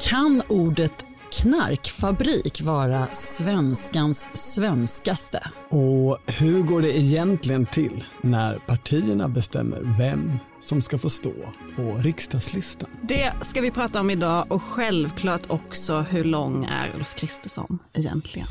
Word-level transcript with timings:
Kan 0.00 0.42
ordet 0.48 1.04
knarkfabrik 1.32 2.62
vara 2.62 3.06
svenskans 3.10 4.28
svenskaste? 4.32 5.50
Och 5.68 6.18
hur 6.26 6.62
går 6.62 6.82
det 6.82 6.98
egentligen 6.98 7.66
till 7.66 8.04
när 8.22 8.58
partierna 8.58 9.28
bestämmer 9.28 9.96
vem 9.98 10.38
som 10.60 10.82
ska 10.82 10.98
få 10.98 11.10
stå 11.10 11.32
på 11.76 11.82
riksdagslistan? 12.02 12.90
Det 13.02 13.32
ska 13.42 13.60
vi 13.60 13.70
prata 13.70 14.00
om 14.00 14.10
idag 14.10 14.46
och 14.48 14.62
självklart 14.62 15.42
också 15.48 16.00
hur 16.00 16.24
lång 16.24 16.64
är 16.64 16.96
Ulf 16.96 17.14
Kristersson 17.14 17.78
egentligen? 17.92 18.48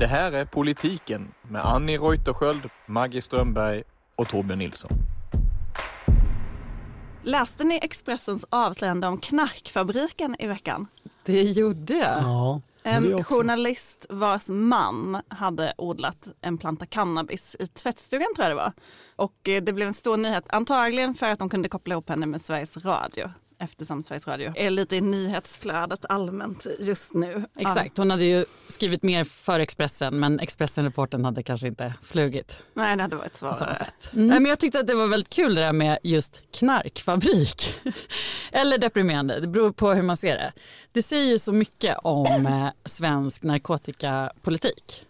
Det 0.00 0.06
här 0.06 0.32
är 0.32 0.44
Politiken 0.44 1.34
med 1.42 1.66
Annie 1.66 1.98
Reuterskiöld, 1.98 2.70
Maggie 2.86 3.22
Strömberg 3.22 3.82
och 4.16 4.28
Torbjörn 4.28 4.58
Nilsson. 4.58 4.90
Läste 7.22 7.64
ni 7.64 7.78
Expressens 7.82 8.46
avslöjande 8.50 9.06
om 9.06 9.18
knarkfabriken 9.18 10.36
i 10.38 10.46
veckan? 10.46 10.86
Det 11.24 11.42
gjorde 11.42 11.94
jag. 11.94 12.22
Ja, 12.22 12.60
En 12.82 13.24
journalist 13.24 14.06
vars 14.08 14.48
man 14.48 15.22
hade 15.28 15.74
odlat 15.78 16.28
en 16.40 16.58
planta 16.58 16.86
cannabis 16.86 17.56
i 17.58 17.66
tvättstugan 17.66 18.28
tror 18.36 18.48
jag 18.48 18.50
det 18.50 18.62
var. 18.62 18.72
Och 19.16 19.48
eh, 19.48 19.62
det 19.62 19.72
blev 19.72 19.88
en 19.88 19.94
stor 19.94 20.16
nyhet, 20.16 20.44
antagligen 20.48 21.14
för 21.14 21.32
att 21.32 21.38
de 21.38 21.48
kunde 21.48 21.68
koppla 21.68 21.94
ihop 21.94 22.08
henne 22.08 22.26
med 22.26 22.42
Sveriges 22.42 22.76
Radio. 22.76 23.30
Eftersom 23.62 24.02
Sveriges 24.02 24.28
Radio 24.28 24.52
är 24.56 24.70
lite 24.70 24.96
i 24.96 25.00
nyhetsflödet 25.00 26.04
allmänt 26.08 26.66
just 26.78 27.14
nu. 27.14 27.44
Exakt, 27.58 27.98
hon 27.98 28.10
hade 28.10 28.24
ju 28.24 28.44
skrivit 28.68 29.02
mer 29.02 29.24
för 29.24 29.60
Expressen 29.60 30.20
men 30.20 30.40
Expressen-reporten 30.40 31.24
hade 31.24 31.42
kanske 31.42 31.66
inte 31.66 31.94
flugit 32.02 32.58
nej, 32.74 32.96
det 32.96 33.02
hade 33.02 33.16
varit 33.16 33.34
svårare. 33.34 33.74
sätt. 33.74 34.10
Nej, 34.12 34.40
men 34.40 34.46
jag 34.46 34.58
tyckte 34.58 34.80
att 34.80 34.86
det 34.86 34.94
var 34.94 35.06
väldigt 35.06 35.30
kul 35.30 35.54
det 35.54 35.60
där 35.60 35.72
med 35.72 35.98
just 36.02 36.40
knarkfabrik. 36.52 37.74
Eller 38.52 38.78
deprimerande, 38.78 39.40
det 39.40 39.46
beror 39.46 39.72
på 39.72 39.92
hur 39.92 40.02
man 40.02 40.16
ser 40.16 40.36
det. 40.36 40.52
Det 40.92 41.02
säger 41.02 41.38
så 41.38 41.52
mycket 41.52 41.96
om 42.02 42.46
eh, 42.46 42.68
svensk 42.84 43.42
narkotikapolitik. 43.42 45.06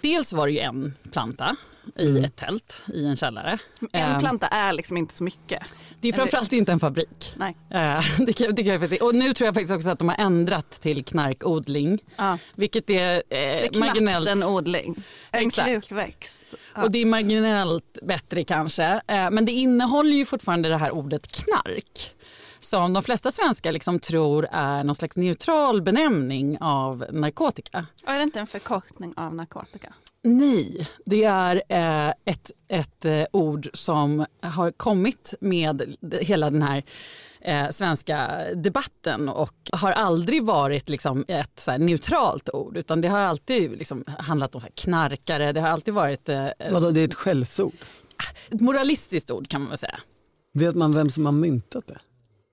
Dels 0.00 0.32
var 0.32 0.46
det 0.46 0.52
ju 0.52 0.58
en 0.58 0.94
planta 1.12 1.56
i 1.98 2.24
ett 2.24 2.36
tält 2.36 2.84
i 2.94 3.04
en 3.06 3.16
källare. 3.16 3.58
En 3.92 4.10
Eh, 4.12 4.18
planta 4.18 4.46
är 4.46 4.72
liksom 4.72 4.96
inte 4.96 5.14
så 5.14 5.24
mycket. 5.24 5.74
Det 6.00 6.08
är 6.08 6.12
framförallt 6.12 6.52
inte 6.52 6.72
en 6.72 6.80
fabrik. 6.80 7.34
Nej. 7.36 7.56
Eh, 7.70 8.04
det, 8.26 8.32
kan, 8.32 8.54
det 8.54 8.64
kan 8.64 8.72
jag 8.72 8.88
se. 8.88 8.98
Och 8.98 9.14
nu 9.14 9.32
tror 9.34 9.46
jag 9.46 9.54
faktiskt 9.54 9.72
också 9.72 9.90
att 9.90 9.98
de 9.98 10.08
har 10.08 10.16
ändrat 10.16 10.70
till 10.70 11.04
knarkodling. 11.04 11.98
Ja. 12.16 12.38
Vilket 12.54 12.90
är, 12.90 13.14
eh, 13.14 13.22
Det 13.28 13.76
är 13.76 13.78
marginellt. 13.80 14.28
en 14.28 14.42
odling. 14.42 15.02
En 15.30 15.46
Exakt. 15.46 15.68
krukväxt. 15.70 16.54
Ja. 16.74 16.82
Och 16.82 16.90
det 16.90 16.98
är 16.98 17.06
marginellt 17.06 17.98
bättre 18.02 18.44
kanske. 18.44 18.84
Eh, 19.06 19.30
men 19.30 19.44
det 19.44 19.52
innehåller 19.52 20.16
ju 20.16 20.24
fortfarande 20.24 20.68
det 20.68 20.76
här 20.76 20.90
ordet 20.90 21.32
knark. 21.32 22.14
Som 22.62 22.92
de 22.92 23.02
flesta 23.02 23.30
svenskar 23.30 23.72
liksom 23.72 23.98
tror 24.00 24.48
är 24.52 24.84
någon 24.84 24.94
slags 24.94 25.16
neutral 25.16 25.82
benämning 25.82 26.58
av 26.60 27.04
narkotika. 27.12 27.86
Och 28.06 28.08
är 28.12 28.16
det 28.16 28.22
inte 28.22 28.40
en 28.40 28.46
förkortning 28.46 29.12
av 29.16 29.34
narkotika? 29.34 29.92
Nej, 30.22 30.88
det 31.04 31.24
är 31.24 31.62
eh, 31.68 32.14
ett, 32.24 32.50
ett 32.68 33.04
eh, 33.04 33.24
ord 33.32 33.68
som 33.72 34.26
har 34.42 34.70
kommit 34.70 35.34
med 35.40 35.96
hela 36.20 36.50
den 36.50 36.62
här 36.62 36.82
eh, 37.40 37.68
svenska 37.70 38.44
debatten 38.54 39.28
och 39.28 39.54
har 39.72 39.92
aldrig 39.92 40.44
varit 40.44 40.88
liksom, 40.88 41.24
ett 41.28 41.60
så 41.60 41.76
neutralt 41.76 42.48
ord 42.52 42.76
utan 42.76 43.00
det 43.00 43.08
har 43.08 43.18
alltid 43.18 43.70
liksom, 43.70 44.04
handlat 44.18 44.54
om 44.54 44.60
så 44.60 44.66
här, 44.66 44.74
knarkare, 44.74 45.52
det 45.52 45.60
har 45.60 45.68
alltid 45.68 45.94
varit 45.94 46.28
eh, 46.28 46.46
Vadå, 46.70 46.90
det 46.90 47.00
är 47.00 47.04
ett 47.04 47.14
skällsord. 47.14 47.74
ett 48.50 48.60
moralistiskt 48.60 49.30
ord 49.30 49.48
kan 49.48 49.60
man 49.60 49.68
väl 49.68 49.78
säga. 49.78 50.00
Vet 50.52 50.74
man 50.74 50.92
vem 50.92 51.10
som 51.10 51.26
har 51.26 51.32
myntat 51.32 51.86
det? 51.86 51.98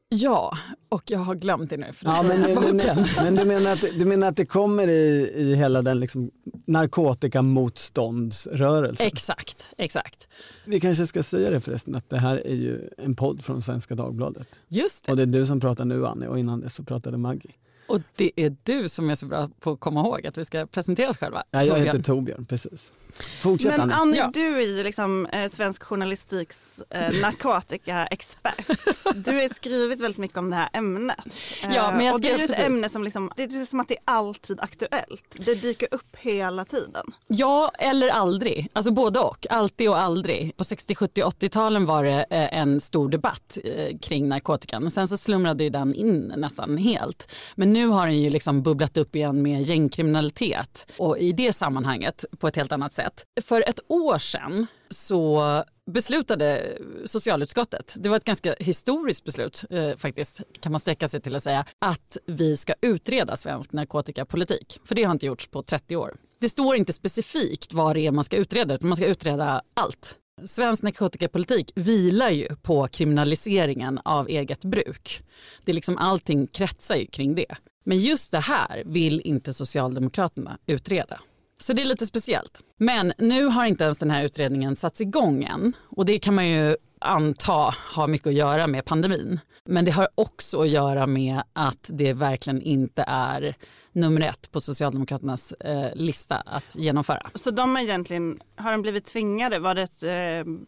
Ja, 0.10 0.52
och 0.90 1.04
jag 1.06 1.20
har 1.20 1.36
glömt 1.36 1.70
det 1.70 1.78
nu. 1.78 1.94
För 1.94 2.06
Ja, 2.06 2.24
men, 2.24 2.42
men, 2.42 2.56
boken. 2.56 2.78
men, 2.96 3.16
men 3.24 3.36
du, 3.36 3.46
menar 3.46 3.72
att, 3.72 3.86
du 4.00 4.06
menar 4.06 4.28
att 4.28 4.38
det 4.38 4.46
kommer 4.46 4.88
i, 4.88 5.32
i 5.36 5.56
hela 5.56 5.82
den 5.82 6.00
liksom 6.00 6.32
narkotikamotståndsrörelsen? 6.66 9.08
Exakt, 9.08 9.68
exakt. 9.78 10.28
Vi 10.66 10.80
kanske 10.80 11.08
ska 11.08 11.24
säga 11.24 11.50
det 11.50 11.60
förresten 11.60 11.96
att 11.96 12.10
det 12.10 12.18
här 12.18 12.48
är 12.48 12.56
ju 12.56 12.90
en 12.98 13.16
podd 13.16 13.44
från 13.44 13.62
Svenska 13.62 13.96
Dagbladet. 13.96 14.60
Just 14.68 15.06
det. 15.06 15.12
Och 15.12 15.18
det 15.18 15.24
är 15.24 15.28
du 15.28 15.46
som 15.46 15.60
pratar 15.60 15.86
nu 15.86 16.08
Annie 16.08 16.28
och 16.28 16.40
innan 16.40 16.60
det 16.60 16.70
så 16.70 16.84
pratade 16.84 17.18
Maggie. 17.18 17.52
Och 17.88 18.02
det 18.16 18.32
är 18.36 18.56
du 18.64 18.90
som 18.90 19.10
är 19.10 19.16
så 19.16 19.26
bra 19.26 19.50
på 19.60 19.72
att 19.72 19.80
komma 19.80 20.00
ihåg 20.00 20.28
att 20.28 20.38
vi 20.38 20.46
ska 20.46 20.66
presentera 20.66 21.10
oss 21.10 21.18
själva. 21.18 21.44
Ja, 21.52 21.60
jag 21.60 21.68
Torbjörn. 21.68 21.86
heter 21.86 22.04
Torbjörn, 22.04 22.46
precis. 22.46 22.94
Fortsätt 23.42 23.78
Men 23.78 23.82
Annie. 23.92 23.94
Annie, 24.02 24.18
Ja. 24.18 24.30
du 24.34 24.58
är 24.58 24.78
ju 24.78 24.84
liksom 24.84 25.26
eh, 25.26 25.50
svensk 25.52 25.84
journalistiks 25.84 26.82
eh, 26.90 27.22
narkotikaexpert. 27.22 28.68
Du 29.16 29.32
har 29.32 29.54
skrivit 29.54 30.02
väldigt 30.02 30.18
mycket 30.18 30.38
om 30.38 30.50
det 30.50 30.56
här 30.56 30.70
ämnet. 30.74 31.18
Eh, 31.64 31.76
Ja, 31.76 31.92
men 31.92 32.06
jag 32.06 32.16
och 32.16 32.22
det 32.22 32.32
är 32.32 32.38
ju 32.38 32.44
ett 32.44 32.50
precis. 32.50 32.66
ämne 32.66 32.90
som 32.90 33.04
liksom, 33.04 33.32
det 33.36 33.44
är 33.44 33.66
som 33.66 33.80
att 33.80 33.88
det 33.88 33.94
är 33.96 34.02
alltid 34.06 34.60
aktuellt. 34.60 35.36
Det 35.46 35.56
dyker 35.56 35.88
upp 35.92 36.16
hela 36.18 36.66
tiden. 36.66 37.06
Ja 37.28 37.72
eller 37.80 38.08
aldrig, 38.10 38.70
alltså 38.74 38.92
både 38.92 39.20
och, 39.20 39.48
alltid 39.50 39.90
och 39.90 40.00
aldrig. 40.00 40.58
På 40.58 40.64
60, 40.64 40.96
70, 40.96 41.22
80-talen 41.24 41.86
var 41.86 42.04
det 42.04 42.26
eh, 42.30 42.58
en 42.60 42.82
stor 42.82 43.10
debatt 43.10 43.58
eh, 43.64 43.98
kring 44.02 44.28
narkotikan. 44.30 44.92
Sen 44.92 45.08
så 45.08 45.18
slumrade 45.18 45.64
ju 45.64 45.70
den 45.70 45.96
in 45.96 46.34
nästan 46.38 46.78
helt. 46.78 47.32
Men 47.56 47.74
nu 47.78 47.88
har 47.88 48.08
den 48.08 48.22
ju 48.22 48.30
liksom 48.30 48.64
bubblat 48.64 48.98
upp 48.98 49.16
igen 49.16 49.42
med 49.42 49.62
gängkriminalitet 49.62 50.92
och 50.98 51.18
i 51.18 51.32
det 51.32 51.54
sammanhanget 51.54 52.26
på 52.40 52.48
ett 52.48 52.56
helt 52.56 52.72
annat 52.72 52.94
sätt. 52.94 53.26
För 53.42 53.64
ett 53.70 53.80
år 53.88 54.18
sedan 54.18 54.68
så 54.90 55.64
beslutade 55.92 56.78
socialutskottet, 57.06 57.96
det 57.98 58.10
var 58.10 58.18
ett 58.18 58.24
ganska 58.24 58.56
historiskt 58.60 59.24
beslut 59.24 59.64
eh, 59.70 59.98
faktiskt, 59.98 60.42
kan 60.60 60.72
man 60.72 60.80
sträcka 60.80 61.08
sig 61.08 61.22
till 61.22 61.36
att 61.36 61.44
säga, 61.44 61.66
att 61.80 62.18
vi 62.26 62.58
ska 62.58 62.74
utreda 62.82 63.36
svensk 63.36 63.72
narkotikapolitik. 63.72 64.80
För 64.86 64.96
det 64.96 65.04
har 65.04 65.12
inte 65.12 65.26
gjorts 65.26 65.48
på 65.48 65.64
30 65.64 65.96
år. 65.96 66.16
Det 66.40 66.50
står 66.50 66.76
inte 66.76 66.94
specifikt 66.94 67.74
vad 67.74 67.96
det 67.96 68.02
är 68.02 68.12
man 68.12 68.24
ska 68.24 68.38
utreda, 68.38 68.74
utan 68.74 68.90
man 68.90 68.96
ska 68.96 69.06
utreda 69.06 69.62
allt. 69.74 70.18
Svensk 70.46 70.84
narkotikapolitik 70.84 71.72
vilar 71.76 72.30
ju 72.30 72.48
på 72.56 72.88
kriminaliseringen 72.88 74.00
av 74.06 74.30
eget 74.30 74.66
bruk. 74.66 75.24
Det 75.66 75.72
är 75.72 75.74
liksom 75.74 75.98
allting 75.98 76.48
kretsar 76.48 76.96
ju 76.96 77.06
kring 77.06 77.36
det. 77.36 77.56
Men 77.84 78.00
just 78.00 78.32
det 78.32 78.40
här 78.40 78.84
vill 78.86 79.22
inte 79.22 79.54
Socialdemokraterna 79.54 80.58
utreda. 80.66 81.20
Så 81.60 81.74
det 81.74 81.82
är 81.82 81.86
lite 81.86 82.06
speciellt. 82.06 82.62
Men 82.78 83.14
nu 83.18 83.46
har 83.46 83.66
inte 83.66 83.84
ens 83.84 83.98
den 83.98 84.12
här 84.12 84.24
utredningen 84.24 84.76
satts 84.76 85.02
igång 85.02 85.44
än. 85.44 85.74
Och 85.90 86.06
det 86.06 86.20
kan 86.20 86.36
man 86.36 86.48
ju 86.48 86.76
anta 87.00 87.76
har 87.76 88.08
mycket 88.08 88.28
att 88.28 88.34
göra 88.34 88.68
med 88.68 88.86
pandemin. 88.86 89.40
Men 89.66 89.86
det 89.86 89.92
har 89.92 90.08
också 90.16 90.62
att 90.62 90.70
göra 90.70 91.08
med 91.08 91.42
att 91.54 91.90
det 91.94 92.14
verkligen 92.14 92.62
inte 92.62 93.04
är 93.08 93.56
nummer 93.92 94.22
ett 94.22 94.52
på 94.52 94.62
Socialdemokraternas 94.62 95.52
eh, 95.52 95.96
lista 95.96 96.36
att 96.36 96.76
genomföra. 96.76 97.30
Så 97.36 97.52
de 97.52 97.76
har 97.76 97.84
egentligen, 97.84 98.42
har 98.56 98.72
de 98.72 98.82
blivit 98.82 99.06
tvingade? 99.06 99.60
Var 99.60 99.76
det 99.76 99.82
ett 99.82 100.04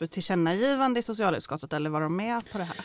eh, 0.01 0.07
tillkännagivande 0.07 1.00
i 1.00 1.03
socialutskottet 1.03 1.73
eller 1.73 1.89
var 1.89 2.01
de 2.01 2.16
med 2.16 2.51
på 2.51 2.57
det 2.57 2.63
här? 2.63 2.75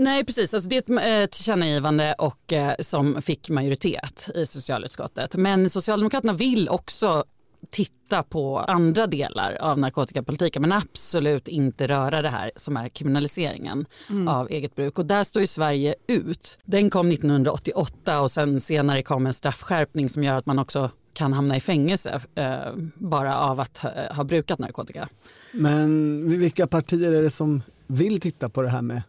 Nej 0.00 0.24
precis, 0.24 0.54
alltså 0.54 0.68
det 0.68 0.76
är 0.76 0.78
ett 0.78 1.30
eh, 1.30 1.36
tillkännagivande 1.36 2.14
och, 2.18 2.52
eh, 2.52 2.74
som 2.78 3.22
fick 3.22 3.50
majoritet 3.50 4.30
i 4.34 4.46
socialutskottet. 4.46 5.36
Men 5.36 5.70
Socialdemokraterna 5.70 6.32
vill 6.32 6.68
också 6.68 7.24
titta 7.70 8.22
på 8.22 8.58
andra 8.58 9.06
delar 9.06 9.54
av 9.60 9.78
narkotikapolitiken 9.78 10.62
men 10.62 10.72
absolut 10.72 11.48
inte 11.48 11.88
röra 11.88 12.22
det 12.22 12.28
här 12.28 12.50
som 12.56 12.76
är 12.76 12.88
kriminaliseringen 12.88 13.86
av 14.28 14.50
eget 14.50 14.74
bruk. 14.74 14.98
Och 14.98 15.06
där 15.06 15.24
står 15.24 15.40
ju 15.40 15.46
Sverige 15.46 15.94
ut. 16.06 16.58
Den 16.64 16.90
kom 16.90 17.10
1988 17.10 18.20
och 18.20 18.30
sen 18.30 18.60
senare 18.60 19.02
kom 19.02 19.26
en 19.26 19.32
straffskärpning 19.32 20.08
som 20.08 20.24
gör 20.24 20.36
att 20.36 20.46
man 20.46 20.58
också 20.58 20.90
kan 21.12 21.32
hamna 21.32 21.56
i 21.56 21.60
fängelse 21.60 22.20
eh, 22.34 22.58
bara 22.94 23.38
av 23.38 23.60
att 23.60 23.84
eh, 23.84 23.90
ha 24.16 24.24
brukat 24.24 24.58
narkotika. 24.58 25.08
Men 25.52 26.22
vilka 26.38 26.66
partier 26.66 27.12
är 27.12 27.22
det 27.22 27.30
som 27.30 27.62
vill 27.86 28.20
titta 28.20 28.48
på 28.48 28.62
det 28.62 28.68
här 28.68 28.82
med 28.82 29.02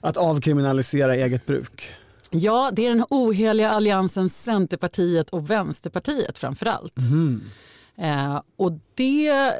att 0.00 0.16
avkriminalisera 0.16 1.14
eget 1.14 1.46
bruk? 1.46 1.94
Ja, 2.34 2.70
det 2.72 2.86
är 2.86 2.88
den 2.88 3.04
oheliga 3.10 3.70
alliansen 3.70 4.28
Centerpartiet 4.28 5.30
och 5.30 5.50
Vänsterpartiet 5.50 6.38
framför 6.38 6.66
allt. 6.66 6.94
Eh, 7.98 8.40
och 8.56 8.72
det, 8.94 9.52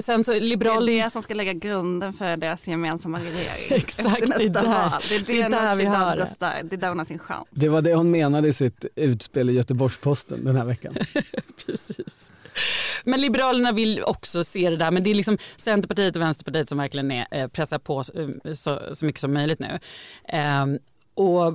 sen 0.00 0.24
så 0.24 0.32
Det 0.32 0.40
liberal... 0.40 0.88
är 0.88 1.04
det 1.04 1.10
som 1.10 1.22
ska 1.22 1.34
lägga 1.34 1.52
grunden 1.52 2.12
för 2.12 2.36
deras 2.36 2.68
gemensamma 2.68 3.18
regering. 3.18 3.66
Exakt, 3.70 4.06
efter 4.22 4.26
nästa 4.26 4.38
det 4.38 4.44
är 4.44 4.48
där- 4.48 4.62
val. 4.90 5.00
Det 5.08 5.14
är 5.14 5.18
det, 5.18 5.24
det 5.26 5.42
är 5.42 5.50
där 5.50 5.62
Nooshi 5.68 5.78
vi 5.78 5.84
har 5.84 6.06
Dadgostar, 6.06 6.54
det 6.64 6.76
är 6.76 6.80
där 6.80 6.88
hon 6.88 6.98
har 6.98 7.06
sin 7.06 7.18
chans. 7.18 7.46
Det 7.50 7.68
var 7.68 7.82
det 7.82 7.94
hon 7.94 8.10
menade 8.10 8.48
i 8.48 8.52
sitt 8.52 8.84
utspel 8.94 9.50
i 9.50 9.52
Göteborgs-Posten 9.52 10.44
den 10.44 10.56
här 10.56 10.64
veckan. 10.64 10.96
Precis. 11.66 12.30
Men 13.04 13.20
Liberalerna 13.20 13.72
vill 13.72 14.02
också 14.04 14.44
se 14.44 14.70
det 14.70 14.76
där, 14.76 14.90
men 14.90 15.02
det 15.04 15.10
är 15.10 15.14
liksom 15.14 15.38
Centerpartiet 15.56 16.16
och 16.16 16.22
Vänsterpartiet 16.22 16.68
som 16.68 16.78
verkligen 16.78 17.10
är, 17.10 17.26
eh, 17.30 17.48
pressar 17.48 17.78
på 17.78 18.04
så, 18.04 18.12
så, 18.54 18.80
så 18.92 19.04
mycket 19.06 19.20
som 19.20 19.32
möjligt 19.32 19.58
nu. 19.58 19.78
Eh, 20.28 20.66
och 21.14 21.54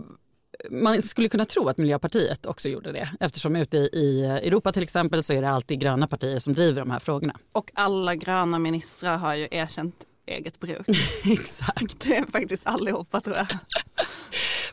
man 0.70 1.02
skulle 1.02 1.30
kunna 1.30 1.46
tro 1.46 1.70
att 1.70 1.78
Miljöpartiet 1.78 2.46
också 2.46 2.70
gjorde 2.70 2.92
det 2.92 3.10
eftersom 3.20 3.56
ute 3.56 3.78
i 3.78 4.26
Europa 4.26 4.72
till 4.72 4.84
exempel 4.84 5.24
så 5.24 5.34
är 5.34 5.42
det 5.42 5.50
alltid 5.50 5.80
gröna 5.80 6.08
partier 6.08 6.40
som 6.40 6.54
driver 6.54 6.82
de 6.82 6.92
här 6.92 7.00
frågorna. 7.00 7.36
Och 7.52 7.72
alla 7.74 8.16
gröna 8.16 8.60
ministrar 8.60 9.18
har 9.18 9.36
ju 9.36 9.48
erkänt 9.52 9.96
eget 10.26 10.60
bruk. 10.60 10.88
Exakt. 11.26 12.00
Det 12.00 12.16
är 12.16 12.32
faktiskt 12.32 12.68
allihopa 12.68 13.22
tror 13.22 13.36
jag. 13.36 13.48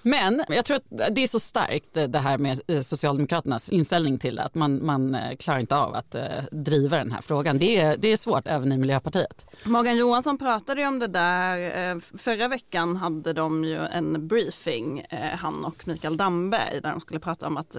Men 0.03 0.45
jag 0.49 0.65
tror 0.65 0.77
att 0.77 1.15
det 1.15 1.23
är 1.23 1.27
så 1.27 1.41
starkt 1.41 1.97
eh, 1.97 2.05
det 2.05 2.19
här 2.19 2.39
med 2.39 2.61
eh, 2.67 2.81
Socialdemokraternas 2.81 3.69
inställning 3.69 4.19
till 4.19 4.37
det, 4.37 4.43
att 4.43 4.55
man, 4.55 4.87
man 4.87 5.15
eh, 5.15 5.37
klarar 5.37 5.59
inte 5.59 5.77
av 5.77 5.95
att 5.95 6.17
driva 6.51 6.97
den 6.97 7.13
här 7.13 7.21
frågan. 7.21 7.59
Det 7.59 7.77
är, 7.77 7.97
det 7.97 8.09
är 8.09 8.17
svårt 8.17 8.47
även 8.47 8.73
i 8.73 8.77
Miljöpartiet. 8.77 9.45
Morgan 9.65 9.97
Johansson 9.97 10.39
pratade 10.39 10.81
ju 10.81 10.87
om 10.87 10.99
det 10.99 11.07
där. 11.07 12.19
Förra 12.19 12.49
veckan 12.49 12.97
hade 12.97 13.33
de 13.33 13.65
ju 13.65 13.77
en 13.77 14.29
briefing, 14.29 15.07
han 15.39 15.65
och 15.65 15.89
Mikael 15.89 16.17
Damberg, 16.17 16.81
där 16.83 16.91
de 16.91 17.01
skulle 17.01 17.21
prata 17.21 17.47
om 17.47 17.57
att 17.57 17.77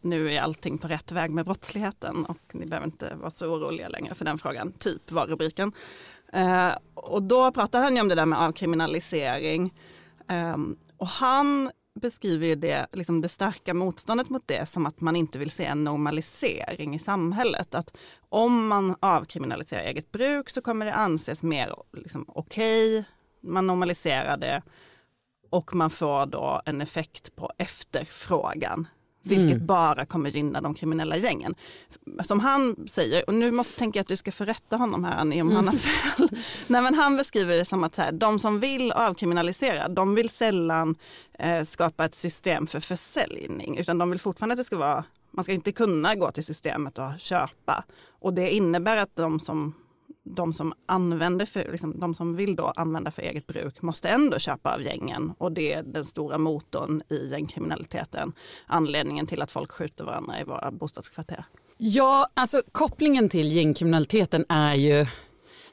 nu 0.00 0.32
är 0.32 0.40
allting 0.40 0.78
på 0.78 0.88
rätt 0.88 1.12
väg 1.12 1.30
med 1.30 1.44
brottsligheten 1.44 2.24
och 2.24 2.38
ni 2.52 2.66
behöver 2.66 2.86
inte 2.86 3.14
vara 3.14 3.30
så 3.30 3.46
oroliga 3.46 3.88
längre 3.88 4.14
för 4.14 4.24
den 4.24 4.38
frågan, 4.38 4.72
typ 4.72 5.12
var 5.12 5.26
rubriken. 5.26 5.72
Och 6.94 7.22
då 7.22 7.52
pratade 7.52 7.84
han 7.84 7.94
ju 7.94 8.00
om 8.00 8.08
det 8.08 8.14
där 8.14 8.26
med 8.26 8.38
avkriminalisering. 8.38 9.72
Um, 10.54 10.76
och 10.96 11.06
han 11.06 11.70
beskriver 12.00 12.56
det, 12.56 12.86
liksom 12.92 13.20
det 13.20 13.28
starka 13.28 13.74
motståndet 13.74 14.30
mot 14.30 14.48
det 14.48 14.66
som 14.66 14.86
att 14.86 15.00
man 15.00 15.16
inte 15.16 15.38
vill 15.38 15.50
se 15.50 15.64
en 15.64 15.84
normalisering 15.84 16.94
i 16.94 16.98
samhället. 16.98 17.74
Att 17.74 17.96
om 18.28 18.68
man 18.68 18.96
avkriminaliserar 19.00 19.82
eget 19.82 20.12
bruk 20.12 20.50
så 20.50 20.62
kommer 20.62 20.86
det 20.86 20.94
anses 20.94 21.42
mer 21.42 21.74
liksom, 21.92 22.24
okej, 22.28 22.98
okay, 22.98 23.04
man 23.40 23.66
normaliserar 23.66 24.36
det 24.36 24.62
och 25.50 25.74
man 25.74 25.90
får 25.90 26.26
då 26.26 26.62
en 26.64 26.80
effekt 26.80 27.36
på 27.36 27.52
efterfrågan 27.58 28.86
vilket 29.22 29.54
mm. 29.54 29.66
bara 29.66 30.06
kommer 30.06 30.30
gynna 30.30 30.60
de 30.60 30.74
kriminella 30.74 31.16
gängen. 31.16 31.54
Som 32.24 32.40
han 32.40 32.76
säger, 32.88 33.28
och 33.28 33.34
nu 33.34 33.50
måste 33.50 33.78
tänka 33.78 34.00
att 34.00 34.08
du 34.08 34.16
ska 34.16 34.32
få 34.32 34.44
rätta 34.44 34.76
honom 34.76 35.04
här 35.04 35.16
Annie 35.16 35.42
om 35.42 35.50
mm. 35.50 35.56
han 35.56 35.68
har 35.68 35.76
fel. 35.76 36.28
Nej, 36.66 36.82
men 36.82 36.94
han 36.94 37.16
beskriver 37.16 37.56
det 37.56 37.64
som 37.64 37.84
att 37.84 37.94
så 37.94 38.02
här, 38.02 38.12
de 38.12 38.38
som 38.38 38.60
vill 38.60 38.92
avkriminalisera, 38.92 39.88
de 39.88 40.14
vill 40.14 40.30
sällan 40.30 40.94
eh, 41.38 41.64
skapa 41.64 42.04
ett 42.04 42.14
system 42.14 42.66
för 42.66 42.80
försäljning, 42.80 43.78
utan 43.78 43.98
de 43.98 44.10
vill 44.10 44.20
fortfarande 44.20 44.52
att 44.52 44.58
det 44.58 44.64
ska 44.64 44.76
vara 44.76 45.04
man 45.34 45.44
ska 45.44 45.52
inte 45.52 45.72
kunna 45.72 46.14
gå 46.14 46.30
till 46.30 46.44
systemet 46.44 46.98
och 46.98 47.10
köpa. 47.18 47.84
Och 48.20 48.34
det 48.34 48.50
innebär 48.50 48.96
att 48.96 49.16
de 49.16 49.40
som 49.40 49.74
de 50.24 50.52
som 50.52 50.72
använder 50.86 51.46
för, 51.46 51.68
liksom, 51.72 51.98
de 51.98 52.14
som 52.14 52.36
vill 52.36 52.56
då 52.56 52.72
använda 52.76 53.10
för 53.10 53.22
eget 53.22 53.46
bruk 53.46 53.82
måste 53.82 54.08
ändå 54.08 54.38
köpa 54.38 54.74
av 54.74 54.82
gängen 54.82 55.32
och 55.38 55.52
det 55.52 55.72
är 55.72 55.82
den 55.82 56.04
stora 56.04 56.38
motorn 56.38 57.02
i 57.08 57.28
gängkriminaliteten. 57.28 58.32
Anledningen 58.66 59.26
till 59.26 59.42
att 59.42 59.52
folk 59.52 59.70
skjuter 59.70 60.04
varandra 60.04 60.40
i 60.40 60.44
våra 60.44 60.70
bostadskvarter. 60.70 61.44
Ja, 61.76 62.26
alltså 62.34 62.62
kopplingen 62.72 63.28
till 63.28 63.52
gängkriminaliteten 63.52 64.44
är 64.48 64.74
ju 64.74 65.06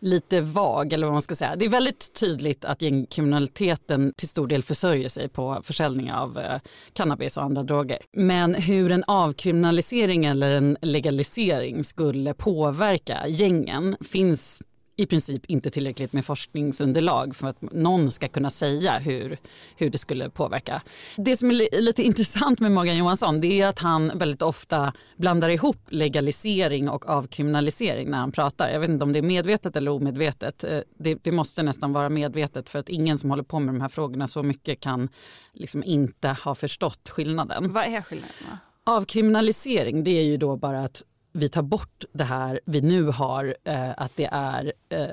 lite 0.01 0.41
vag 0.41 0.93
eller 0.93 1.07
vad 1.07 1.13
man 1.13 1.21
ska 1.21 1.35
säga. 1.35 1.55
Det 1.55 1.65
är 1.65 1.69
väldigt 1.69 2.13
tydligt 2.13 2.65
att 2.65 2.81
gängkriminaliteten 2.81 4.13
till 4.17 4.27
stor 4.27 4.47
del 4.47 4.63
försörjer 4.63 5.09
sig 5.09 5.29
på 5.29 5.59
försäljning 5.63 6.11
av 6.11 6.39
eh, 6.39 6.59
cannabis 6.93 7.37
och 7.37 7.43
andra 7.43 7.63
droger. 7.63 7.99
Men 8.13 8.55
hur 8.55 8.91
en 8.91 9.03
avkriminalisering 9.07 10.25
eller 10.25 10.51
en 10.51 10.77
legalisering 10.81 11.83
skulle 11.83 12.33
påverka 12.33 13.27
gängen 13.27 13.97
finns 14.01 14.61
i 14.99 15.05
princip 15.05 15.45
inte 15.45 15.69
tillräckligt 15.69 16.13
med 16.13 16.25
forskningsunderlag 16.25 17.35
för 17.35 17.47
att 17.47 17.61
någon 17.61 18.11
ska 18.11 18.27
kunna 18.27 18.49
säga 18.49 18.99
hur, 18.99 19.37
hur 19.75 19.89
det 19.89 19.97
skulle 19.97 20.29
påverka. 20.29 20.81
Det 21.17 21.37
som 21.37 21.51
är 21.51 21.81
lite 21.81 22.03
intressant 22.03 22.59
med 22.59 22.71
Morgan 22.71 22.97
Johansson 22.97 23.41
det 23.41 23.61
är 23.61 23.67
att 23.67 23.79
han 23.79 24.17
väldigt 24.17 24.41
ofta 24.41 24.93
blandar 25.17 25.49
ihop 25.49 25.77
legalisering 25.89 26.89
och 26.89 27.09
avkriminalisering 27.09 28.09
när 28.09 28.17
han 28.17 28.31
pratar. 28.31 28.69
Jag 28.69 28.79
vet 28.79 28.89
inte 28.89 29.03
om 29.03 29.13
det 29.13 29.19
är 29.19 29.23
medvetet 29.23 29.75
eller 29.75 29.91
omedvetet. 29.91 30.63
Eh, 30.63 30.79
det, 30.97 31.15
det 31.23 31.31
måste 31.31 31.63
nästan 31.63 31.93
vara 31.93 32.09
medvetet 32.09 32.69
för 32.69 32.79
att 32.79 32.89
ingen 32.89 33.17
som 33.17 33.29
håller 33.29 33.43
på 33.43 33.59
med 33.59 33.75
de 33.75 33.81
här 33.81 33.89
frågorna 33.89 34.27
så 34.27 34.43
mycket 34.43 34.79
kan 34.79 35.09
liksom 35.53 35.83
inte 35.83 36.27
ha 36.27 36.55
förstått 36.55 37.09
skillnaden. 37.09 37.73
Vad 37.73 37.83
är 37.83 38.01
skillnaden? 38.01 38.35
Avkriminalisering 38.83 40.03
det 40.03 40.11
är 40.11 40.23
ju 40.23 40.37
då 40.37 40.57
bara 40.57 40.83
att 40.83 41.03
vi 41.39 41.49
tar 41.49 41.61
bort 41.61 42.03
det 42.11 42.23
här 42.23 42.59
vi 42.65 42.81
nu 42.81 43.03
har, 43.03 43.55
eh, 43.63 43.91
att 43.97 44.15
det 44.15 44.29
är 44.31 44.73
eh, 44.89 45.07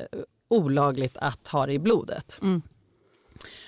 olagligt 0.49 1.17
att 1.17 1.49
ha 1.49 1.67
det 1.67 1.73
i 1.73 1.79
blodet. 1.79 2.39
Mm. 2.43 2.63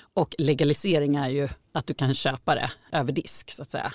Och 0.00 0.34
legalisering 0.38 1.16
är 1.16 1.28
ju 1.28 1.48
att 1.72 1.86
du 1.86 1.94
kan 1.94 2.14
köpa 2.14 2.54
det 2.54 2.70
över 2.92 3.12
disk 3.12 3.50
så 3.50 3.62
att 3.62 3.70
säga. 3.70 3.92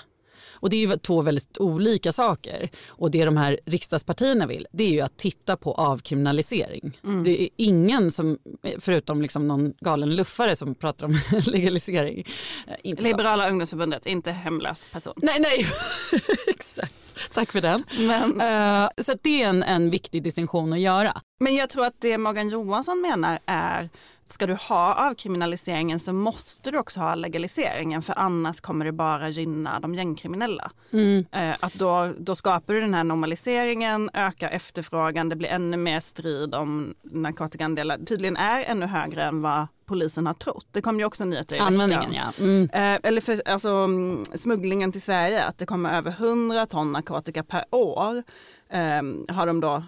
Och 0.64 0.70
det 0.70 0.76
är 0.76 0.88
ju 0.88 0.96
två 0.96 1.22
väldigt 1.22 1.58
olika 1.58 2.12
saker. 2.12 2.70
Och 2.88 3.10
det 3.10 3.24
de 3.24 3.36
här 3.36 3.60
riksdagspartierna 3.66 4.46
vill 4.46 4.66
det 4.72 4.84
är 4.84 4.88
ju 4.88 5.00
att 5.00 5.16
titta 5.16 5.56
på 5.56 5.74
avkriminalisering. 5.74 6.98
Mm. 7.04 7.24
Det 7.24 7.42
är 7.42 7.48
ingen 7.56 8.10
som, 8.10 8.38
förutom 8.78 9.22
liksom 9.22 9.48
någon 9.48 9.72
galen 9.80 10.16
luffare 10.16 10.56
som 10.56 10.74
pratar 10.74 11.06
om 11.06 11.18
legalisering. 11.46 12.26
Eh, 12.66 12.74
inte 12.82 13.02
Liberala 13.02 13.48
ungdomsförbundet, 13.48 14.06
inte 14.06 14.30
hemlös 14.30 14.88
person. 14.88 15.14
Nej, 15.16 15.40
nej, 15.40 15.66
exakt. 16.46 16.94
Tack 17.34 17.52
för 17.52 17.60
den. 17.60 17.84
Men, 17.98 18.40
uh, 18.40 18.88
så 18.98 19.14
det 19.22 19.42
är 19.42 19.48
en, 19.48 19.62
en 19.62 19.90
viktig 19.90 20.22
distinktion 20.22 20.72
att 20.72 20.80
göra. 20.80 21.20
Men 21.40 21.54
jag 21.54 21.70
tror 21.70 21.86
att 21.86 22.00
det 22.00 22.18
Morgan 22.18 22.48
Johansson 22.48 23.00
menar 23.00 23.38
är 23.46 23.88
ska 24.26 24.46
du 24.46 24.54
ha 24.54 25.10
avkriminaliseringen 25.10 26.00
så 26.00 26.12
måste 26.12 26.70
du 26.70 26.78
också 26.78 27.00
ha 27.00 27.14
legaliseringen 27.14 28.02
för 28.02 28.14
annars 28.18 28.60
kommer 28.60 28.84
det 28.84 28.92
bara 28.92 29.28
gynna 29.28 29.80
de 29.80 29.94
gängkriminella. 29.94 30.70
Mm. 30.92 31.24
Eh, 31.32 31.54
att 31.60 31.74
då, 31.74 32.12
då 32.18 32.34
skapar 32.34 32.74
du 32.74 32.80
den 32.80 32.94
här 32.94 33.04
normaliseringen, 33.04 34.10
ökar 34.14 34.50
efterfrågan, 34.50 35.28
det 35.28 35.36
blir 35.36 35.48
ännu 35.48 35.76
mer 35.76 36.00
strid 36.00 36.54
om 36.54 36.94
narkotikaandelar. 37.02 37.98
Tydligen 37.98 38.36
är 38.36 38.64
ännu 38.64 38.86
högre 38.86 39.22
än 39.22 39.42
vad 39.42 39.66
polisen 39.86 40.26
har 40.26 40.34
trott. 40.34 40.66
Det 40.70 40.80
kom 40.80 40.98
ju 40.98 41.04
också 41.04 41.24
nyheter 41.24 41.56
i 41.56 41.58
Användningen 41.58 42.12
ja. 42.12 42.32
Mm. 42.38 42.68
Eh, 42.72 43.08
eller 43.08 43.20
för 43.20 43.42
alltså, 43.48 43.68
mm, 43.68 44.24
smugglingen 44.34 44.92
till 44.92 45.02
Sverige, 45.02 45.44
att 45.44 45.58
det 45.58 45.66
kommer 45.66 45.96
över 45.96 46.10
100 46.10 46.66
ton 46.66 46.92
narkotika 46.92 47.42
per 47.42 47.64
år. 47.70 48.22
Eh, 48.68 49.34
har 49.34 49.46
de 49.46 49.60
då 49.60 49.82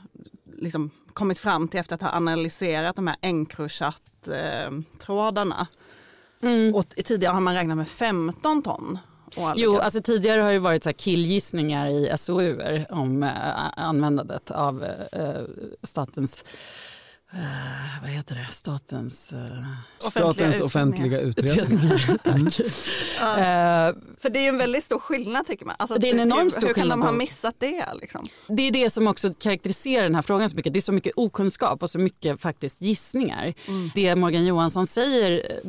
liksom 0.58 0.90
kommit 1.16 1.38
fram 1.38 1.68
till 1.68 1.80
efter 1.80 1.94
att 1.94 2.02
ha 2.02 2.12
analyserat 2.12 2.96
de 2.96 3.06
här 3.06 3.16
Encrochat-trådarna. 3.20 5.66
Mm. 6.42 6.74
Och 6.74 6.88
tidigare 6.88 7.32
har 7.32 7.40
man 7.40 7.54
räknat 7.54 7.76
med 7.76 7.88
15 7.88 8.62
ton. 8.62 8.98
Jo, 9.56 9.78
alltså 9.78 10.02
tidigare 10.02 10.40
har 10.40 10.52
det 10.52 10.58
varit 10.58 10.84
så 10.84 10.92
killgissningar 10.92 11.86
i 11.86 12.12
SOU 12.18 12.84
om 12.90 13.22
äh, 13.22 13.30
användandet 13.76 14.50
av 14.50 14.84
äh, 15.12 15.42
statens 15.82 16.44
Uh, 17.34 18.02
vad 18.02 18.10
heter 18.10 18.34
det? 18.34 18.46
Statens, 18.50 19.32
uh, 19.32 19.38
Statens 19.98 20.60
offentliga 20.60 21.20
utredningar. 21.20 22.18
Tack. 22.22 22.36
Mm. 22.36 22.46
Uh, 22.46 23.94
för 24.18 24.30
det 24.30 24.38
är 24.38 24.42
ju 24.42 24.48
en 24.48 24.58
väldigt 24.58 24.84
stor 24.84 24.98
skillnad 24.98 25.46
tycker 25.46 25.66
man. 25.66 25.74
Alltså, 25.78 25.98
det 25.98 26.10
är 26.10 26.14
en 26.14 26.20
enormt 26.20 26.52
stor 26.52 26.66
hur 26.66 26.74
kan 26.74 26.88
de 26.88 27.02
ha 27.02 27.12
missat 27.12 27.54
det? 27.58 27.84
Liksom? 28.00 28.28
Det 28.48 28.62
är 28.62 28.70
det 28.70 28.90
som 28.90 29.06
också 29.06 29.34
karaktäriserar 29.34 30.02
den 30.02 30.14
här 30.14 30.22
frågan 30.22 30.48
så 30.48 30.56
mycket. 30.56 30.72
Det 30.72 30.78
är 30.78 30.80
så 30.80 30.92
mycket 30.92 31.12
okunskap 31.16 31.82
och 31.82 31.90
så 31.90 31.98
mycket 31.98 32.40
faktiskt 32.40 32.82
gissningar. 32.82 33.54
Mm. 33.68 33.90
Det 33.94 34.16
Morgan 34.16 34.44
Johansson 34.44 34.86
säger 34.86 35.60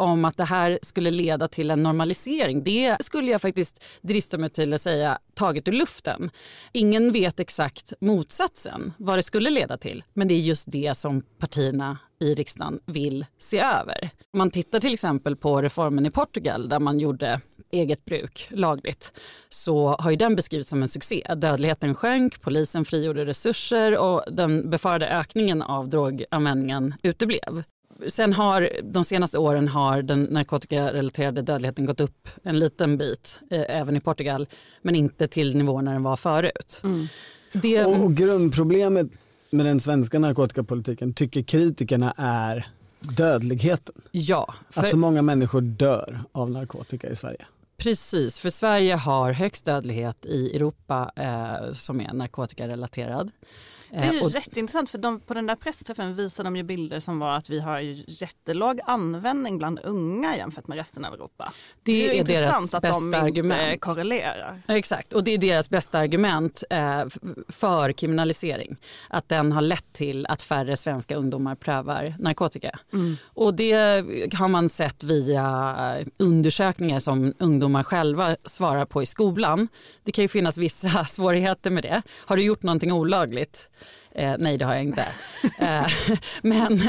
om 0.00 0.24
att 0.24 0.36
det 0.36 0.44
här 0.44 0.78
skulle 0.82 1.10
leda 1.10 1.48
till 1.48 1.70
en 1.70 1.82
normalisering, 1.82 2.64
det 2.64 2.96
skulle 3.00 3.30
jag 3.30 3.42
faktiskt 3.42 3.84
drista 4.02 4.38
mig 4.38 4.50
till 4.50 4.72
att 4.72 4.80
säga 4.80 5.18
taget 5.34 5.68
ur 5.68 5.72
luften. 5.72 6.30
Ingen 6.72 7.12
vet 7.12 7.40
exakt 7.40 7.92
motsatsen, 8.00 8.92
vad 8.98 9.18
det 9.18 9.22
skulle 9.22 9.50
leda 9.50 9.76
till. 9.76 10.04
Men 10.12 10.28
det 10.28 10.34
är 10.34 10.38
just 10.38 10.72
det 10.72 10.96
som 10.96 11.22
partierna 11.38 11.98
i 12.20 12.34
riksdagen 12.34 12.80
vill 12.86 13.26
se 13.38 13.60
över. 13.60 14.10
Om 14.32 14.38
Man 14.38 14.50
tittar 14.50 14.80
till 14.80 14.94
exempel 14.94 15.36
på 15.36 15.62
reformen 15.62 16.06
i 16.06 16.10
Portugal 16.10 16.68
där 16.68 16.80
man 16.80 17.00
gjorde 17.00 17.40
eget 17.70 18.04
bruk 18.04 18.48
lagligt 18.50 19.12
så 19.48 19.96
har 19.98 20.10
ju 20.10 20.16
den 20.16 20.36
beskrivits 20.36 20.70
som 20.70 20.82
en 20.82 20.88
succé. 20.88 21.34
Dödligheten 21.36 21.94
sjönk, 21.94 22.40
polisen 22.40 22.84
frigjorde 22.84 23.24
resurser 23.26 23.98
och 23.98 24.24
den 24.32 24.70
befarade 24.70 25.08
ökningen 25.08 25.62
av 25.62 25.88
droganvändningen 25.88 26.94
uteblev. 27.02 27.62
Sen 28.08 28.32
har 28.32 28.68
de 28.82 29.04
senaste 29.04 29.38
åren 29.38 29.68
har 29.68 30.02
den 30.02 30.20
narkotikarelaterade 30.20 31.42
dödligheten 31.42 31.86
gått 31.86 32.00
upp 32.00 32.28
en 32.42 32.58
liten 32.58 32.98
bit, 32.98 33.38
eh, 33.50 33.64
även 33.68 33.96
i 33.96 34.00
Portugal, 34.00 34.46
men 34.82 34.94
inte 34.94 35.28
till 35.28 35.56
nivåer 35.56 35.82
den 35.82 36.02
var 36.02 36.16
förut. 36.16 36.80
Mm. 36.84 37.06
Det... 37.52 37.84
Och, 37.84 38.04
och 38.04 38.14
grundproblemet 38.14 39.06
med 39.50 39.66
den 39.66 39.80
svenska 39.80 40.18
narkotikapolitiken 40.18 41.14
tycker 41.14 41.42
kritikerna 41.42 42.14
är 42.16 42.66
dödligheten. 43.00 43.94
Ja. 44.10 44.54
För... 44.70 44.80
Att 44.80 44.90
så 44.90 44.96
många 44.96 45.22
människor 45.22 45.60
dör 45.60 46.18
av 46.32 46.50
narkotika 46.50 47.10
i 47.10 47.16
Sverige. 47.16 47.44
Precis, 47.76 48.40
för 48.40 48.50
Sverige 48.50 48.94
har 48.94 49.32
högst 49.32 49.64
dödlighet 49.64 50.26
i 50.26 50.56
Europa 50.56 51.12
eh, 51.16 51.72
som 51.72 52.00
är 52.00 52.12
narkotikarelaterad. 52.12 53.30
Det 53.92 53.98
är 54.06 54.12
ju 54.12 54.18
Eh, 54.18 54.24
och- 54.24 54.30
jätteintressant 54.30 54.90
för 54.90 54.98
de, 54.98 55.20
på 55.20 55.34
den 55.34 55.46
där 55.46 55.56
pressträffen 55.56 56.14
visade 56.14 56.46
de 56.46 56.56
ju 56.56 56.62
bilder 56.62 57.00
som 57.00 57.18
var 57.18 57.36
att 57.36 57.50
vi 57.50 57.60
har 57.60 57.80
ju 57.80 58.04
jättelåg 58.08 58.80
användning 58.84 59.58
bland 59.58 59.80
unga 59.84 60.36
jämfört 60.36 60.66
med 60.68 60.76
resten 60.78 61.04
av 61.04 61.14
Europa. 61.14 61.52
Det 61.82 61.92
ju 61.92 62.08
är 62.08 62.12
intressant 62.12 62.70
deras 62.70 62.74
att 62.74 62.82
de 62.82 63.04
inte 63.04 63.20
argument. 63.20 63.80
korrelerar. 63.80 64.62
Ja, 64.66 64.74
Exakt, 64.76 65.12
och 65.12 65.24
det 65.24 65.30
är 65.34 65.38
deras 65.38 65.70
bästa 65.70 65.98
argument 65.98 66.62
eh, 66.70 67.04
för 67.48 67.92
kriminalisering. 67.92 68.76
Att 69.08 69.28
den 69.28 69.52
har 69.52 69.60
lett 69.62 69.92
till 69.92 70.26
att 70.26 70.42
färre 70.42 70.76
svenska 70.76 71.16
ungdomar 71.16 71.54
prövar 71.54 72.14
narkotika. 72.18 72.78
Och 73.34 73.54
det 73.54 73.72
har 74.34 74.48
man 74.48 74.68
sett 74.68 75.02
via 75.02 75.96
undersökningar 76.18 76.98
som 77.00 77.34
ungdomar 77.38 77.82
själva 77.82 78.36
svarar 78.44 78.84
på 78.86 79.02
i 79.02 79.06
skolan. 79.06 79.68
Det 80.04 80.12
kan 80.12 80.22
ju 80.24 80.28
finnas 80.28 80.58
vissa 80.58 81.04
svårigheter 81.08 81.70
med 81.70 81.82
det. 81.82 82.02
Har 82.26 82.36
du 82.36 82.42
gjort 82.42 82.62
någonting 82.62 82.92
olagligt? 82.92 83.68
Eh, 84.14 84.34
nej, 84.38 84.56
det 84.56 84.64
har 84.64 84.74
jag 84.74 84.84
inte. 84.84 85.06
eh, 85.58 85.86
men, 86.42 86.82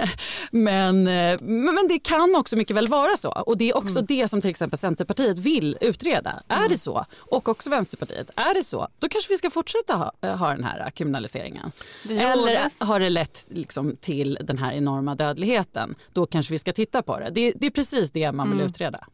men, 0.51 1.08
eh, 1.08 1.42
men 1.42 1.88
det 1.89 2.00
kan 2.00 2.36
också 2.36 2.56
mycket 2.56 2.75
väl 2.75 2.88
vara 2.88 3.18
så. 3.18 3.30
Och 3.32 3.58
det 3.58 3.70
är 3.70 3.77
också 3.77 4.01
det 4.01 4.27
som 4.27 4.42
till 4.42 4.50
exempel 4.50 4.80
Centerpartiet 4.80 5.38
vill 5.38 5.77
utreda. 5.82 6.44
Är 6.48 6.70
det 6.70 6.77
så? 6.77 7.06
Och 7.18 7.50
också 7.50 7.70
Vänsterpartiet. 7.70 8.30
Är 8.36 8.53
det 8.53 8.63
så? 8.63 8.88
Då 9.00 9.10
kanske 9.10 9.34
vi 9.34 9.38
ska 9.38 9.50
fortsätta 9.50 9.96
ha, 9.96 10.13
eh, 10.22 10.36
ha 10.38 10.50
den 10.50 10.63
här 10.63 10.89
kriminaliseringen. 10.89 11.72
Det 12.03 12.18
Eller 12.18 12.86
har 12.86 13.00
det 13.00 13.10
lett 13.10 13.46
liksom 13.50 13.96
till 14.01 14.38
den 14.42 14.58
här 14.58 14.74
enorma 14.74 15.15
dödligheten? 15.15 15.96
Då 16.13 16.25
kanske 16.25 16.53
vi 16.53 16.60
ska 16.60 16.74
titta 16.74 17.01
på 17.01 17.20
det. 17.20 17.30
Det, 17.30 17.53
det 17.56 17.65
är 17.65 17.72
precis 17.72 18.12
det 18.12 18.32
man 18.32 18.51
vill 18.51 18.62
utreda. 18.62 19.08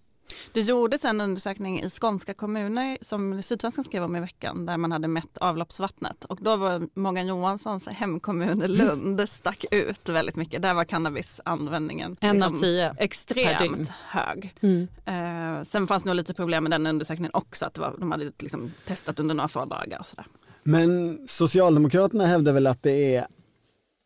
Det 0.51 0.61
gjordes 0.61 1.05
en 1.05 1.21
undersökning 1.21 1.81
i 1.81 1.89
skånska 1.89 2.33
kommuner 2.33 2.97
som 3.01 3.41
Sydsvenskan 3.41 3.83
skrev 3.83 4.03
om 4.03 4.15
i 4.15 4.19
veckan 4.19 4.65
där 4.65 4.77
man 4.77 4.91
hade 4.91 5.07
mätt 5.07 5.37
avloppsvattnet 5.37 6.25
och 6.25 6.39
då 6.41 6.55
var 6.55 6.87
Morgan 6.93 7.27
Johanssons 7.27 7.87
hemkommun 7.87 8.59
Lund 8.67 9.29
stack 9.29 9.65
ut 9.71 10.09
väldigt 10.09 10.35
mycket. 10.35 10.61
Där 10.61 10.73
var 10.73 10.83
cannabisanvändningen 10.83 12.15
En 12.19 12.43
av 12.43 12.59
tio 12.59 12.95
extremt 12.97 13.89
hög. 13.89 14.55
Eh, 15.05 15.63
sen 15.63 15.87
fanns 15.87 16.03
det 16.03 16.09
nog 16.09 16.15
lite 16.15 16.33
problem 16.33 16.63
med 16.63 16.71
den 16.71 16.87
undersökningen 16.87 17.31
också 17.33 17.65
att 17.65 17.73
det 17.73 17.81
var, 17.81 17.95
de 17.97 18.11
hade 18.11 18.31
liksom 18.39 18.71
testat 18.85 19.19
under 19.19 19.35
några 19.35 19.47
få 19.47 19.65
dagar 19.65 19.99
och 19.99 20.07
sådär. 20.07 20.25
Men 20.63 21.19
Socialdemokraterna 21.27 22.25
hävdar 22.25 22.53
väl 22.53 22.67
att 22.67 22.83
det 22.83 23.15
är 23.15 23.27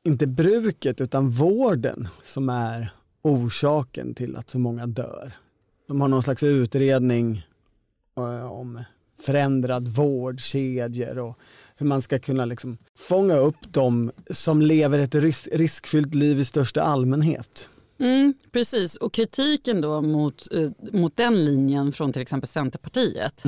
inte 0.06 0.28
bruket 0.28 1.02
utan 1.02 1.30
vården 1.30 2.08
som 2.24 2.50
är 2.50 2.94
orsaken 3.22 4.14
till 4.14 4.36
att 4.36 4.50
så 4.50 4.60
många 4.60 4.88
dör. 4.88 5.34
De 5.88 6.02
har 6.02 6.08
någon 6.08 6.24
slags 6.24 6.44
utredning 6.44 7.48
eh, 8.18 8.52
om 8.52 8.84
förändrad 9.22 9.88
vårdkedjor 9.88 11.20
och 11.20 11.40
hur 11.78 11.86
man 11.86 12.02
ska 12.02 12.20
kunna 12.20 12.46
liksom 12.46 12.78
fånga 12.98 13.38
upp 13.38 13.74
dem 13.74 14.12
som 14.30 14.62
lever 14.62 15.00
ett 15.00 15.16
riskfyllt 15.52 16.16
liv 16.16 16.40
i 16.40 16.46
största 16.46 16.82
allmänhet. 16.82 17.68
Mm, 18.04 18.34
precis, 18.52 18.96
och 18.96 19.14
kritiken 19.14 19.82
då 19.82 20.02
mot, 20.02 20.54
eh, 20.54 20.70
mot 20.94 21.18
den 21.18 21.46
linjen 21.46 21.92
från 21.92 22.14
till 22.14 22.22
exempel 22.22 22.48
Centerpartiet 22.48 23.44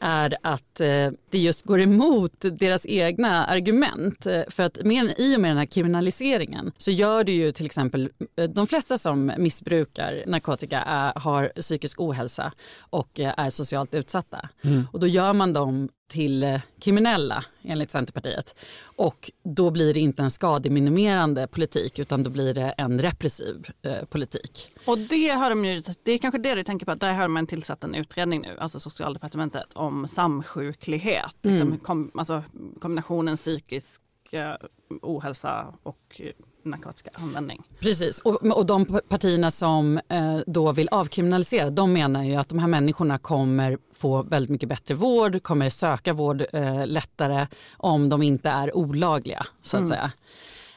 är 0.00 0.36
att 0.42 0.80
eh, 0.80 1.10
det 1.30 1.38
just 1.38 1.62
går 1.62 1.80
emot 1.80 2.44
deras 2.52 2.86
egna 2.86 3.46
argument. 3.46 4.26
Eh, 4.26 4.42
För 4.48 4.62
att 4.62 4.84
med, 4.84 5.14
i 5.18 5.36
och 5.36 5.40
med 5.40 5.50
den 5.50 5.58
här 5.58 5.66
kriminaliseringen 5.66 6.72
så 6.76 6.90
gör 6.90 7.24
det 7.24 7.32
ju 7.32 7.52
till 7.52 7.66
exempel 7.66 8.10
de 8.54 8.66
flesta 8.66 8.98
som 8.98 9.32
missbrukar 9.38 10.24
narkotika 10.26 10.80
är, 10.82 11.12
har 11.18 11.52
psykisk 11.60 12.00
ohälsa 12.00 12.52
och 12.78 13.20
är 13.20 13.50
socialt 13.50 13.94
utsatta. 13.94 14.48
Och 14.92 15.00
då 15.00 15.06
gör 15.06 15.32
man 15.32 15.52
dem 15.52 15.88
till 16.08 16.42
eh, 16.42 16.60
kriminella 16.80 17.44
enligt 17.62 17.90
Centerpartiet. 17.90 18.54
Och 18.96 19.30
då 19.42 19.70
blir 19.70 19.94
det 19.94 20.00
inte 20.00 20.22
en 20.22 20.30
skademinimerande 20.30 21.46
politik 21.46 21.98
utan 21.98 22.22
då 22.22 22.30
blir 22.30 22.54
det 22.54 22.74
en 22.78 23.00
repressiv 23.00 23.70
eh, 23.82 24.04
politik. 24.04 24.72
Och 24.84 24.98
det 24.98 25.28
har 25.28 25.50
de 25.50 25.64
ju, 25.64 25.82
det 26.02 26.12
är 26.12 26.18
kanske 26.18 26.38
det 26.38 26.54
du 26.54 26.62
tänker 26.62 26.86
på, 26.86 26.94
där 26.94 27.14
har 27.14 27.28
man 27.28 27.46
tillsatt 27.46 27.84
en 27.84 27.94
utredning 27.94 28.42
nu, 28.42 28.56
alltså 28.58 28.80
socialdepartementet, 28.80 29.72
om 29.74 30.08
samsjuklighet. 30.08 31.36
Liksom, 31.42 31.78
kom, 31.78 32.10
alltså 32.14 32.42
kombinationen 32.80 33.36
psykisk 33.36 34.02
eh, 34.30 34.54
ohälsa 35.02 35.74
och 35.82 36.20
narkotikaanvändning. 36.66 37.62
Precis, 37.80 38.18
och, 38.18 38.42
och 38.46 38.66
de 38.66 39.00
partierna 39.08 39.50
som 39.50 40.00
eh, 40.08 40.38
då 40.46 40.72
vill 40.72 40.88
avkriminalisera 40.88 41.70
de 41.70 41.92
menar 41.92 42.24
ju 42.24 42.34
att 42.34 42.48
de 42.48 42.58
här 42.58 42.68
människorna 42.68 43.18
kommer 43.18 43.78
få 43.94 44.22
väldigt 44.22 44.50
mycket 44.50 44.68
bättre 44.68 44.94
vård, 44.94 45.42
kommer 45.42 45.70
söka 45.70 46.12
vård 46.12 46.44
eh, 46.52 46.86
lättare 46.86 47.46
om 47.76 48.08
de 48.08 48.22
inte 48.22 48.50
är 48.50 48.76
olagliga 48.76 49.46
så 49.62 49.76
att 49.76 49.88
säga. 49.88 50.12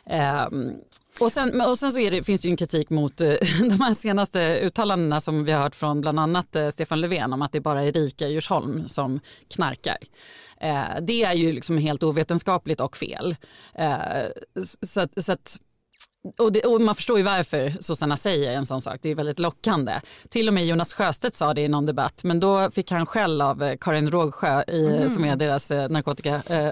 Ehm, 0.05 0.73
och 1.19 1.31
sen, 1.31 1.61
och 1.61 1.79
sen 1.79 1.91
så 1.91 1.99
det, 1.99 2.23
finns 2.23 2.41
det 2.41 2.47
ju 2.47 2.51
en 2.51 2.57
kritik 2.57 2.89
mot 2.89 3.21
eh, 3.21 3.27
de 3.59 3.81
här 3.81 3.93
senaste 3.93 4.59
uttalandena 4.59 5.19
som 5.19 5.43
vi 5.43 5.51
har 5.51 5.61
hört 5.61 5.75
från 5.75 6.01
bland 6.01 6.19
annat 6.19 6.55
eh, 6.55 6.69
Stefan 6.69 7.01
Löfven 7.01 7.33
om 7.33 7.41
att 7.41 7.51
det 7.51 7.59
bara 7.59 7.83
är 7.83 7.91
rika 7.91 8.27
i 8.27 8.33
Djursholm 8.33 8.87
som 8.87 9.19
knarkar. 9.47 9.97
Eh, 10.61 11.01
det 11.01 11.23
är 11.23 11.33
ju 11.33 11.51
liksom 11.51 11.77
helt 11.77 12.03
ovetenskapligt 12.03 12.81
och 12.81 12.97
fel. 12.97 13.35
Eh, 13.73 13.93
så, 14.81 15.07
så 15.17 15.31
att 15.31 15.59
och, 16.37 16.51
det, 16.51 16.61
och 16.61 16.81
man 16.81 16.95
förstår 16.95 17.17
ju 17.17 17.23
varför 17.23 17.73
sossarna 17.79 18.17
säger 18.17 18.51
en 18.51 18.65
sån 18.65 18.81
sak. 18.81 18.99
Det 19.01 19.09
är 19.09 19.15
väldigt 19.15 19.39
lockande. 19.39 20.01
Till 20.29 20.47
och 20.47 20.53
med 20.53 20.65
Jonas 20.65 20.93
Sjöstedt 20.93 21.35
sa 21.35 21.53
det 21.53 21.61
i 21.61 21.67
någon 21.67 21.85
debatt 21.85 22.23
men 22.23 22.39
då 22.39 22.71
fick 22.71 22.91
han 22.91 23.05
skäll 23.05 23.41
av 23.41 23.63
eh, 23.63 23.77
Karin 23.77 24.11
Rågsjö 24.11 24.63
i, 24.63 25.09
som 25.09 25.25
är 25.25 25.35
deras 25.35 25.71
eh, 25.71 25.89
narkotika 25.89 26.41
eh, 26.47 26.67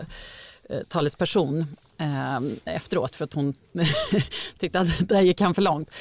eh, 2.00 2.39
efteråt 2.66 3.16
för 3.16 3.25
att 3.25 3.34
hon 3.34 3.54
tyckte 4.58 4.80
att 4.80 5.10
där 5.10 5.22
gick 5.22 5.42
han 5.42 5.54
för 5.54 5.62
långt. 5.62 5.92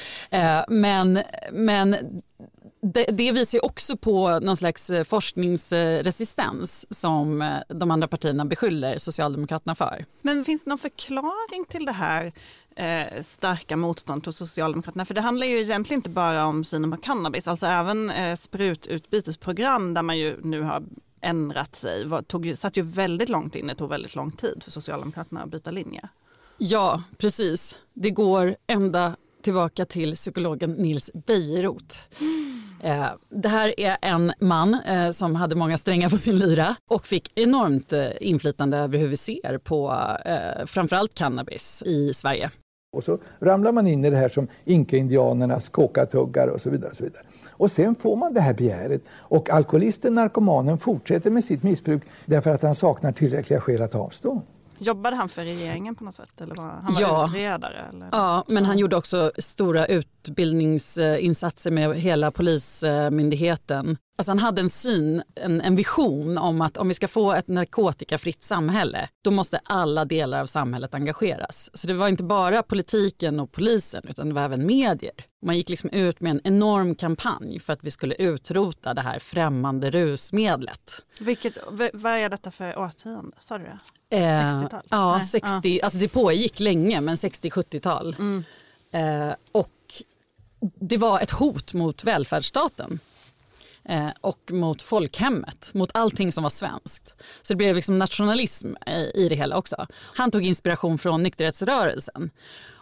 Men 0.67 1.19
men 1.51 2.21
det, 2.81 3.03
det 3.03 3.31
visar 3.31 3.57
ju 3.57 3.59
också 3.59 3.97
på 3.97 4.39
någon 4.39 4.57
slags 4.57 4.91
forskningsresistens 5.05 6.85
som 6.99 7.59
de 7.67 7.91
andra 7.91 8.07
partierna 8.07 8.45
beskyller 8.45 8.97
Socialdemokraterna 8.97 9.75
för. 9.75 10.05
Men 10.21 10.45
finns 10.45 10.63
det 10.63 10.69
någon 10.69 10.77
förklaring 10.77 11.65
till 11.69 11.85
det 11.85 11.91
här 11.91 12.31
eh, 12.77 13.21
starka 13.21 13.77
motstånd 13.77 14.25
hos 14.25 14.37
Socialdemokraterna? 14.37 15.05
För 15.05 15.13
det 15.13 15.21
handlar 15.21 15.47
ju 15.47 15.59
egentligen 15.59 15.99
inte 15.99 16.09
bara 16.09 16.45
om 16.45 16.63
synen 16.63 16.91
på 16.91 16.97
cannabis, 16.97 17.47
alltså 17.47 17.65
även 17.65 18.09
eh, 18.09 18.35
sprututbytesprogram 18.35 19.93
där 19.93 20.01
man 20.01 20.17
ju 20.17 20.37
nu 20.43 20.61
har 20.61 20.83
ändrat 21.21 21.75
sig, 21.75 22.05
var, 22.05 22.21
tog 22.21 22.57
satt 22.57 22.77
ju 22.77 22.81
väldigt 22.81 23.29
långt 23.29 23.55
in, 23.55 23.67
det 23.67 23.75
tog 23.75 23.89
väldigt 23.89 24.15
lång 24.15 24.31
tid 24.31 24.63
för 24.63 24.71
Socialdemokraterna 24.71 25.43
att 25.43 25.49
byta 25.49 25.71
linje. 25.71 26.09
Ja, 26.57 27.03
precis. 27.17 27.77
Det 27.93 28.11
går 28.11 28.55
ända 28.67 29.15
tillbaka 29.41 29.85
till 29.85 30.15
psykologen 30.15 30.71
Nils 30.71 31.11
Bejerot. 31.13 31.99
Eh, 32.83 33.07
det 33.29 33.49
här 33.49 33.79
är 33.79 33.97
en 34.01 34.33
man 34.39 34.73
eh, 34.73 35.11
som 35.11 35.35
hade 35.35 35.55
många 35.55 35.77
strängar 35.77 36.09
på 36.09 36.17
sin 36.17 36.39
lyra 36.39 36.75
och 36.89 37.07
fick 37.07 37.31
enormt 37.35 37.93
eh, 37.93 38.09
inflytande 38.21 38.77
över 38.77 38.97
hur 38.97 39.07
vi 39.07 39.17
ser 39.17 39.57
på 39.57 40.07
eh, 40.25 40.65
framförallt 40.65 41.13
cannabis 41.13 41.83
i 41.85 42.13
Sverige. 42.13 42.51
Och 42.91 43.03
så 43.03 43.17
ramlar 43.39 43.71
man 43.71 43.87
in 43.87 44.05
i 44.05 44.09
det 44.09 44.17
här 44.17 44.29
som 44.29 44.47
inka-indianernas 44.65 45.69
kåkatuggar 45.69 46.47
och 46.47 46.61
så 46.61 46.69
vidare. 46.69 46.91
Och, 46.91 46.97
så 46.97 47.03
vidare. 47.03 47.23
och 47.49 47.71
sen 47.71 47.95
får 47.95 48.15
man 48.15 48.33
det 48.33 48.41
här 48.41 48.53
begäret 48.53 49.01
och 49.09 49.49
alkoholisten, 49.49 50.15
narkomanen 50.15 50.77
fortsätter 50.77 51.29
med 51.31 51.43
sitt 51.43 51.63
missbruk 51.63 52.03
därför 52.25 52.49
att 52.49 52.61
han 52.61 52.75
saknar 52.75 53.11
tillräckliga 53.11 53.61
skäl 53.61 53.81
att 53.81 53.95
avstå. 53.95 54.41
Jobbade 54.79 55.15
han 55.15 55.29
för 55.29 55.41
regeringen 55.43 55.95
på 55.95 56.03
något 56.03 56.15
sätt? 56.15 56.41
Eller 56.41 56.55
var, 56.55 56.63
han 56.83 56.93
var 56.93 57.01
Ja. 57.01 57.25
utredare? 57.29 57.85
Eller? 57.93 58.09
Ja, 58.11 58.43
men 58.47 58.65
han 58.65 58.77
gjorde 58.77 58.95
också 58.95 59.31
stora 59.37 59.85
utbildningsinsatser 59.85 61.71
med 61.71 61.95
hela 62.01 62.31
polismyndigheten. 62.31 63.97
Alltså 64.17 64.31
han 64.31 64.39
hade 64.39 64.61
en 64.61 64.69
syn, 64.69 65.23
en, 65.35 65.61
en 65.61 65.75
vision 65.75 66.37
om 66.37 66.61
att 66.61 66.77
om 66.77 66.87
vi 66.87 66.93
ska 66.93 67.07
få 67.07 67.33
ett 67.33 67.47
narkotikafritt 67.47 68.43
samhälle 68.43 69.09
då 69.23 69.31
måste 69.31 69.59
alla 69.63 70.05
delar 70.05 70.41
av 70.41 70.45
samhället 70.45 70.95
engageras. 70.95 71.69
Så 71.73 71.87
det 71.87 71.93
var 71.93 72.07
inte 72.07 72.23
bara 72.23 72.63
politiken 72.63 73.39
och 73.39 73.51
polisen 73.51 74.03
utan 74.09 74.27
det 74.27 74.33
var 74.35 74.41
även 74.41 74.65
medier. 74.65 75.11
Man 75.47 75.57
gick 75.57 75.69
liksom 75.69 75.89
ut 75.89 76.19
med 76.19 76.31
en 76.31 76.41
enorm 76.43 76.95
kampanj 76.95 77.59
för 77.59 77.73
att 77.73 77.83
vi 77.83 77.91
skulle 77.91 78.15
utrota 78.15 78.93
det 78.93 79.01
här 79.01 79.19
främmande 79.19 79.91
rusmedlet. 79.91 81.01
Vilket, 81.19 81.57
vad 81.93 82.11
är 82.11 82.29
detta 82.29 82.51
för 82.51 82.79
årtionde? 82.79 83.37
Sa 83.39 83.57
du 83.57 83.63
det? 83.63 84.17
Eh, 84.17 84.61
60-tal? 84.61 84.81
Ja, 84.89 85.17
Nej, 85.17 85.25
60, 85.25 85.81
alltså 85.81 85.99
det 85.99 86.07
pågick 86.07 86.59
länge 86.59 87.01
men 87.01 87.15
60-70-tal. 87.15 88.15
Mm. 88.19 88.43
Eh, 88.91 89.35
och 89.51 90.03
det 90.59 90.97
var 90.97 91.19
ett 91.19 91.31
hot 91.31 91.73
mot 91.73 92.03
välfärdsstaten. 92.03 92.99
Eh, 93.89 94.09
och 94.21 94.51
mot 94.51 94.81
folkhemmet, 94.81 95.73
mot 95.73 95.89
allting 95.93 96.31
som 96.31 96.43
var 96.43 96.49
svenskt. 96.49 97.13
Så 97.41 97.53
det 97.53 97.57
blev 97.57 97.75
liksom 97.75 97.97
nationalism 97.97 98.67
i 99.13 99.27
det 99.29 99.35
hela 99.35 99.57
också. 99.57 99.87
Han 99.93 100.31
tog 100.31 100.45
inspiration 100.45 100.97
från 100.97 101.23
nykterhetsrörelsen. 101.23 102.29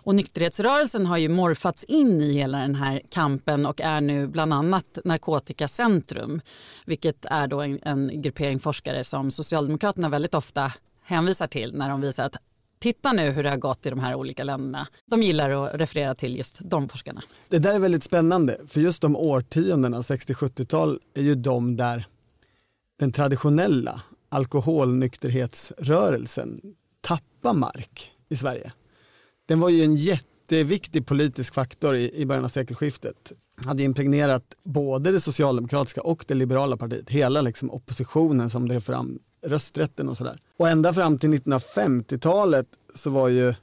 Och 0.06 0.16
nykterhetsrörelsen 0.16 1.06
har 1.06 1.18
ju 1.18 1.30
morfats 1.30 1.84
in 1.84 2.22
i 2.22 2.34
hela 2.34 2.58
den 2.58 2.76
här 2.76 3.02
kampen 3.10 3.66
och 3.66 3.82
är 3.82 4.02
nu 4.02 4.28
bland 4.28 4.54
annat 4.54 5.00
Narkotikacentrum. 5.04 6.42
Vilket 6.86 7.26
är 7.26 7.48
då 7.48 7.62
en, 7.62 7.80
en 7.84 8.22
gruppering 8.22 8.60
forskare 8.60 9.04
som 9.04 9.32
Socialdemokraterna 9.32 10.10
väldigt 10.10 10.34
ofta 10.34 10.72
hänvisar 11.04 11.48
till 11.48 11.76
när 11.76 11.90
de 11.90 12.02
visar 12.02 12.24
att 12.24 12.36
titta 12.80 13.14
nu 13.14 13.32
hur 13.32 13.44
det 13.44 13.50
har 13.50 13.58
gått 13.58 13.86
i 13.86 13.90
de 13.90 14.00
här 14.00 14.16
olika 14.16 14.44
länderna. 14.44 14.88
De 15.06 15.24
gillar 15.24 15.50
att 15.50 15.74
referera 15.74 16.16
till 16.16 16.38
just 16.38 16.60
de 16.64 16.90
forskarna. 16.90 17.22
Det 17.50 17.60
där 17.60 17.76
är 17.76 17.80
väldigt 17.80 18.04
spännande, 18.04 18.58
för 18.68 18.82
just 18.82 19.02
de 19.02 19.16
årtiondena, 19.16 20.02
60-70-tal, 20.02 21.00
är 21.14 21.22
ju 21.22 21.36
de 21.36 21.78
där 21.78 22.06
den 23.00 23.12
traditionella 23.12 24.02
alkoholnykterhetsrörelsen 24.30 26.62
tappar 27.02 27.54
mark 27.54 28.12
i 28.30 28.36
Sverige. 28.36 28.72
Den 29.46 29.60
var 29.60 29.70
ju 29.70 29.84
en 29.84 29.96
jätteviktig 29.96 31.06
politisk 31.06 31.54
faktor 31.54 31.96
i, 31.96 32.22
i 32.22 32.26
början 32.26 32.46
av 32.46 32.50
sekelskiftet. 32.50 33.32
Hade 33.66 33.84
impregnerat 33.84 34.56
både 34.64 35.12
det 35.12 35.20
socialdemokratiska 35.20 36.02
och 36.02 36.26
det 36.28 36.34
liberala 36.34 36.78
partiet, 36.78 37.10
hela 37.10 37.42
liksom 37.42 37.72
oppositionen 37.72 38.50
som 38.50 38.68
drev 38.68 38.80
fram 38.80 39.20
rösträtten 39.46 40.10
och 40.10 40.18
sådär. 40.18 40.40
Och 40.58 40.70
ända 40.70 40.94
fram 40.94 41.18
till 41.18 41.30
1950-talet 41.30 42.68
så 42.96 43.10
var 43.10 43.30
ju 43.30 43.54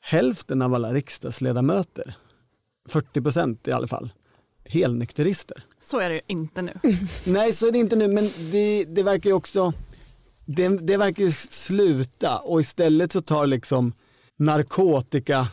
hälften 0.00 0.62
av 0.62 0.74
alla 0.74 0.92
riksdagsledamöter, 0.94 2.14
40 2.88 3.20
procent 3.20 3.68
i 3.68 3.72
alla 3.72 3.86
fall, 3.86 4.12
helnykterister. 4.64 5.64
Så 5.80 6.00
är 6.00 6.08
det 6.08 6.14
ju 6.14 6.20
inte 6.26 6.62
nu. 6.62 6.72
Nej, 7.24 7.52
så 7.52 7.66
är 7.66 7.72
det 7.72 7.78
inte 7.78 7.96
nu, 7.96 8.08
men 8.08 8.28
det, 8.52 8.84
det 8.84 9.02
verkar 9.02 9.30
ju 9.30 9.36
också, 9.36 9.72
det, 10.44 10.68
det 10.68 10.96
verkar 10.96 11.24
ju 11.24 11.32
sluta 11.32 12.38
och 12.38 12.60
istället 12.60 13.12
så 13.12 13.20
tar 13.20 13.46
liksom 13.46 13.92
narkotika 14.38 15.48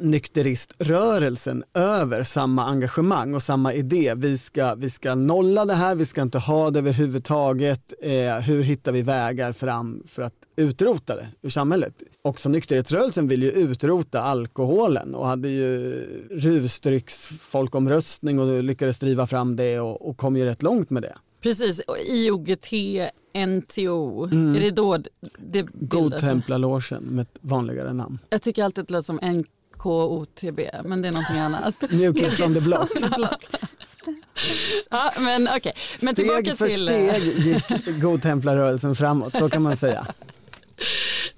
nykteriströrelsen 0.00 1.64
över 1.74 2.22
samma 2.22 2.64
engagemang 2.64 3.34
och 3.34 3.42
samma 3.42 3.72
idé. 3.72 4.14
Vi 4.16 4.38
ska, 4.38 4.74
vi 4.74 4.90
ska 4.90 5.14
nolla 5.14 5.64
det 5.64 5.74
här, 5.74 5.94
vi 5.94 6.06
ska 6.06 6.22
inte 6.22 6.38
ha 6.38 6.70
det 6.70 6.78
överhuvudtaget. 6.78 7.92
Eh, 8.00 8.38
hur 8.38 8.62
hittar 8.62 8.92
vi 8.92 9.02
vägar 9.02 9.52
fram 9.52 10.02
för 10.06 10.22
att 10.22 10.34
utrota 10.56 11.16
det 11.16 11.26
ur 11.42 11.50
samhället? 11.50 11.94
Också 12.22 12.48
nykterhetsrörelsen 12.48 13.28
vill 13.28 13.42
ju 13.42 13.50
utrota 13.50 14.20
alkoholen 14.20 15.14
och 15.14 15.26
hade 15.26 15.48
ju 15.48 15.92
rusdrycksfolkomröstning 16.30 18.38
och 18.38 18.62
lyckades 18.62 18.98
driva 18.98 19.26
fram 19.26 19.56
det 19.56 19.80
och, 19.80 20.08
och 20.08 20.16
kom 20.16 20.36
ju 20.36 20.44
rätt 20.44 20.62
långt 20.62 20.90
med 20.90 21.02
det. 21.02 21.14
Precis, 21.40 21.80
IOGT, 22.08 22.72
NTO, 23.46 24.24
mm. 24.24 24.56
är 24.56 24.60
det 24.60 24.70
då 24.70 24.96
det 24.96 25.62
bildas? 25.62 25.72
Godtemplarlogen 25.72 27.02
med 27.02 27.22
ett 27.22 27.38
vanligare 27.40 27.92
namn. 27.92 28.18
Jag 28.30 28.42
tycker 28.42 28.64
alltid 28.64 28.82
att 28.82 28.88
det 28.88 28.94
låter 28.94 29.06
som 29.06 29.20
NKOTB, 29.78 30.60
men 30.84 31.02
det 31.02 31.08
är 31.08 31.12
någonting 31.12 31.38
annat. 31.38 31.74
New 31.90 32.12
on 32.40 32.54
the 32.54 32.60
Block. 32.60 32.90
ja, 34.90 35.12
men 35.18 35.48
okay. 35.48 35.72
men 36.00 36.14
steg 36.14 36.58
för 36.58 36.68
till... 36.68 36.78
steg 36.78 37.22
gick 37.36 38.00
godtemplarrörelsen 38.00 38.96
framåt, 38.96 39.36
så 39.36 39.48
kan 39.48 39.62
man 39.62 39.76
säga. 39.76 40.06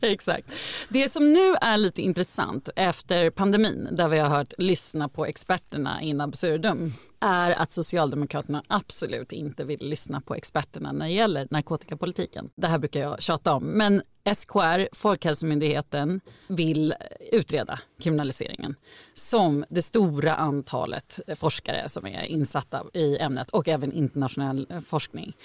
Exakt. 0.12 0.52
Det 0.88 1.08
som 1.08 1.32
nu 1.32 1.54
är 1.60 1.76
lite 1.76 2.02
intressant 2.02 2.68
efter 2.76 3.30
pandemin 3.30 3.88
där 3.92 4.08
vi 4.08 4.18
har 4.18 4.28
hört 4.28 4.52
lyssna 4.58 5.08
på 5.08 5.26
experterna 5.26 6.02
in 6.02 6.20
absurdum 6.20 6.92
är 7.20 7.50
att 7.50 7.72
Socialdemokraterna 7.72 8.62
absolut 8.68 9.32
inte 9.32 9.64
vill 9.64 9.80
lyssna 9.80 10.20
på 10.20 10.34
experterna 10.34 10.92
när 10.92 11.06
det 11.06 11.12
gäller 11.12 11.48
narkotikapolitiken. 11.50 12.50
Det 12.54 12.66
här 12.66 12.78
brukar 12.78 13.00
jag 13.00 13.22
tjata 13.22 13.54
om. 13.54 13.64
Men 13.64 14.02
SKR, 14.34 14.88
Folkhälsomyndigheten, 14.92 16.20
vill 16.48 16.94
utreda 17.32 17.78
kriminaliseringen 18.02 18.74
som 19.14 19.64
det 19.70 19.82
stora 19.82 20.34
antalet 20.34 21.20
forskare 21.36 21.88
som 21.88 22.06
är 22.06 22.24
insatta 22.24 22.84
i 22.94 23.18
ämnet 23.18 23.50
och 23.50 23.68
även 23.68 23.92
internationell 23.92 24.66
forskning. 24.86 25.36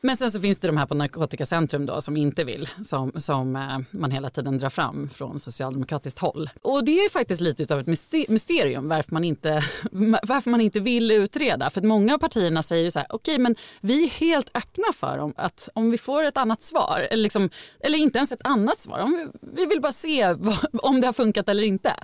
Men 0.00 0.16
sen 0.16 0.30
så 0.30 0.40
finns 0.40 0.58
det 0.58 0.68
de 0.68 0.76
här 0.76 0.86
på 0.86 0.94
Narkotikacentrum 0.94 1.86
då 1.86 2.00
som 2.00 2.16
inte 2.16 2.44
vill, 2.44 2.68
som, 2.84 3.12
som 3.16 3.56
eh, 3.56 3.78
man 3.90 4.10
hela 4.10 4.30
tiden 4.30 4.58
drar 4.58 4.70
fram 4.70 5.08
från 5.08 5.38
socialdemokratiskt 5.38 6.18
håll. 6.18 6.50
Och 6.62 6.84
det 6.84 6.92
är 6.92 7.10
faktiskt 7.10 7.40
lite 7.40 7.74
av 7.74 7.80
ett 7.80 7.86
mysterium 8.28 8.88
varför 8.88 9.12
man 9.12 9.24
inte, 9.24 9.64
varför 10.22 10.50
man 10.50 10.60
inte 10.60 10.80
vill 10.80 11.10
utreda. 11.10 11.70
För 11.70 11.82
många 11.82 12.14
av 12.14 12.18
partierna 12.18 12.62
säger 12.62 12.84
ju 12.84 12.90
så 12.90 12.98
här, 12.98 13.06
okej 13.10 13.34
okay, 13.34 13.42
men 13.42 13.56
vi 13.80 14.04
är 14.04 14.08
helt 14.08 14.50
öppna 14.54 14.92
för 14.94 15.18
om, 15.18 15.34
att 15.36 15.68
om 15.74 15.90
vi 15.90 15.98
får 15.98 16.22
ett 16.22 16.36
annat 16.36 16.62
svar, 16.62 17.06
eller, 17.10 17.22
liksom, 17.22 17.50
eller 17.80 17.98
inte 17.98 18.18
ens 18.18 18.32
ett 18.32 18.46
annat 18.46 18.78
svar, 18.78 18.98
om 18.98 19.12
vi, 19.12 19.50
vi 19.52 19.66
vill 19.66 19.80
bara 19.80 19.92
se 19.92 20.32
vad, 20.32 20.66
om 20.82 21.00
det 21.00 21.06
har 21.06 21.12
funkat 21.12 21.48
eller 21.48 21.62
inte. 21.62 21.94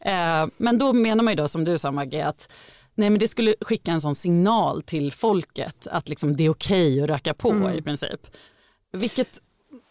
Eh, 0.00 0.46
men 0.56 0.78
då 0.78 0.92
menar 0.92 1.24
man 1.24 1.32
ju 1.32 1.36
då 1.36 1.48
som 1.48 1.64
du 1.64 1.78
sa 1.78 1.92
Maggie 1.92 2.26
att 2.26 2.52
Nej 2.98 3.10
men 3.10 3.18
det 3.18 3.28
skulle 3.28 3.54
skicka 3.60 3.90
en 3.90 4.00
sån 4.00 4.14
signal 4.14 4.82
till 4.82 5.12
folket 5.12 5.86
att 5.86 6.08
liksom 6.08 6.36
det 6.36 6.44
är 6.44 6.50
okej 6.50 6.92
okay 6.92 7.02
att 7.02 7.10
röka 7.10 7.34
på 7.34 7.50
mm. 7.50 7.78
i 7.78 7.82
princip. 7.82 8.26
Vilket 8.92 9.42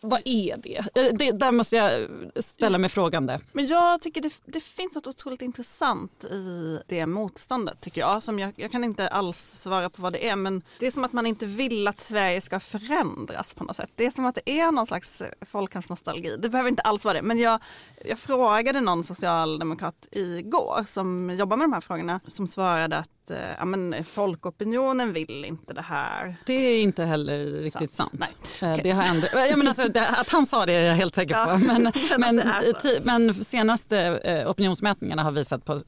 vad 0.02 0.22
är 0.26 0.58
det? 0.58 0.78
Eh, 0.78 1.14
det? 1.14 1.32
Där 1.32 1.52
måste 1.52 1.76
jag 1.76 2.08
ställa 2.36 2.78
mig 2.78 2.90
frågande. 2.90 3.40
Men 3.52 3.66
jag 3.66 4.02
tycker 4.02 4.22
det, 4.22 4.34
det, 4.46 4.60
finns 4.60 4.96
något 4.96 5.08
otroligt 5.08 5.42
intressant 5.42 6.24
i 6.24 6.80
det 6.88 7.06
motståndet 7.06 7.82
tycker 7.82 8.02
jag. 8.02 8.24
Som 8.24 8.40
jag. 8.40 8.54
Jag 8.56 8.72
kan 8.72 8.84
inte 8.84 9.08
alls 9.08 9.38
svara 9.38 9.90
på 9.90 10.02
vad 10.02 10.14
det 10.14 10.30
är 10.30 10.36
men 10.36 10.62
det 10.80 10.88
är 10.88 10.92
som 10.92 11.04
att 11.04 11.14
man 11.14 11.26
inte 11.26 11.46
vill 11.46 11.88
att 11.88 12.00
Sverige 12.00 12.42
ska 12.42 12.60
förändras 12.60 13.54
på 13.54 13.64
något 13.64 13.76
sätt. 13.76 13.90
Det 13.96 14.06
är 14.06 14.12
som 14.12 14.26
att 14.26 14.36
det 14.36 14.60
är 14.60 14.72
någon 14.72 14.88
slags 14.88 15.22
eh, 15.22 15.30
folkhemsnostalgi. 15.42 16.38
Det 16.40 16.50
behöver 16.50 16.70
inte 16.70 16.82
alls 16.82 17.06
vara 17.06 17.14
det 17.14 17.22
men 17.22 17.40
jag, 17.40 17.60
jag 18.06 18.20
frågade 18.20 18.82
någon 18.82 19.04
socialdemokrat 19.04 20.08
igår 20.12 20.84
som 20.88 21.30
jobbar 21.30 21.58
med 21.58 21.64
de 21.64 21.74
här 21.74 21.82
frågorna 21.82 22.20
som 22.28 22.48
svarade 22.48 22.98
att 22.98 23.10
Eh, 23.32 23.38
ja, 23.58 23.66
men 23.66 24.04
folkopinionen 24.04 25.14
vill 25.14 25.46
inte 25.46 25.74
det 25.74 25.82
här. 25.82 26.36
Det 26.46 26.54
är 26.54 26.82
inte 26.82 27.04
heller 27.04 27.46
riktigt 27.46 27.92
sant. 27.92 28.12
sant. 28.12 28.60
Nej. 28.62 28.74
Eh, 28.74 28.80
det 28.84 28.92
har 28.92 29.04
ändrat, 29.04 29.32
ja, 29.50 29.58
men 29.58 29.68
alltså, 29.68 29.88
det, 29.88 30.08
att 30.08 30.30
han 30.30 30.46
sa 30.46 30.66
det 30.66 30.74
är 30.74 30.82
jag 30.82 30.96
helt 30.96 31.16
säker 31.16 31.46
på. 31.46 31.52
Ja, 31.52 31.58
men, 31.58 31.92
men, 32.36 32.42
men 33.04 33.34
senaste 33.34 34.00
eh, 34.00 34.50
opinionsmätningarna 34.50 35.24
har 35.24 35.32
visat 35.32 35.66
på 35.66 35.80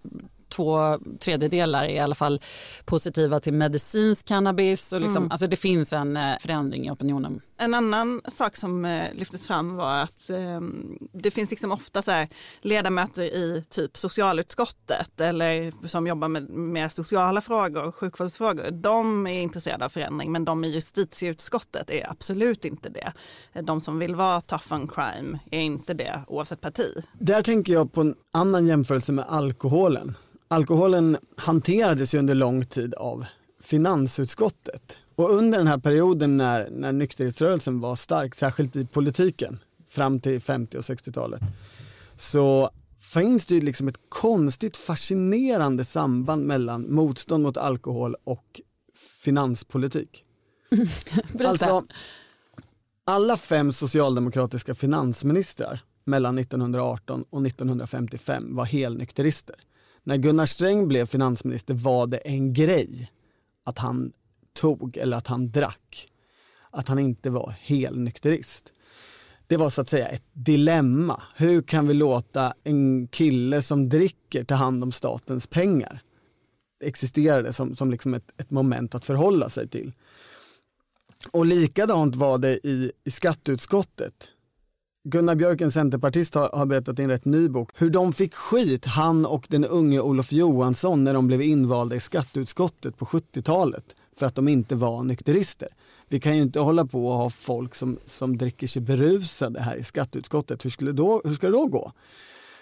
två 0.50 1.00
tredjedelar 1.20 1.84
är 1.84 1.90
i 1.90 2.00
alla 2.00 2.16
fall 2.16 2.42
positiva 2.86 3.40
till 3.40 3.54
medicinsk 3.54 4.28
cannabis. 4.28 4.94
Och 4.94 5.02
liksom, 5.02 5.24
mm. 5.24 5.32
alltså 5.32 5.48
det 5.48 5.56
finns 5.56 5.94
en 5.94 6.18
eh, 6.18 6.38
förändring 6.40 6.88
i 6.88 6.92
opinionen. 6.92 7.42
En 7.58 7.74
annan 7.74 8.22
sak 8.28 8.58
som 8.58 8.86
eh, 8.86 9.14
lyftes 9.14 9.48
fram 9.48 9.76
var 9.76 9.98
att 9.98 10.30
eh, 10.30 10.62
det 11.14 11.32
finns 11.32 11.50
liksom 11.50 11.72
ofta 11.72 12.02
så 12.02 12.28
ledamöter 12.62 13.24
i 13.24 13.64
typ 13.70 13.98
socialutskottet 13.98 15.22
eller 15.22 15.88
som 15.88 16.08
jobbar 16.08 16.28
med, 16.28 16.50
med 16.50 16.92
sociala 16.92 17.42
frågor, 17.42 17.92
sjukvårdsfrågor. 17.92 18.72
De 18.72 19.28
är 19.28 19.42
intresserade 19.42 19.86
av 19.86 19.90
förändring 19.90 20.32
men 20.32 20.46
de 20.46 20.64
i 20.64 20.70
justitieutskottet 20.70 21.90
är 21.90 22.10
absolut 22.12 22.66
inte 22.66 22.90
det. 22.90 23.14
De 23.62 23.82
som 23.82 24.00
vill 24.00 24.16
vara 24.16 24.42
tough 24.42 24.74
on 24.74 24.88
crime 24.88 25.40
är 25.52 25.60
inte 25.60 25.94
det 25.94 26.24
oavsett 26.28 26.62
parti. 26.62 27.04
Där 27.14 27.42
tänker 27.42 27.74
jag 27.74 27.94
på 27.94 28.02
en 28.02 28.16
annan 28.34 28.68
jämförelse 28.68 29.12
med 29.12 29.26
alkoholen 29.28 30.16
alkoholen 30.50 31.18
hanterades 31.36 32.14
ju 32.14 32.20
under 32.20 32.36
lång 32.36 32.66
tid 32.66 32.94
av 32.94 33.26
finansutskottet. 33.62 34.98
Och 35.16 35.30
under 35.30 35.58
den 35.58 35.68
här 35.68 35.78
perioden 35.78 36.38
när, 36.38 36.70
när 36.70 36.92
nykterhetsrörelsen 36.92 37.80
var 37.80 37.96
stark, 37.96 38.36
särskilt 38.36 38.76
i 38.76 38.86
politiken, 38.86 39.60
fram 39.88 40.20
till 40.20 40.42
50 40.42 40.78
och 40.78 40.84
60-talet, 40.84 41.42
så 42.18 42.70
finns 43.00 43.46
det 43.46 43.56
ju 43.56 43.62
liksom 43.62 43.88
ett 43.88 44.00
konstigt 44.10 44.78
fascinerande 44.78 45.86
samband 45.86 46.46
mellan 46.46 46.94
motstånd 46.94 47.44
mot 47.44 47.58
alkohol 47.58 48.16
och 48.24 48.62
finanspolitik. 49.24 50.24
alltså, 51.46 51.84
alla 53.06 53.38
fem 53.38 53.72
socialdemokratiska 53.72 54.76
finansministrar 54.76 55.82
mellan 56.10 56.38
1918 56.38 57.26
och 57.30 57.46
1955 57.46 58.56
var 58.56 58.66
helnykterister 58.66 59.56
när 60.10 60.18
Gunnar 60.18 60.46
Sträng 60.46 60.88
blev 60.88 61.06
finansminister 61.06 61.74
var 61.74 62.08
det 62.08 62.18
en 62.18 62.54
grej 62.54 63.12
att 63.64 63.78
han 63.80 64.12
tog 64.54 64.98
eller 64.98 65.18
att 65.18 65.28
han 65.28 65.52
drack. 65.52 66.08
Att 66.72 66.88
han 66.88 67.00
inte 67.00 67.30
var 67.30 67.56
helnykterist. 67.60 68.74
Det 69.48 69.58
var 69.58 69.70
så 69.70 69.82
att 69.82 69.90
säga 69.90 70.08
ett 70.08 70.26
dilemma. 70.34 71.22
Hur 71.36 71.62
kan 71.62 71.88
vi 71.88 71.94
låta 71.94 72.54
en 72.64 73.08
kille 73.08 73.62
som 73.62 73.90
dricker 73.90 74.44
ta 74.44 74.56
hand 74.56 74.84
om 74.84 74.92
statens 74.92 75.48
pengar? 75.48 76.00
Det 76.80 76.86
existerade 76.86 77.54
som, 77.54 77.76
som 77.76 77.92
liksom 77.92 78.14
ett, 78.14 78.34
ett 78.38 78.52
moment 78.52 78.96
att 78.96 79.06
förhålla 79.06 79.50
sig 79.50 79.68
till. 79.68 79.94
Och 81.32 81.46
likadant 81.46 82.16
var 82.16 82.38
det 82.38 82.68
i, 82.68 82.92
i 83.04 83.12
skatteutskottet. 83.12 84.30
Gunnar 85.04 85.36
Björk, 85.36 85.62
en 85.62 85.72
centerpartist, 85.72 86.36
har, 86.36 86.50
har 86.54 86.66
berättat 86.66 87.00
i 87.00 87.04
en 87.04 87.10
rätt 87.10 87.26
ny 87.26 87.50
bok 87.50 87.72
hur 87.76 87.90
de 87.90 88.14
fick 88.14 88.34
skit, 88.34 88.86
han 88.86 89.26
och 89.26 89.46
den 89.50 89.66
unge 89.66 90.00
Olof 90.00 90.32
Johansson, 90.32 91.04
när 91.04 91.14
de 91.14 91.28
blev 91.28 91.42
invalda 91.42 91.96
i 91.96 92.00
skatteutskottet 92.00 92.98
på 92.98 93.06
70-talet 93.06 93.96
för 94.20 94.26
att 94.26 94.36
de 94.36 94.48
inte 94.48 94.76
var 94.76 95.04
nykterister. 95.04 95.70
Vi 96.08 96.20
kan 96.20 96.36
ju 96.36 96.42
inte 96.42 96.60
hålla 96.60 96.86
på 96.86 97.08
och 97.08 97.14
ha 97.14 97.30
folk 97.30 97.76
som, 97.76 97.98
som 98.06 98.38
dricker 98.38 98.68
sig 98.68 98.82
berusade 98.82 99.62
här 99.62 99.76
i 99.76 99.84
skatteutskottet. 99.84 100.66
Hur, 100.66 100.70
skulle 100.70 100.92
då, 100.92 101.22
hur 101.24 101.34
ska 101.34 101.48
det 101.48 101.54
då 101.54 101.66
gå? 101.66 101.92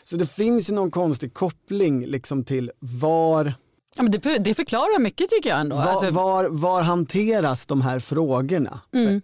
Så 0.04 0.16
det 0.16 0.28
finns 0.28 0.70
ju 0.70 0.74
någon 0.74 0.92
konstig 0.92 1.34
koppling 1.34 2.06
liksom 2.06 2.44
till 2.44 2.72
var 2.80 3.54
Ja, 3.96 4.04
men 4.04 4.12
det, 4.12 4.38
det 4.38 4.54
förklarar 4.54 5.00
mycket 5.00 5.30
tycker 5.30 5.50
jag 5.50 5.60
ändå. 5.60 5.76
Var, 5.76 5.84
alltså... 5.84 6.10
var, 6.10 6.50
var 6.50 6.82
hanteras 6.82 7.66
de 7.66 7.82
här 7.82 8.00
frågorna? 8.00 8.80
Mm. 8.94 9.22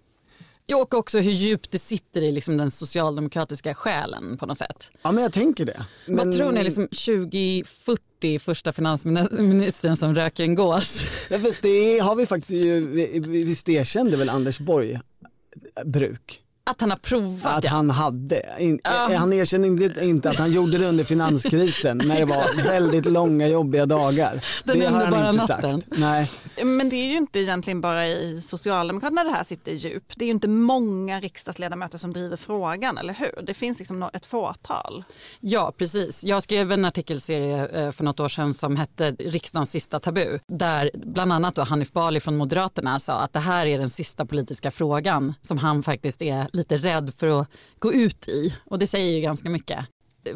Jo, 0.68 0.80
och 0.80 0.94
också 0.94 1.20
hur 1.20 1.32
djupt 1.32 1.72
det 1.72 1.80
sitter 1.80 2.22
i 2.22 2.32
liksom 2.32 2.58
den 2.58 2.72
socialdemokratiska 2.72 3.74
själen 3.74 4.38
på 4.38 4.46
något 4.46 4.58
sätt. 4.58 4.92
Ja 5.02 5.12
men 5.12 5.24
jag 5.24 5.34
tänker 5.34 5.66
det. 5.66 5.86
Men... 6.06 6.18
Vad 6.18 6.38
tror 6.38 6.52
ni, 6.52 6.64
liksom 6.64 6.88
2040 6.88 8.40
första 8.40 8.74
finansministern 8.74 9.96
som 9.96 10.16
röker 10.16 10.44
en 10.44 10.56
gås? 10.56 11.02
Ja, 11.30 11.40
fast 11.40 11.62
det 11.62 12.00
har 12.00 12.16
vi 12.16 12.26
faktiskt 12.26 12.52
ju, 12.52 12.88
visst 13.20 13.70
erkände 13.70 14.18
väl 14.18 14.30
Anders 14.30 14.60
Borg 14.60 15.00
bruk? 15.86 16.43
Att 16.66 16.82
han 16.82 16.90
har 16.90 16.98
provat 16.98 17.58
Att 17.58 17.64
ja. 17.64 17.70
han 17.70 17.90
hade. 17.90 18.56
In, 18.60 18.80
Ja. 18.84 19.16
Han 19.18 19.34
erkände 19.34 19.68
inte, 19.68 20.06
inte 20.06 20.30
att 20.30 20.36
han 20.36 20.52
gjorde 20.52 20.78
det 20.78 20.86
under 20.88 21.04
finanskrisen 21.04 21.98
när 22.06 22.20
det 22.20 22.26
var 22.26 22.64
väldigt 22.64 23.06
långa 23.06 23.48
jobbiga 23.48 23.86
dagar. 23.86 24.46
Den 24.64 24.80
det 24.80 24.86
har 24.86 25.06
han 25.06 25.30
inte 25.30 25.42
natten. 25.48 25.82
sagt. 25.82 26.00
Nej. 26.00 26.30
Men 26.64 26.90
det 26.90 26.96
är 26.96 27.06
ju 27.12 27.18
inte 27.18 27.40
egentligen 27.40 27.82
bara 27.82 28.08
i 28.08 28.42
Socialdemokraterna 28.42 29.24
det 29.24 29.30
här 29.32 29.44
sitter 29.44 29.72
djup. 29.72 30.04
Det 30.16 30.26
är 30.26 30.28
ju 30.28 30.34
inte 30.34 30.48
många 30.48 31.20
riksdagsledamöter 31.20 31.98
som 31.98 32.14
driver 32.14 32.38
frågan, 32.38 32.98
eller 32.98 33.14
hur? 33.14 33.44
Det 33.46 33.54
finns 33.54 33.80
liksom 33.80 34.10
ett 34.14 34.26
fåtal. 34.26 35.04
Ja, 35.40 35.74
precis. 35.78 36.24
Jag 36.24 36.44
skrev 36.44 36.72
en 36.72 36.86
artikelserie 36.86 37.68
eh, 37.68 37.92
för 37.92 38.04
något 38.04 38.20
år 38.20 38.30
sedan 38.30 38.54
som 38.54 38.76
hette 38.76 39.12
Riksdagens 39.12 39.72
sista 39.72 40.00
tabu. 40.00 40.40
Där 40.48 40.92
bland 40.94 41.34
annat 41.34 41.56
då 41.56 41.62
Hanif 41.62 41.92
Bali 41.92 42.20
från 42.20 42.38
Moderaterna 42.38 43.00
sa 43.00 43.14
att 43.14 43.34
det 43.34 43.40
här 43.40 43.66
är 43.66 43.78
den 43.78 43.90
sista 43.90 44.26
politiska 44.26 44.72
frågan 44.72 45.34
som 45.42 45.58
han 45.58 45.84
faktiskt 45.84 46.22
är 46.22 46.48
lite 46.54 46.78
rädd 46.78 47.14
för 47.18 47.42
att 47.42 47.48
gå 47.80 47.94
ut 47.94 48.28
i. 48.28 48.56
Och 48.66 48.80
det 48.80 48.88
säger 48.88 49.14
ju 49.14 49.22
ganska 49.22 49.50
mycket. 49.50 49.86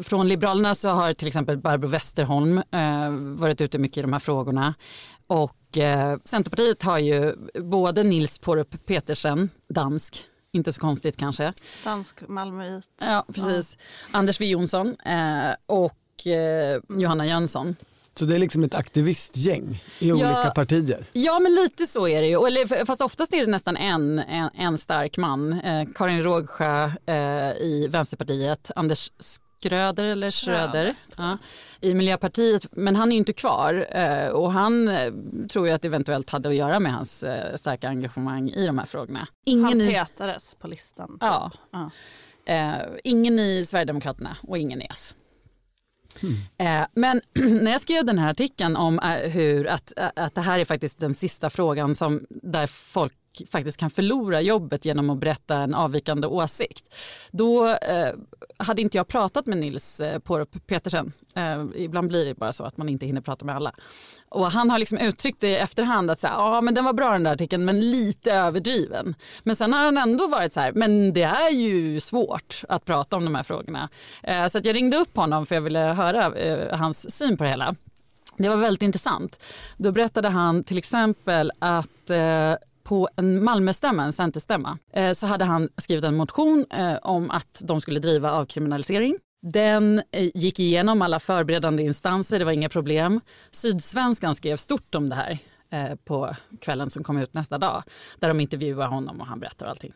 Från 0.02 0.28
Liberalerna 0.28 0.74
så 0.74 0.88
har 0.88 1.14
till 1.14 1.28
exempel 1.28 1.58
Barbro 1.58 1.88
Westerholm 1.88 2.58
eh, 2.58 3.10
varit 3.10 3.60
ute 3.60 3.78
mycket 3.78 3.98
i 3.98 4.02
de 4.02 4.12
här 4.12 4.20
frågorna. 4.20 4.74
Och 5.26 5.78
eh, 5.78 6.18
Centerpartiet 6.24 6.82
har 6.82 6.98
ju 6.98 7.34
både 7.54 8.02
Nils 8.02 8.38
Porup 8.38 8.86
Petersen, 8.86 9.50
dansk, 9.68 10.18
inte 10.52 10.72
så 10.72 10.80
konstigt 10.80 11.16
kanske, 11.16 11.52
Dansk 11.84 12.28
Malmöit. 12.28 12.84
Ja, 13.00 13.24
precis. 13.34 13.76
Anders 14.10 14.36
W 14.38 14.52
Jonsson 14.52 14.96
eh, 15.00 15.54
och 15.66 16.26
eh, 16.26 16.80
Johanna 16.88 17.26
Jönsson. 17.26 17.76
Så 18.18 18.24
det 18.24 18.34
är 18.34 18.38
liksom 18.38 18.62
ett 18.64 18.74
aktivistgäng 18.74 19.82
i 19.98 20.08
Ja. 20.08 20.14
olika 20.14 20.50
partier. 20.54 21.04
Ja, 21.12 21.38
men 21.38 21.54
lite 21.54 21.86
så 21.86 22.08
är 22.08 22.20
det 22.20 22.26
ju. 22.28 22.46
Eller, 22.46 22.84
fast 22.84 23.00
oftast 23.00 23.32
är 23.34 23.40
det 23.44 23.50
nästan 23.50 23.76
en, 23.76 24.18
en, 24.18 24.50
en 24.54 24.78
stark 24.78 25.16
man. 25.16 25.52
Eh, 25.60 25.88
Karin 25.94 26.22
Rågsjö 26.22 26.84
eh, 27.06 27.16
i 27.62 27.88
Vänsterpartiet, 27.90 28.70
Anders 28.76 29.12
Skröder 29.18 30.04
eller 30.04 30.30
Schröder, 30.30 30.94
ja, 31.16 31.38
i 31.80 31.94
Miljöpartiet. 31.94 32.66
Men 32.72 32.96
han 32.96 33.08
är 33.08 33.12
ju 33.12 33.18
inte 33.18 33.32
kvar 33.32 33.86
eh, 33.90 34.28
och 34.28 34.52
han 34.52 34.88
eh, 34.88 35.12
tror 35.50 35.68
jag 35.68 35.74
att 35.74 35.82
det 35.82 35.88
eventuellt 35.88 36.30
hade 36.30 36.48
att 36.48 36.54
göra 36.54 36.80
med 36.80 36.92
hans 36.92 37.22
eh, 37.24 37.54
starka 37.56 37.88
engagemang 37.88 38.50
i 38.50 38.66
de 38.66 38.78
här 38.78 38.86
frågorna. 38.86 39.26
Ingen 39.46 39.64
Han 39.64 39.80
i, 39.80 39.88
petades 39.92 40.54
på 40.54 40.68
listan. 40.68 41.08
typ. 41.08 41.18
Ja. 41.20 41.50
Ja. 41.72 41.90
Eh, 42.54 42.74
ingen 43.04 43.38
i 43.38 43.64
Sverigedemokraterna 43.66 44.36
och 44.42 44.58
ingen 44.58 44.82
i 44.82 44.86
S. 44.90 45.14
Mm. 46.22 46.86
men 46.94 47.20
när 47.64 47.72
jag 47.72 47.80
skrev 47.80 48.04
den 48.04 48.18
här 48.18 48.30
artikeln 48.30 48.76
om 48.76 48.98
eh, 48.98 49.30
hur 49.30 49.66
att, 49.66 49.92
eh, 49.96 50.08
att 50.16 50.34
det 50.34 50.40
här 50.40 50.58
är 50.58 50.64
faktiskt 50.64 50.98
den 50.98 51.14
sista 51.14 51.50
frågan 51.50 51.94
som, 51.94 52.26
där 52.30 52.66
folk 52.66 53.14
faktiskt 53.50 53.76
kan 53.76 53.90
förlora 53.90 54.40
jobbet 54.40 54.84
genom 54.84 55.10
att 55.10 55.18
berätta 55.18 55.56
en 55.56 55.74
avvikande 55.74 56.26
åsikt. 56.26 56.94
Då 57.30 57.68
eh, 57.68 58.12
hade 58.56 58.82
inte 58.82 58.96
jag 58.96 59.08
pratat 59.08 59.46
med 59.46 59.58
Nils 59.58 60.00
eh, 60.00 60.18
Porup 60.18 60.66
Petersen. 60.66 61.12
Eh, 61.34 61.64
ibland 61.74 62.08
blir 62.08 62.24
det 62.24 62.34
bara 62.34 62.52
så 62.52 62.64
att 62.64 62.76
man 62.76 62.88
inte 62.88 63.06
hinner 63.06 63.20
prata 63.20 63.44
med 63.44 63.56
alla. 63.56 63.72
Och 64.28 64.52
han 64.52 64.70
har 64.70 64.78
liksom 64.78 64.98
uttryckt 64.98 65.40
det 65.40 65.48
i 65.48 65.56
efterhand 65.56 66.10
att 66.10 66.18
så 66.18 66.26
här, 66.26 66.34
ja, 66.34 66.60
men 66.60 66.74
den 66.74 66.84
var 66.84 66.92
bra 66.92 67.12
den 67.12 67.24
där 67.24 67.32
artikeln 67.32 67.64
men 67.64 67.80
lite 67.80 68.32
överdriven. 68.32 69.14
Men 69.42 69.56
sen 69.56 69.72
har 69.72 69.84
han 69.84 69.98
ändå 69.98 70.26
varit 70.26 70.52
så 70.52 70.60
här, 70.60 70.72
men 70.72 71.12
det 71.12 71.22
är 71.22 71.50
ju 71.50 72.00
svårt 72.00 72.62
att 72.68 72.84
prata 72.84 73.16
om 73.16 73.24
de 73.24 73.34
här 73.34 73.42
frågorna. 73.42 73.88
Eh, 74.22 74.46
så 74.46 74.58
att 74.58 74.64
jag 74.64 74.74
ringde 74.74 74.96
upp 74.96 75.16
honom 75.16 75.46
för 75.46 75.54
jag 75.54 75.62
ville 75.62 75.78
höra 75.78 76.36
eh, 76.36 76.78
hans 76.78 77.10
syn 77.10 77.36
på 77.36 77.44
det 77.44 77.50
hela. 77.50 77.74
Det 78.38 78.48
var 78.48 78.56
väldigt 78.56 78.82
intressant. 78.82 79.42
Då 79.76 79.92
berättade 79.92 80.28
han 80.28 80.64
till 80.64 80.78
exempel 80.78 81.52
att 81.58 82.10
eh, 82.10 82.54
på 82.88 83.08
en 83.16 83.44
Malmöstämma, 83.44 84.04
en 84.04 84.12
centerstämma, 84.12 84.78
eh, 84.92 85.12
så 85.12 85.26
hade 85.26 85.44
han 85.44 85.68
skrivit 85.76 86.04
en 86.04 86.16
motion 86.16 86.66
eh, 86.70 86.96
om 87.02 87.30
att 87.30 87.62
de 87.64 87.80
skulle 87.80 88.00
driva 88.00 88.32
avkriminalisering. 88.32 89.18
Den 89.42 90.02
eh, 90.12 90.30
gick 90.34 90.60
igenom 90.60 91.02
alla 91.02 91.20
förberedande 91.20 91.82
instanser, 91.82 92.38
det 92.38 92.44
var 92.44 92.52
inga 92.52 92.68
problem. 92.68 93.20
Sydsvenskan 93.50 94.34
skrev 94.34 94.56
stort 94.56 94.94
om 94.94 95.08
det 95.08 95.14
här 95.14 95.38
på 96.04 96.36
kvällen 96.60 96.90
som 96.90 97.04
kom 97.04 97.18
ut 97.18 97.34
nästa 97.34 97.58
dag, 97.58 97.82
där 98.18 98.28
de 98.28 98.40
intervjuar 98.40 98.88
honom 98.88 99.20
och 99.20 99.26
han 99.26 99.40
berättar 99.40 99.66
allting. 99.66 99.92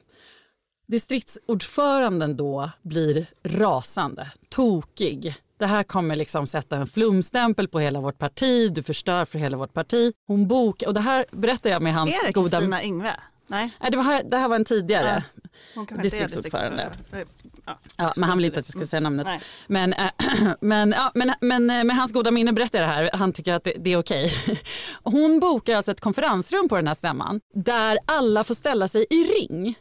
Distriktsordföranden 0.86 2.36
då 2.36 2.70
blir 2.82 3.26
rasande, 3.42 4.26
tokig. 4.48 5.34
Det 5.62 5.66
här 5.66 5.82
kommer 5.82 6.16
liksom 6.16 6.46
sätta 6.46 6.76
en 6.76 6.86
flumstämpel 6.86 7.68
på 7.68 7.80
hela 7.80 8.00
vårt 8.00 8.18
parti, 8.18 8.72
du 8.72 8.82
förstör 8.82 9.24
för 9.24 9.38
hela 9.38 9.56
vårt 9.56 9.72
parti. 9.72 10.12
Hon 10.26 10.48
bok 10.48 10.82
och 10.86 10.94
det 10.94 11.00
här 11.00 11.26
berättar 11.30 11.70
jag 11.70 11.82
med 11.82 11.94
hans 11.94 12.10
Är 12.22 12.26
det 12.26 12.32
goda... 12.32 12.58
Kristina 12.58 12.84
Yngve? 12.84 13.16
Nej, 13.46 13.70
Nej, 13.80 13.90
det, 13.90 14.02
här- 14.02 14.22
det 14.24 14.36
här 14.36 14.48
var 14.48 14.56
en 14.56 14.64
tidigare. 14.64 15.24
är 15.74 16.02
Distriktsordförande. 16.02 16.90
Ja. 17.64 17.78
Ja, 17.96 18.12
men 18.16 18.28
han 18.28 18.38
ville 18.38 18.46
inte 18.46 18.60
att 18.60 18.66
jag 18.66 18.72
skulle 18.72 18.86
säga 18.86 19.00
namnet. 19.00 19.26
Nej. 19.26 19.40
Men, 19.66 19.92
äh, 19.92 20.10
men, 20.60 20.92
ja, 20.96 21.10
men, 21.14 21.32
men 21.40 21.70
eh, 21.70 21.84
med 21.84 21.96
hans 21.96 22.12
goda 22.12 22.30
minne 22.30 22.52
berättar 22.52 22.78
jag 22.78 22.88
det 22.88 22.92
här. 22.92 23.10
Han 23.12 23.32
tycker 23.32 23.52
att 23.54 23.64
det, 23.64 23.74
det 23.78 23.92
är 23.92 23.96
okej. 23.98 24.32
Hon 25.02 25.40
bokar 25.40 25.76
alltså 25.76 25.92
ett 25.92 26.00
konferensrum 26.00 26.68
på 26.68 26.76
den 26.76 26.86
här 26.86 26.94
stämman 26.94 27.40
där 27.54 27.98
alla 28.04 28.44
får 28.44 28.54
ställa 28.54 28.88
sig 28.88 29.06
i 29.10 29.24
ring 29.24 29.74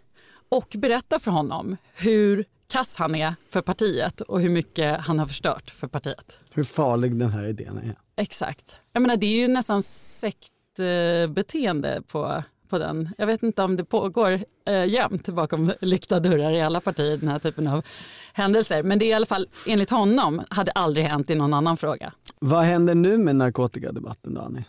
och 0.49 0.75
berätta 0.77 1.19
för 1.19 1.31
honom 1.31 1.77
hur 1.93 2.45
kass 2.71 2.95
han 2.95 3.15
är 3.15 3.35
för 3.49 3.61
partiet 3.61 4.21
och 4.21 4.41
hur 4.41 4.49
mycket 4.49 5.01
han 5.01 5.19
har 5.19 5.25
förstört 5.25 5.71
för 5.71 5.87
partiet. 5.87 6.37
Hur 6.53 6.63
farlig 6.63 7.15
den 7.15 7.29
här 7.29 7.45
idén 7.45 7.77
är. 7.77 7.95
Exakt. 8.15 8.77
Jag 8.93 9.01
menar, 9.01 9.17
det 9.17 9.25
är 9.25 9.41
ju 9.41 9.47
nästan 9.47 9.83
sektbeteende 9.83 12.01
på, 12.07 12.43
på 12.69 12.77
den. 12.77 13.09
Jag 13.17 13.27
vet 13.27 13.43
inte 13.43 13.63
om 13.63 13.75
det 13.75 13.85
pågår 13.85 14.39
eh, 14.65 14.85
jämt 14.85 15.29
bakom 15.29 15.73
lyckta 15.81 16.19
dörrar 16.19 16.51
i 16.51 16.61
alla 16.61 16.81
partier 16.81 17.17
den 17.17 17.29
här 17.29 17.39
typen 17.39 17.67
av 17.67 17.85
händelser. 18.33 18.83
Men 18.83 18.99
det 18.99 19.05
är 19.05 19.09
i 19.09 19.13
alla 19.13 19.25
fall 19.25 19.47
enligt 19.67 19.89
honom 19.89 20.41
hade 20.49 20.71
aldrig 20.71 21.05
hänt 21.05 21.29
i 21.29 21.35
någon 21.35 21.53
annan 21.53 21.77
fråga. 21.77 22.13
Vad 22.39 22.63
händer 22.63 22.95
nu 22.95 23.17
med 23.17 23.35
narkotikadebatten 23.35 24.33
då 24.33 24.41
Annie? 24.41 24.65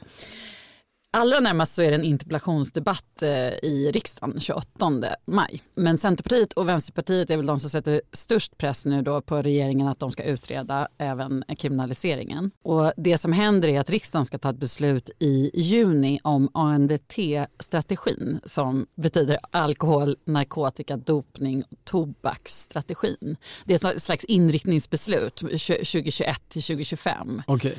Allra 1.14 1.40
närmast 1.40 1.74
så 1.74 1.82
är 1.82 1.90
det 1.90 1.96
en 1.96 2.04
interpellationsdebatt 2.04 3.22
eh, 3.22 3.28
i 3.62 3.90
riksdagen 3.94 4.40
28 4.40 4.92
maj. 5.24 5.62
Men 5.74 5.98
Centerpartiet 5.98 6.52
och 6.52 6.68
Vänsterpartiet 6.68 7.30
är 7.30 7.36
väl 7.36 7.46
de 7.46 7.56
som 7.56 7.70
sätter 7.70 8.02
störst 8.12 8.58
press 8.58 8.86
nu 8.86 9.02
då 9.02 9.20
på 9.20 9.42
regeringen 9.42 9.88
att 9.88 9.98
de 9.98 10.12
ska 10.12 10.22
utreda 10.22 10.88
även 10.98 11.44
kriminaliseringen. 11.58 12.50
Och 12.62 12.92
det 12.96 13.18
som 13.18 13.32
händer 13.32 13.68
är 13.68 13.80
att 13.80 13.90
riksdagen 13.90 14.24
ska 14.24 14.38
ta 14.38 14.50
ett 14.50 14.56
beslut 14.56 15.10
i 15.18 15.50
juni 15.54 16.20
om 16.24 16.48
ANDT-strategin 16.54 18.40
som 18.44 18.86
betyder 18.94 19.38
alkohol, 19.50 20.16
narkotika, 20.24 20.96
dopning 20.96 21.62
och 21.62 21.78
tobaksstrategin. 21.84 23.36
Det 23.64 23.84
är 23.84 23.94
ett 23.94 24.02
slags 24.02 24.24
inriktningsbeslut 24.24 25.36
2021 25.36 26.48
till 26.48 26.62
2025. 26.62 27.42
Okay. 27.46 27.74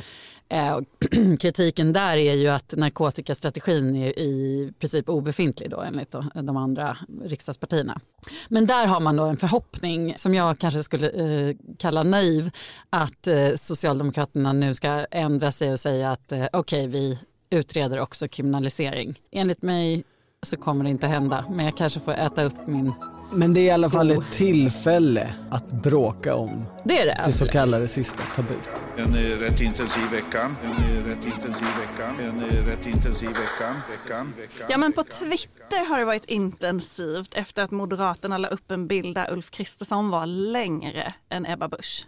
Eh, 0.53 0.79
kritiken 1.39 1.93
där 1.93 2.15
är 2.15 2.33
ju 2.33 2.47
att 2.47 2.73
narkotikastrategin 2.77 3.95
är 3.95 4.19
i 4.19 4.71
princip 4.79 5.09
obefintlig 5.09 5.69
då, 5.69 5.81
enligt 5.81 6.15
de- 6.33 6.57
andra 6.57 6.97
riksdagspartierna. 7.25 7.99
Men 8.47 8.67
där 8.67 8.87
har 8.87 8.99
man 8.99 9.15
då 9.15 9.23
en 9.23 9.37
förhoppning 9.37 10.13
som 10.17 10.33
jag 10.33 10.59
kanske 10.59 10.83
skulle 10.83 11.09
eh, 11.09 11.55
kalla 11.79 12.03
naiv 12.03 12.51
att 12.89 13.27
eh, 13.27 13.53
Socialdemokraterna 13.55 14.53
nu 14.53 14.73
ska 14.73 15.05
ändra 15.11 15.51
sig 15.51 15.71
och 15.71 15.79
säga 15.79 16.11
att 16.11 16.31
eh, 16.31 16.45
okej, 16.53 16.87
vi 16.87 17.19
utreder 17.49 17.99
också 17.99 18.27
kriminalisering. 18.27 19.19
Enligt 19.31 19.61
mig 19.61 20.03
så 20.43 20.57
kommer 20.57 20.83
det 20.83 20.89
inte 20.89 21.07
hända, 21.07 21.45
men 21.49 21.65
jag 21.65 21.77
kanske 21.77 21.99
får 21.99 22.11
äta 22.11 22.43
upp 22.43 22.67
min... 22.67 22.93
Men 23.35 23.53
det 23.53 23.59
är 23.59 23.63
i 23.65 23.69
alla 23.71 23.89
fall 23.89 24.11
ett 24.11 24.31
tillfälle 24.31 25.33
att 25.51 25.71
bråka 25.71 26.35
om 26.35 26.65
Det 26.85 27.01
är 27.01 27.05
det. 27.05 27.21
det 27.25 27.33
så 27.33 27.47
kallade 27.47 27.87
sista 27.87 28.23
tabut. 28.35 28.59
En 28.97 29.15
rätt 29.39 29.61
intensiv 29.61 30.03
vecka. 30.11 30.51
En 30.63 31.03
rätt 31.05 31.25
intensiv 31.25 31.67
vecka. 31.67 32.09
En 32.23 32.65
rätt 32.65 32.87
intensiv 32.87 33.27
vecka. 33.29 33.75
Veckan. 34.03 34.33
Ja 34.69 34.77
men 34.77 34.93
på 34.93 35.03
Twitter 35.03 35.89
har 35.89 35.99
det 35.99 36.05
varit 36.05 36.25
intensivt 36.25 37.33
efter 37.33 37.63
att 37.63 37.71
Moderaterna 37.71 38.37
la 38.37 38.47
upp 38.47 38.71
en 38.71 38.87
bild 38.87 39.15
där 39.15 39.33
Ulf 39.33 39.51
Kristersson 39.51 40.09
var 40.09 40.25
längre 40.25 41.13
än 41.29 41.45
Ebba 41.45 41.67
Busch. 41.67 42.07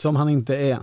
Som 0.00 0.16
han 0.16 0.28
inte 0.28 0.56
är 0.56 0.78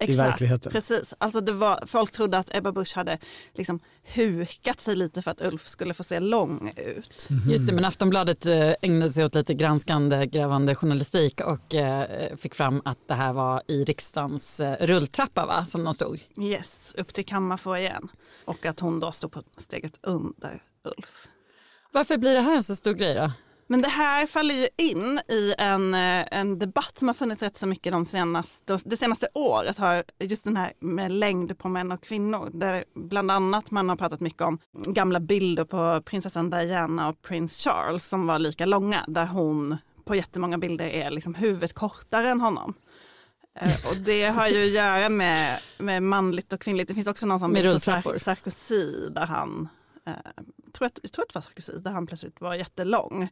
i 0.00 0.16
verkligheten. 0.16 0.72
Precis, 0.72 1.14
alltså 1.18 1.40
det 1.40 1.52
var, 1.52 1.84
folk 1.86 2.10
trodde 2.10 2.38
att 2.38 2.54
Ebba 2.54 2.72
Busch 2.72 2.96
hade 2.96 3.18
liksom 3.52 3.80
hukat 4.14 4.80
sig 4.80 4.96
lite 4.96 5.22
för 5.22 5.30
att 5.30 5.40
Ulf 5.40 5.66
skulle 5.66 5.94
få 5.94 6.02
se 6.02 6.20
lång 6.20 6.72
ut. 6.76 7.28
Just 7.48 7.66
det, 7.66 7.72
men 7.72 7.84
Aftonbladet 7.84 8.46
eh, 8.46 8.74
ägnade 8.82 9.12
sig 9.12 9.24
åt 9.24 9.34
lite 9.34 9.54
granskande, 9.54 10.26
grävande 10.26 10.74
journalistik 10.74 11.40
och 11.40 11.74
eh, 11.74 12.36
fick 12.36 12.54
fram 12.54 12.82
att 12.84 12.98
det 13.08 13.14
här 13.14 13.32
var 13.32 13.62
i 13.68 13.84
riksdagens 13.84 14.60
eh, 14.60 14.86
rulltrappa 14.86 15.46
va, 15.46 15.64
som 15.64 15.84
de 15.84 15.94
stod. 15.94 16.20
Yes, 16.40 16.94
upp 16.98 17.14
till 17.14 17.24
kammarfoajén. 17.24 18.08
Och 18.44 18.66
att 18.66 18.80
hon 18.80 19.00
då 19.00 19.12
stod 19.12 19.32
på 19.32 19.42
steget 19.56 19.98
under 20.02 20.62
Ulf. 20.84 21.28
Varför 21.92 22.16
blir 22.16 22.34
det 22.34 22.40
här 22.40 22.56
en 22.56 22.62
så 22.62 22.76
stor 22.76 22.92
grej 22.92 23.14
då? 23.14 23.32
Men 23.66 23.82
det 23.82 23.88
här 23.88 24.26
faller 24.26 24.54
ju 24.54 24.68
in 24.78 25.20
i 25.28 25.54
en, 25.58 25.94
eh, 25.94 26.24
en 26.30 26.58
debatt 26.58 26.98
som 26.98 27.08
har 27.08 27.14
funnits 27.14 27.42
rätt 27.42 27.56
så 27.56 27.66
mycket 27.66 27.92
de 27.92 28.04
senaste, 28.04 28.78
det 28.84 28.96
senaste 28.96 29.28
året. 29.34 29.78
Har 29.78 30.04
just 30.18 30.44
den 30.44 30.56
här 30.56 30.72
med 30.80 31.12
längd 31.12 31.58
på 31.58 31.68
män 31.68 31.92
och 31.92 32.02
kvinnor. 32.02 32.50
Där 32.52 32.84
bland 32.94 33.30
annat 33.30 33.70
man 33.70 33.88
har 33.88 33.96
pratat 33.96 34.20
mycket 34.20 34.42
om 34.42 34.58
gamla 34.72 35.20
bilder 35.20 35.64
på 35.64 36.02
prinsessan 36.04 36.50
Diana 36.50 37.08
och 37.08 37.22
prins 37.22 37.58
Charles 37.58 38.04
som 38.08 38.26
var 38.26 38.38
lika 38.38 38.66
långa. 38.66 39.04
Där 39.08 39.26
hon 39.26 39.76
på 40.04 40.14
jättemånga 40.14 40.58
bilder 40.58 40.86
är 40.86 41.10
liksom 41.10 41.34
huvudet 41.34 41.72
kortare 41.72 42.28
än 42.30 42.40
honom. 42.40 42.74
Eh, 43.60 43.72
Och 43.90 43.96
det 43.96 44.24
har 44.24 44.48
ju 44.48 44.64
att 44.64 44.70
göra 44.72 45.08
med, 45.08 45.58
med 45.78 46.02
manligt 46.02 46.52
och 46.52 46.60
kvinnligt. 46.60 46.88
Det 46.88 46.94
finns 46.94 47.08
också 47.08 47.26
någon 47.26 47.40
som 47.40 47.50
Med 47.52 47.62
bild 47.62 47.84
på 47.84 47.90
rulltrappor. 47.90 48.10
Sar- 48.14 48.18
Sarkozy 48.18 49.08
där 49.10 49.26
han, 49.26 49.68
eh, 50.06 50.12
tror 50.74 50.86
att, 50.86 50.98
jag 51.02 51.12
tror 51.12 51.22
att 51.22 51.28
det 51.28 51.34
var 51.34 51.42
Sarkozy, 51.42 51.72
där 51.78 51.90
han 51.90 52.06
plötsligt 52.06 52.40
var 52.40 52.54
jättelång 52.54 53.28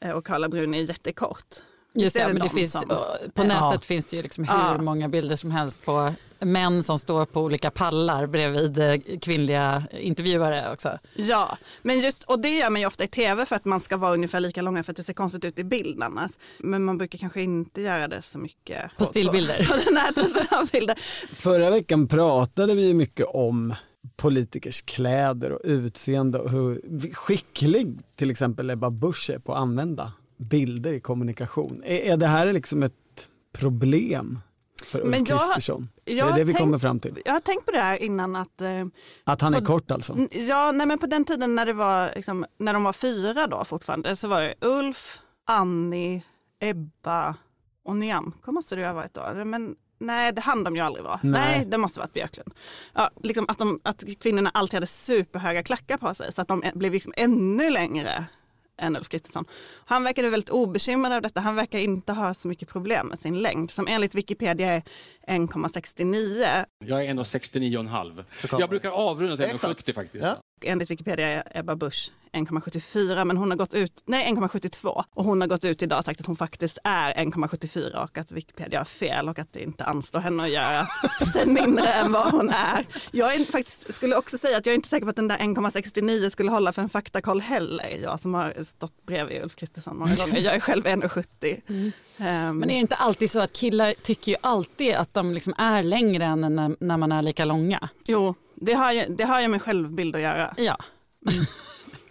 eh, 0.00 0.10
och 0.10 0.26
Carla 0.26 0.48
Bruni 0.48 0.78
är 0.78 0.82
jättekort. 0.82 1.54
Just 1.94 2.16
det, 2.16 2.26
men 2.26 2.34
det 2.34 2.40
de 2.42 2.48
finns, 2.48 2.72
som- 2.72 2.88
på 3.34 3.42
Ja. 3.42 3.42
nätet 3.70 3.84
finns 3.86 4.06
det 4.06 4.16
ju 4.16 4.22
liksom 4.22 4.44
hur 4.44 4.54
Ja. 4.54 4.78
många 4.78 5.08
bilder 5.08 5.36
som 5.36 5.50
helst 5.50 5.84
på 5.84 6.14
män 6.40 6.82
som 6.82 6.98
står 6.98 7.24
på 7.24 7.40
olika 7.42 7.70
pallar 7.70 8.26
bredvid 8.26 8.78
eh, 8.78 8.94
kvinnliga 9.22 9.82
intervjuare 9.90 10.72
också. 10.72 10.98
Ja, 11.16 11.58
men 11.82 12.00
just, 12.00 12.24
och 12.24 12.40
det 12.40 12.48
gör 12.48 12.70
man 12.70 12.80
ju 12.80 12.86
ofta 12.86 13.04
i 13.04 13.08
tv 13.08 13.46
för 13.46 13.56
att 13.56 13.64
man 13.64 13.80
ska 13.80 13.96
vara 13.96 14.12
ungefär 14.14 14.40
lika 14.40 14.62
långa 14.62 14.82
för 14.82 14.92
att 14.92 14.96
det 14.96 15.02
ser 15.04 15.12
konstigt 15.12 15.44
ut 15.44 15.58
i 15.58 15.64
bild 15.64 16.02
annars. 16.02 16.30
Men 16.58 16.84
man 16.84 16.98
brukar 16.98 17.18
kanske 17.18 17.42
inte 17.42 17.80
göra 17.80 18.08
det 18.08 18.22
så 18.22 18.38
mycket 18.38 18.96
På 18.96 19.04
stillbilder. 19.04 19.58
På, 19.66 19.72
på 19.72 19.78
den 19.84 19.96
här 19.96 20.12
typen 20.12 20.58
av 20.58 20.68
bilder. 20.72 20.96
Förra 21.34 21.70
veckan 21.70 22.08
pratade 22.08 22.74
vi 22.74 22.94
mycket 22.94 23.26
om 23.26 23.74
politikers 24.18 24.82
kläder 24.82 25.52
och 25.52 25.60
utseende 25.64 26.38
och 26.38 26.50
hur 26.50 26.80
skicklig 27.14 27.98
till 28.16 28.30
exempel 28.30 28.70
Ebba 28.70 28.90
Busch 28.90 29.30
är 29.30 29.38
på 29.38 29.52
att 29.54 29.58
använda 29.60 30.12
bilder 30.36 30.92
i 30.92 31.00
kommunikation. 31.00 31.82
Är, 31.84 32.12
är 32.12 32.16
det 32.16 32.26
här 32.26 32.52
liksom 32.52 32.82
ett 32.82 33.28
problem 33.52 34.38
för 34.84 35.00
Ulf 35.06 35.16
Kristersson? 35.16 35.88
är 36.04 36.14
det 36.26 36.32
det 36.32 36.44
vi 36.44 36.52
tänkt- 36.52 36.58
kommer 36.58 36.78
fram 36.78 37.00
till? 37.00 37.18
Jag 37.24 37.32
har 37.32 37.40
tänkt 37.40 37.66
på 37.66 37.72
det 37.72 37.80
här 37.80 38.02
innan 38.02 38.36
att 38.36 38.60
eh, 38.60 38.86
Att 39.24 39.40
han 39.40 39.54
är 39.54 39.58
på- 39.58 39.66
kort 39.66 39.90
alltså? 39.90 40.16
Ja, 40.30 40.72
nej 40.72 40.86
men 40.86 40.98
på 40.98 41.06
den 41.06 41.24
tiden 41.24 41.54
när 41.54 41.66
det 41.66 41.72
var 41.72 42.12
liksom, 42.16 42.46
när 42.58 42.72
de 42.72 42.84
var 42.84 42.92
fyra 42.92 43.46
då 43.46 43.64
fortfarande 43.64 44.16
så 44.16 44.28
var 44.28 44.40
det 44.40 44.54
Ulf, 44.60 45.18
Annie, 45.46 46.22
Ebba 46.60 47.34
och 47.84 47.96
Nyamko 47.96 48.52
måste 48.52 48.76
det 48.76 48.86
ha 48.86 48.92
varit 48.94 49.14
då. 49.14 49.44
Men 49.44 49.76
nej, 49.98 50.32
det 50.32 50.40
hann 50.40 50.64
de 50.64 50.76
ju 50.76 50.82
aldrig 50.82 51.04
vara. 51.04 51.20
Nej. 51.22 51.40
Nej, 51.40 51.66
det 51.66 51.78
måste 51.78 52.00
varit 52.00 52.12
Björklund. 52.12 52.54
Ja, 52.94 53.10
liksom 53.22 53.44
att, 53.48 53.58
de, 53.58 53.80
att 53.84 54.04
kvinnorna 54.20 54.50
alltid 54.54 54.74
hade 54.74 54.86
superhöga 54.86 55.62
klackar 55.62 55.96
på 55.96 56.14
sig 56.14 56.32
så 56.32 56.42
att 56.42 56.48
de 56.48 56.62
blev 56.74 56.92
liksom 56.92 57.12
ännu 57.16 57.70
längre 57.70 58.24
än 58.78 58.96
Ulf 58.96 59.08
Kristersson. 59.08 59.44
Han 59.84 60.04
verkade 60.04 60.30
väldigt 60.30 60.50
obekymrad 60.50 61.12
av 61.12 61.22
detta. 61.22 61.40
Han 61.40 61.56
verkar 61.56 61.78
inte 61.78 62.12
ha 62.12 62.34
så 62.34 62.48
mycket 62.48 62.68
problem 62.68 63.06
med 63.06 63.20
sin 63.20 63.38
längd 63.38 63.70
som 63.70 63.88
enligt 63.88 64.14
Wikipedia 64.14 64.72
är 64.72 64.82
1,69 65.28 66.64
Jag 66.84 67.04
är 67.04 67.14
1,69,5. 67.14 68.24
Jag 68.60 68.70
brukar 68.70 68.90
avrunda 68.90 69.36
till 69.36 69.46
1,70 69.46 69.94
faktiskt. 69.94 70.24
Ja. 70.24 70.36
Enligt 70.64 70.90
Wikipedia 70.90 71.26
är 71.26 71.58
Ebba 71.58 71.76
Busch 71.76 72.10
1,74 72.32 73.24
men 73.24 73.36
hon 73.36 73.50
har 73.50 73.58
gått 73.58 73.74
ut, 73.74 74.02
nej 74.06 74.32
1,72 74.32 75.04
och 75.14 75.24
hon 75.24 75.40
har 75.40 75.48
gått 75.48 75.64
ut 75.64 75.82
idag 75.82 75.98
och 75.98 76.04
sagt 76.04 76.20
att 76.20 76.26
hon 76.26 76.36
faktiskt 76.36 76.78
är 76.84 77.12
1,74 77.14 78.02
och 78.02 78.18
att 78.18 78.32
Wikipedia 78.32 78.80
har 78.80 78.84
fel 78.84 79.28
och 79.28 79.38
att 79.38 79.52
det 79.52 79.62
inte 79.62 79.84
anstår 79.84 80.20
henne 80.20 80.42
att 80.42 80.50
göra 80.50 80.86
sig 81.32 81.46
mindre 81.46 81.88
än 81.88 82.12
vad 82.12 82.32
hon 82.32 82.50
är. 82.50 82.86
Jag 83.10 83.34
är 83.34 83.44
faktiskt, 83.44 83.94
skulle 83.94 84.16
också 84.16 84.38
säga 84.38 84.58
att 84.58 84.66
jag 84.66 84.72
är 84.72 84.74
inte 84.74 84.88
säker 84.88 85.06
på 85.06 85.10
att 85.10 85.16
den 85.16 85.28
där 85.28 85.38
1,69 85.38 86.30
skulle 86.30 86.50
hålla 86.50 86.72
för 86.72 86.82
en 86.82 86.88
faktakoll 86.88 87.40
heller. 87.40 87.98
Jag 88.02 88.20
som 88.20 88.34
har 88.34 88.64
stått 88.64 89.06
bredvid 89.06 89.42
Ulf 89.42 89.56
Kristersson 89.56 89.98
många 89.98 90.14
gånger, 90.16 90.38
jag 90.38 90.54
är 90.54 90.60
själv 90.60 90.84
1,70. 90.84 91.62
Ehm, 92.18 92.58
Men 92.58 92.70
är 92.70 92.74
det 92.74 92.80
inte 92.80 92.96
alltid 92.96 93.30
så 93.30 93.40
att 93.40 93.52
killar 93.52 93.94
tycker 94.02 94.32
ju 94.32 94.38
alltid 94.40 94.94
att 94.94 95.14
de 95.14 95.32
liksom 95.32 95.54
är 95.58 95.82
längre 95.82 96.24
än 96.24 96.40
när, 96.40 96.84
när 96.84 96.96
man 96.96 97.12
är 97.12 97.22
lika 97.22 97.44
långa? 97.44 97.88
jo, 98.06 98.34
det 98.60 98.72
har, 98.72 98.92
ju, 98.92 99.04
det 99.08 99.24
har 99.24 99.40
ju 99.40 99.48
med 99.48 99.62
självbild 99.62 100.16
att 100.16 100.22
göra. 100.22 100.54
Ja. 100.56 100.76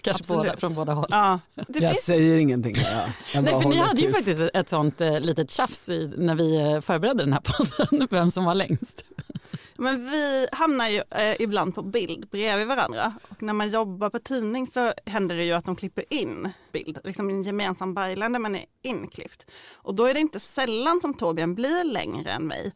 Kanske 0.01 0.21
Absolut. 0.21 0.45
båda, 0.45 0.57
från 0.57 0.75
båda 0.75 0.93
håll. 0.93 1.07
Ja, 1.09 1.39
det 1.67 1.79
Jag 1.79 1.91
finns 1.91 2.05
säger 2.05 2.37
ingenting. 2.37 2.75
Jag, 2.75 3.03
jag 3.33 3.43
Nej, 3.43 3.61
för 3.61 3.69
ni 3.69 3.75
hade 3.75 4.01
ju 4.01 4.13
faktiskt 4.13 4.41
ett 4.53 4.69
sånt 4.69 5.01
eh, 5.01 5.19
litet 5.19 5.51
tjafs 5.51 5.89
i, 5.89 6.13
när 6.17 6.35
vi 6.35 6.55
eh, 6.55 6.81
förberedde 6.81 7.23
den 7.23 7.33
här 7.33 7.41
podden, 7.41 8.07
vem 8.11 8.31
som 8.31 8.45
var 8.45 8.55
längst. 8.55 9.05
Men 9.75 10.09
vi 10.09 10.47
hamnar 10.51 10.87
ju 10.87 11.01
eh, 11.11 11.35
ibland 11.41 11.75
på 11.75 11.81
bild 11.81 12.27
bredvid 12.29 12.67
varandra 12.67 13.13
och 13.29 13.41
när 13.43 13.53
man 13.53 13.69
jobbar 13.69 14.09
på 14.09 14.19
tidning 14.19 14.67
så 14.67 14.93
händer 15.05 15.35
det 15.35 15.43
ju 15.43 15.53
att 15.53 15.65
de 15.65 15.75
klipper 15.75 16.05
in 16.09 16.49
bild, 16.71 16.99
liksom 17.03 17.29
en 17.29 17.43
gemensam 17.43 17.93
byline 17.93 18.33
där 18.33 18.39
man 18.39 18.55
är 18.55 18.65
inklippt. 18.83 19.45
Och 19.73 19.95
då 19.95 20.05
är 20.05 20.13
det 20.13 20.19
inte 20.19 20.39
sällan 20.39 21.01
som 21.01 21.13
Torbjörn 21.13 21.55
blir 21.55 21.83
längre 21.83 22.31
än 22.31 22.47
mig 22.47 22.73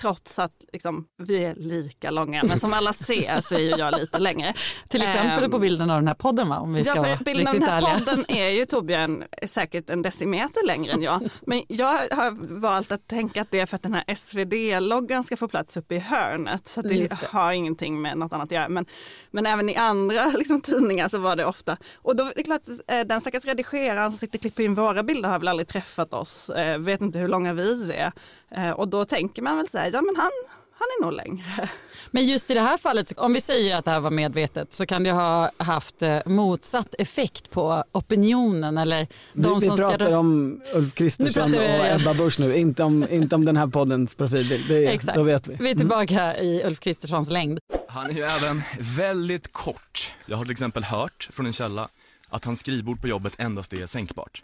trots 0.00 0.38
att 0.38 0.52
liksom, 0.72 1.04
vi 1.18 1.44
är 1.44 1.54
lika 1.54 2.10
långa. 2.10 2.42
Men 2.44 2.60
som 2.60 2.72
alla 2.72 2.92
ser 2.92 3.40
så 3.40 3.54
är 3.54 3.58
ju 3.58 3.70
jag 3.70 4.00
lite 4.00 4.18
längre. 4.18 4.54
Till 4.88 5.02
exempel 5.02 5.44
Ehm, 5.44 5.50
på 5.50 5.58
bilden 5.58 5.90
av 5.90 5.96
den 5.96 6.08
här 6.08 6.14
podden 6.14 6.48
va? 6.48 6.58
om 6.58 6.74
vi 6.74 6.84
ska 6.84 6.94
Ja, 6.96 7.02
vara 7.02 7.16
bilden 7.16 7.46
av 7.48 7.54
den 7.54 7.62
här 7.62 7.76
ärliga. 7.76 7.98
podden 7.98 8.24
är 8.28 8.48
ju 8.48 8.64
Torbjörn 8.64 9.24
säkert 9.46 9.90
en 9.90 10.02
decimeter 10.02 10.66
längre 10.66 10.92
än 10.92 11.02
jag. 11.02 11.28
Men 11.46 11.62
jag 11.68 11.86
har 12.10 12.58
valt 12.60 12.92
att 12.92 13.08
tänka 13.08 13.42
att 13.42 13.50
det 13.50 13.60
är 13.60 13.66
för 13.66 13.76
att 13.76 13.82
den 13.82 13.94
här 13.94 14.04
SvD-loggan 14.16 15.24
ska 15.24 15.36
få 15.36 15.48
plats 15.48 15.76
uppe 15.76 15.94
i 15.94 15.98
hörnet. 15.98 16.68
Så 16.68 16.80
att 16.80 16.88
det, 16.88 17.08
det. 17.08 17.18
har 17.30 17.52
ingenting 17.52 18.02
med 18.02 18.18
något 18.18 18.32
annat 18.32 18.44
att 18.44 18.52
göra. 18.52 18.68
Men, 18.68 18.86
men 19.30 19.46
även 19.46 19.68
i 19.68 19.76
andra 19.76 20.26
liksom, 20.26 20.60
tidningar 20.60 21.08
så 21.08 21.18
var 21.18 21.36
det 21.36 21.44
ofta. 21.44 21.76
Och 21.96 22.16
då 22.16 22.24
är 22.24 22.32
det 22.36 22.42
klart, 22.42 22.62
eh, 22.88 23.00
den 23.00 23.20
stackars 23.20 23.44
redigeraren 23.44 24.10
som 24.10 24.18
sitter 24.18 24.38
och 24.38 24.40
klipper 24.42 24.62
in 24.62 24.74
våra 24.74 25.02
bilder 25.02 25.28
har 25.28 25.38
väl 25.38 25.48
aldrig 25.48 25.68
träffat 25.68 26.14
oss, 26.14 26.50
eh, 26.50 26.78
vet 26.78 27.00
inte 27.00 27.18
hur 27.18 27.28
långa 27.28 27.52
vi 27.54 27.92
är. 27.92 28.12
Eh, 28.50 28.70
och 28.70 28.88
då 28.88 29.04
tänker 29.04 29.42
man 29.42 29.56
väl 29.56 29.68
så 29.68 29.78
här, 29.78 29.87
ja 29.94 30.02
men 30.02 30.16
han, 30.16 30.30
han 30.78 30.86
är 30.98 31.04
nog 31.04 31.12
längre. 31.12 31.68
Men 32.10 32.26
just 32.26 32.50
i 32.50 32.54
det 32.54 32.60
här 32.60 32.76
fallet, 32.76 33.12
om 33.16 33.32
vi 33.32 33.40
säger 33.40 33.76
att 33.76 33.84
det 33.84 33.90
här 33.90 34.00
var 34.00 34.10
medvetet 34.10 34.72
så 34.72 34.86
kan 34.86 35.02
det 35.04 35.10
ha 35.12 35.50
haft 35.56 36.02
eh, 36.02 36.18
motsatt 36.26 36.94
effekt 36.98 37.50
på 37.50 37.84
opinionen 37.92 38.78
eller 38.78 39.06
de 39.32 39.54
vi, 39.54 39.60
vi 39.60 39.66
som 39.66 39.76
pratar 39.76 39.98
ska... 40.06 40.18
om 40.18 40.60
Ulf 40.74 40.94
Kristersson 40.94 41.42
och 41.42 41.50
pratar 41.50 41.96
vi- 41.98 42.02
Ebba 42.02 42.14
Busch 42.14 42.40
nu, 42.40 42.56
inte 42.56 42.82
om, 42.82 43.06
inte 43.10 43.34
om 43.34 43.44
den 43.44 43.56
här 43.56 43.66
poddens 43.66 44.14
profilbild. 44.14 44.68
Det, 44.68 44.86
Exakt. 44.86 45.16
Då 45.16 45.22
vet 45.22 45.48
vi. 45.48 45.56
Vi 45.60 45.70
är 45.70 45.74
tillbaka 45.74 46.38
i 46.38 46.62
Ulf 46.64 46.80
Kristerssons 46.80 47.30
längd. 47.30 47.58
Han 47.88 48.10
är 48.10 48.14
ju 48.14 48.22
även 48.22 48.62
väldigt 48.80 49.52
kort. 49.52 50.10
Jag 50.26 50.36
har 50.36 50.44
till 50.44 50.52
exempel 50.52 50.84
hört 50.84 51.28
från 51.32 51.46
en 51.46 51.52
källa 51.52 51.88
att 52.28 52.44
hans 52.44 52.60
skrivbord 52.60 53.00
på 53.00 53.08
jobbet 53.08 53.32
endast 53.38 53.72
är 53.72 53.86
sänkbart. 53.86 54.42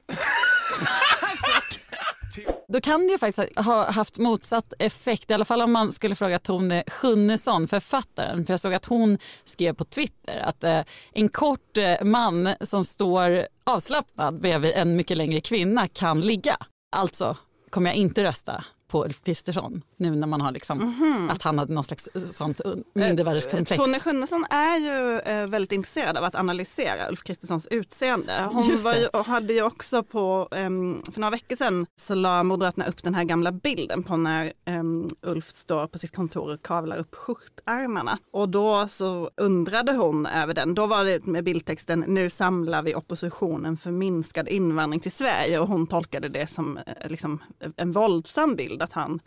Då 2.74 2.80
kan 2.80 3.00
det 3.00 3.12
ju 3.12 3.18
faktiskt 3.18 3.58
ha 3.58 3.90
haft 3.90 4.18
motsatt 4.18 4.72
effekt, 4.78 5.30
i 5.30 5.34
alla 5.34 5.44
fall 5.44 5.62
om 5.62 5.72
man 5.72 5.92
skulle 5.92 6.14
fråga 6.14 6.38
Tone 6.38 6.84
Schunnesson, 6.87 7.68
författaren. 7.68 8.46
För 8.46 8.52
jag 8.52 8.60
såg 8.60 8.74
att 8.74 8.84
hon 8.84 9.18
skrev 9.44 9.74
på 9.74 9.84
Twitter 9.84 10.38
att 10.38 10.64
eh, 10.64 10.80
en 11.12 11.28
kort 11.28 11.76
eh, 11.76 12.04
man 12.04 12.54
som 12.60 12.84
står 12.84 13.46
avslappnad 13.64 14.40
bredvid 14.40 14.72
en 14.74 14.96
mycket 14.96 15.16
längre 15.16 15.40
kvinna 15.40 15.88
kan 15.88 16.20
ligga. 16.20 16.56
Alltså 16.96 17.37
kommer 17.70 17.90
jag 17.90 17.96
inte 17.96 18.24
rösta 18.24 18.64
på 18.94 19.04
Ulf 19.04 19.22
Kristersson 19.24 19.83
nu 19.96 20.11
när 20.11 20.26
man 20.26 20.40
har 20.40 20.52
liksom, 20.52 21.28
att 21.30 21.42
han 21.42 21.59
hade 21.59 21.74
någon 21.74 21.85
slags 21.85 22.09
sånt 22.14 22.61
mindervärdeskomplex. 22.94 23.76
Tone 23.76 24.00
Schunnesson 24.00 24.46
är 24.50 24.78
ju 24.78 25.20
eh, 25.20 25.46
väldigt 25.46 25.72
intresserad 25.72 26.16
av 26.16 26.24
att 26.24 26.35
analysera 26.35 27.09
Ulf 27.09 27.22
Kristerssons 27.22 27.66
utseende. 27.66 28.48
Hon 28.52 28.64
ju, 28.64 28.78
hade 29.24 29.52
ju 29.52 29.62
också 29.62 30.02
på, 30.02 30.48
ehm, 30.50 31.02
för 31.12 31.20
några 31.20 31.30
veckor 31.30 31.57
sedan 31.57 31.87
så 31.96 32.14
la 32.14 32.42
Moderaterna 32.42 32.87
upp 32.87 33.02
den 33.02 33.14
här 33.14 33.24
gamla 33.24 33.52
bilden 33.52 34.02
på 34.02 34.16
när 34.16 34.52
ehm, 34.64 35.09
Ulf 35.22 35.50
står 35.50 35.87
på 35.87 35.98
sitt 35.98 36.16
kontor 36.16 36.54
och 36.54 36.62
kavlar 36.62 36.96
upp 36.96 37.14
skjortärmarna. 37.14 38.18
Och 38.33 38.48
då 38.48 38.88
så 38.88 39.30
undrade 39.37 39.92
hon 39.92 40.26
över 40.26 40.54
den. 40.54 40.74
Då 40.74 40.87
var 40.87 41.04
det 41.04 41.26
med 41.26 41.44
bildtexten 41.44 42.04
nu 42.09 42.30
samlar 42.30 42.83
vi 42.83 42.94
oppositionen 42.94 43.76
för 43.76 43.90
minskad 43.90 44.48
invandring 44.48 45.00
till 45.00 45.12
Sverige 45.12 45.59
och 45.59 45.68
hon 45.68 45.87
tolkade 45.87 46.28
det 46.28 46.46
som 46.46 46.76
eh, 46.76 47.11
liksom, 47.11 47.42
en 47.76 47.92
våldsam 47.92 48.57
bild 48.57 48.83
att 48.85 48.92
han 48.92 49.20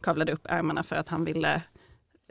kavlade 0.00 0.32
upp 0.32 0.46
ärmarna 0.48 0.82
för 0.82 0.96
att 0.96 1.08
han 1.08 1.24
ville 1.24 1.62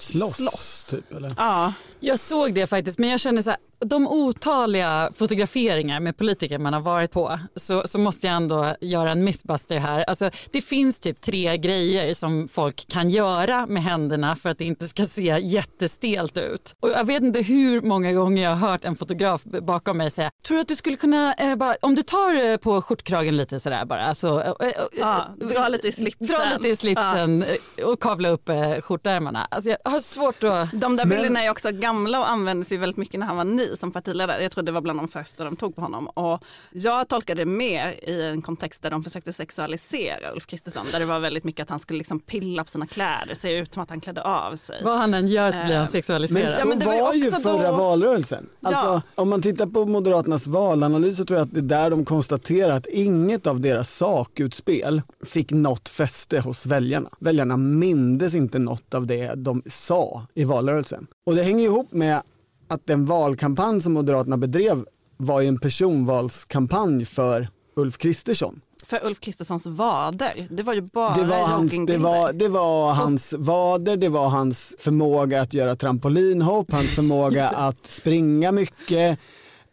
Slåss, 0.01 0.35
Slåss. 0.35 0.87
typ 0.91 1.13
eller? 1.13 1.31
Ja, 1.37 1.73
Jag 1.99 2.19
såg 2.19 2.53
det 2.53 2.67
faktiskt, 2.67 2.99
men 2.99 3.09
jag 3.09 3.19
känner 3.19 3.41
så 3.41 3.49
här, 3.49 3.59
de 3.85 4.07
otaliga 4.07 5.11
fotograferingar 5.15 5.99
med 5.99 6.17
politiker 6.17 6.57
man 6.57 6.73
har 6.73 6.79
varit 6.81 7.11
på 7.11 7.39
så, 7.55 7.87
så 7.87 7.99
måste 7.99 8.27
jag 8.27 8.35
ändå 8.35 8.75
göra 8.81 9.11
en 9.11 9.23
mythbuster 9.23 9.77
här. 9.79 10.03
Alltså, 10.03 10.29
det 10.51 10.61
finns 10.61 10.99
typ 10.99 11.21
tre 11.21 11.57
grejer 11.57 12.13
som 12.13 12.47
folk 12.47 12.87
kan 12.87 13.09
göra 13.09 13.65
med 13.67 13.83
händerna 13.83 14.35
för 14.35 14.49
att 14.49 14.57
det 14.57 14.65
inte 14.65 14.87
ska 14.87 15.05
se 15.05 15.39
jättestelt 15.41 16.37
ut. 16.37 16.75
Och 16.79 16.89
jag 16.89 17.05
vet 17.05 17.23
inte 17.23 17.41
hur 17.41 17.81
många 17.81 18.11
gånger 18.13 18.43
jag 18.43 18.55
har 18.55 18.69
hört 18.69 18.85
en 18.85 18.95
fotograf 18.95 19.43
bakom 19.43 19.97
mig 19.97 20.11
säga, 20.11 20.31
tror 20.47 20.57
du 20.57 20.61
att 20.61 20.67
du 20.67 20.75
skulle 20.75 20.95
kunna, 20.95 21.33
eh, 21.33 21.55
bara, 21.55 21.75
om 21.81 21.95
du 21.95 22.03
tar 22.03 22.45
eh, 22.45 22.57
på 22.57 22.81
skjortkragen 22.81 23.35
lite 23.37 23.59
sådär 23.59 23.85
bara, 23.85 24.01
alltså, 24.05 24.55
eh, 24.59 24.67
eh, 24.67 24.73
Ja, 24.99 25.27
dra 25.39 25.67
lite 25.67 25.87
i 25.87 25.91
slipsen. 25.91 26.27
Dra 26.27 26.39
lite 26.57 26.67
i 26.69 26.75
slipsen 26.75 27.43
eh, 27.77 27.85
och 27.85 28.01
kavla 28.01 28.29
upp 28.29 28.49
eh, 28.49 28.81
skjortärmarna. 28.81 29.47
Alltså 29.51 29.69
jag 29.69 29.90
har 29.91 29.99
svårt 29.99 30.43
att... 30.43 30.69
De 30.71 30.95
där 30.95 31.05
Men- 31.05 31.09
bilderna 31.09 31.43
är 31.43 31.49
också 31.49 31.71
gamla 31.71 32.19
och 32.19 32.29
användes 32.29 32.71
ju 32.71 32.77
väldigt 32.77 32.97
mycket 32.97 33.19
när 33.19 33.27
han 33.27 33.37
var 33.37 33.43
ny 33.43 33.67
som 33.75 33.91
partiledare. 33.91 34.43
Jag 34.43 34.51
tror 34.51 34.63
det 34.63 34.71
var 34.71 34.81
bland 34.81 34.99
de 34.99 35.07
första 35.07 35.43
de 35.43 35.55
tog 35.55 35.75
på 35.75 35.81
honom. 35.81 36.07
Och 36.07 36.43
jag 36.71 37.07
tolkade 37.07 37.41
det 37.41 37.45
mer 37.45 38.09
i 38.09 38.27
en 38.27 38.41
kontext 38.41 38.83
där 38.83 38.89
de 38.91 39.03
försökte 39.03 39.33
sexualisera 39.33 40.31
Ulf 40.33 40.45
Kristersson. 40.45 40.85
Där 40.91 40.99
det 40.99 41.05
var 41.05 41.19
väldigt 41.19 41.43
mycket 41.43 41.63
att 41.63 41.69
han 41.69 41.79
skulle 41.79 41.97
liksom 41.97 42.19
pilla 42.19 42.63
på 42.63 42.69
sina 42.69 42.87
kläder, 42.87 43.35
se 43.35 43.57
ut 43.57 43.73
som 43.73 43.83
att 43.83 43.89
han 43.89 44.01
klädde 44.01 44.23
av 44.23 44.55
sig. 44.55 44.81
Vad 44.83 44.97
han 44.97 45.13
än 45.13 45.27
gör 45.27 45.51
så 45.51 45.57
blir 45.65 45.75
han 45.75 45.85
Eh, 45.85 45.91
sexualiserad. 45.91 46.41
Men 46.43 46.51
så 46.53 46.59
Ja, 46.59 46.65
men 46.65 46.79
det 46.79 46.85
var 46.85 46.93
ju 46.95 47.01
var 47.01 47.13
ju 47.13 47.27
också 47.27 47.41
förra 47.41 47.71
då- 47.71 47.77
valrörelsen. 47.77 48.49
Alltså, 48.61 48.85
Ja. 48.85 49.01
Om 49.15 49.29
man 49.29 49.41
tittar 49.41 49.65
på 49.65 49.85
Moderaternas 49.85 50.47
valanalys 50.47 51.17
så 51.17 51.25
tror 51.25 51.39
jag 51.39 51.45
att 51.47 51.53
det 51.53 51.59
är 51.59 51.61
där 51.61 51.89
de 51.89 52.05
konstaterar 52.05 52.73
att 52.77 52.85
inget 52.87 53.47
av 53.47 53.59
deras 53.59 53.89
sakutspel 53.95 55.01
fick 55.25 55.51
något 55.51 55.89
fäste 55.89 56.39
hos 56.39 56.65
väljarna. 56.65 57.09
Väljarna 57.19 57.57
mindes 57.57 58.33
inte 58.33 58.59
något 58.59 58.93
av 58.93 59.07
det 59.07 59.33
de 59.35 59.61
sa 59.71 60.25
i 60.33 60.43
valrörelsen. 60.43 61.07
Och 61.25 61.35
det 61.35 61.43
hänger 61.43 61.65
ihop 61.65 61.91
med 61.91 62.21
att 62.67 62.87
den 62.87 63.05
valkampanj 63.05 63.81
som 63.81 63.93
Moderaterna 63.93 64.37
bedrev 64.37 64.85
var 65.17 65.41
ju 65.41 65.47
en 65.47 65.59
personvalskampanj 65.59 67.05
för 67.05 67.47
Ulf 67.75 67.97
Kristersson. 67.97 68.61
För 68.85 69.05
Ulf 69.05 69.19
Kristerssons 69.19 69.65
vader, 69.65 70.47
det 70.49 70.63
var 70.63 70.73
ju 70.73 70.81
bara 70.81 71.15
Det 71.15 71.23
var, 71.23 71.47
hans, 71.47 71.71
det, 71.87 71.97
var, 71.97 72.33
det 72.33 72.47
var 72.47 72.93
hans 72.93 73.33
vader, 73.37 73.97
det 73.97 74.09
var 74.09 74.29
hans 74.29 74.75
förmåga 74.79 75.41
att 75.41 75.53
göra 75.53 75.75
trampolinhopp, 75.75 76.71
hans 76.71 76.89
förmåga 76.95 77.47
att 77.47 77.85
springa 77.85 78.51
mycket, 78.51 79.19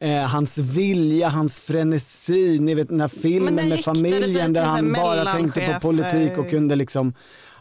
eh, 0.00 0.22
hans 0.22 0.58
vilja, 0.58 1.28
hans 1.28 1.60
frenesi. 1.60 2.58
Ni 2.58 2.74
vet 2.74 2.88
den 2.88 3.00
här 3.00 3.10
Men 3.12 3.22
filmen 3.22 3.68
med 3.68 3.80
familjen 3.84 4.52
där 4.52 4.64
han 4.64 4.92
bara 4.92 5.32
tänkte 5.32 5.60
på 5.60 5.80
politik 5.80 6.38
och 6.38 6.50
kunde 6.50 6.76
liksom, 6.76 7.14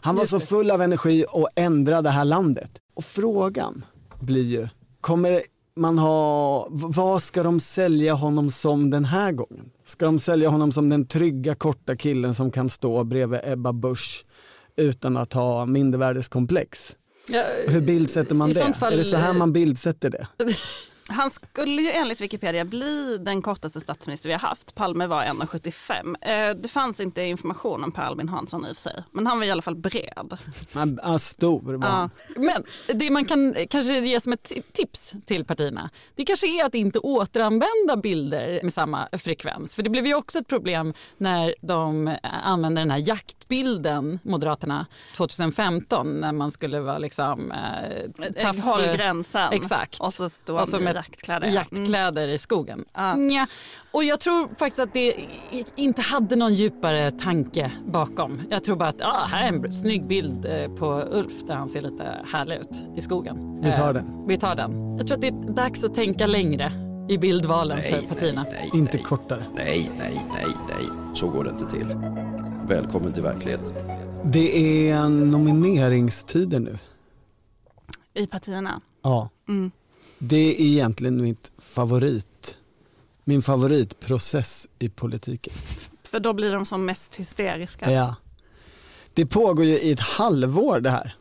han 0.08 0.16
var 0.16 0.26
så 0.26 0.40
full 0.40 0.70
av 0.70 0.82
energi 0.82 1.24
och 1.30 1.48
ändra 1.54 2.02
det 2.02 2.10
här 2.10 2.24
landet. 2.24 2.70
Och 2.94 3.04
frågan 3.04 3.84
blir 4.20 4.42
ju, 4.44 4.68
kommer 5.00 5.42
man 5.76 5.98
ha, 5.98 6.66
vad 6.70 7.22
ska 7.22 7.42
de 7.42 7.60
sälja 7.60 8.14
honom 8.14 8.50
som 8.50 8.90
den 8.90 9.04
här 9.04 9.32
gången? 9.32 9.70
Ska 9.84 10.06
de 10.06 10.18
sälja 10.18 10.48
honom 10.48 10.72
som 10.72 10.88
den 10.88 11.06
trygga 11.06 11.54
korta 11.54 11.96
killen 11.96 12.34
som 12.34 12.50
kan 12.50 12.68
stå 12.68 13.04
bredvid 13.04 13.40
Ebba 13.44 13.72
Busch 13.72 14.24
utan 14.76 15.16
att 15.16 15.32
ha 15.32 15.66
mindervärdeskomplex? 15.66 16.96
Ja, 17.28 17.42
Hur 17.66 17.80
bildsätter 17.80 18.34
man 18.34 18.52
det? 18.52 18.74
fall- 18.74 18.92
Är 18.92 18.96
det 18.96 19.04
så 19.04 19.16
här 19.16 19.32
man 19.32 19.52
bildsätter 19.52 20.10
det? 20.10 20.26
Han 21.08 21.30
skulle 21.30 21.82
ju 21.82 21.90
enligt 21.90 22.20
Wikipedia 22.20 22.64
bli 22.64 23.18
den 23.20 23.42
kortaste 23.42 23.80
statsminister 23.80 24.28
vi 24.28 24.32
har 24.32 24.40
haft. 24.48 24.74
Palme 24.74 25.06
var 25.06 25.22
1,75. 25.24 26.16
Eh, 26.20 26.56
Det 26.56 26.68
fanns 26.68 27.00
inte 27.00 27.22
information 27.22 27.84
om 27.84 27.92
Per 27.92 28.02
Albin 28.02 28.28
Hansson 28.28 28.66
i 28.66 28.72
och 28.72 28.76
för 28.76 28.82
sig. 28.82 29.02
Men 29.12 29.26
han 29.26 29.38
var 29.38 29.44
i 29.46 29.50
alla 29.50 29.62
fall 29.62 29.74
bred. 29.74 30.36
Han, 30.74 31.18
stor 31.18 31.74
var 31.74 31.88
Ja. 31.88 32.10
Men 32.36 32.64
det 32.98 33.10
man 33.10 33.24
kan 33.24 33.54
kanske 33.70 33.98
ge 33.98 34.20
som 34.20 34.32
ett 34.32 34.50
ti- 34.50 34.62
tips 34.72 35.12
till 35.26 35.44
partierna, 35.44 35.90
det 36.14 36.24
kanske 36.24 36.46
är 36.60 36.64
att 36.64 36.74
inte 36.74 36.98
återanvända 36.98 37.96
bilder 38.02 38.60
med 38.62 38.72
samma 38.72 39.08
frekvens. 39.18 39.74
För 39.74 39.82
det 39.82 39.90
blev 39.90 40.06
ju 40.06 40.14
också 40.14 40.38
ett 40.38 40.48
problem 40.48 40.94
när 41.16 41.54
de 41.60 42.16
använde 42.42 42.80
den 42.80 42.90
här 42.90 42.98
jaktbilden, 43.08 44.18
Moderaterna, 44.22 44.86
2015 45.16 46.20
när 46.20 46.32
man 46.32 46.50
skulle 46.50 46.80
vara 46.80 46.98
liksom 46.98 47.52
eh, 47.52 48.62
Håll 48.62 48.84
eh, 48.84 48.96
gränsen. 48.96 49.52
Exakt. 49.52 50.00
Och 50.00 50.14
så 50.14 50.28
står 50.28 50.60
Och 50.60 50.68
så 50.68 50.80
med 50.80 50.97
jaktkläder. 50.98 51.46
Mm. 51.48 51.54
jaktkläder 51.54 52.28
i 52.28 52.38
skogen. 52.38 52.84
Ja. 52.94 53.14
Nja. 53.14 53.46
Och 53.90 54.04
jag 54.04 54.20
tror 54.20 54.48
faktiskt 54.58 54.78
att 54.80 54.92
det 54.92 55.14
inte 55.76 56.02
hade 56.02 56.36
någon 56.36 56.54
djupare 56.54 57.10
tanke 57.10 57.72
bakom. 57.86 58.42
Jag 58.50 58.64
tror 58.64 58.76
bara 58.76 58.88
att 58.88 59.02
ah, 59.02 59.26
här 59.26 59.44
är 59.44 59.48
en 59.48 59.72
snygg 59.72 60.06
bild 60.06 60.46
eh, 60.46 60.74
på 60.74 61.02
Ulf 61.12 61.46
där 61.46 61.54
han 61.54 61.68
ser 61.68 61.82
lite 61.82 62.24
härlig 62.32 62.56
ut 62.56 62.86
i 62.96 63.00
skogen. 63.00 63.60
Vi 63.62 63.72
tar 63.72 63.88
Eh, 63.88 63.94
den. 63.94 64.26
Vi 64.26 64.36
tar 64.38 64.54
den. 64.54 64.96
Jag 64.98 65.06
tror 65.06 65.14
att 65.16 65.20
det 65.20 65.28
är 65.28 65.52
dags 65.52 65.84
att 65.84 65.94
tänka 65.94 66.26
längre 66.26 66.72
i 67.08 67.18
bildvalen 67.18 67.82
för 67.82 68.08
partierna. 68.08 68.46
nej, 68.52 68.70
Inte 68.74 68.96
nej. 68.96 69.04
kortare. 69.04 69.44
Nej, 69.54 69.90
nej, 69.98 70.20
nej, 70.34 70.46
nej. 70.68 70.88
Så 71.14 71.28
går 71.28 71.44
det 71.44 71.50
inte 71.50 71.66
till. 71.70 71.86
Välkommen 72.66 73.12
till 73.12 73.22
verkligheten. 73.22 73.72
Det 74.24 74.90
är 74.90 75.08
nomineringstider 75.08 76.60
nu. 76.60 76.78
I 78.14 78.26
partierna. 78.26 78.80
Ja. 79.02 79.28
Mm. 79.48 79.70
Det 80.18 80.60
är 80.60 80.60
egentligen 80.60 81.22
mitt 81.22 81.52
favorit, 81.58 82.56
min 83.24 83.42
favoritprocess 83.42 84.66
i 84.78 84.88
politiken. 84.88 85.52
För 86.02 86.20
då 86.20 86.32
blir 86.32 86.52
de 86.52 86.66
som 86.66 86.84
mest 86.84 87.14
hysteriska. 87.14 87.92
Ja. 87.92 88.16
Det 89.14 89.26
pågår 89.26 89.64
ju 89.64 89.78
i 89.78 89.92
ett 89.92 90.00
halvår 90.00 90.80
det 90.80 90.90
här. 90.90 91.14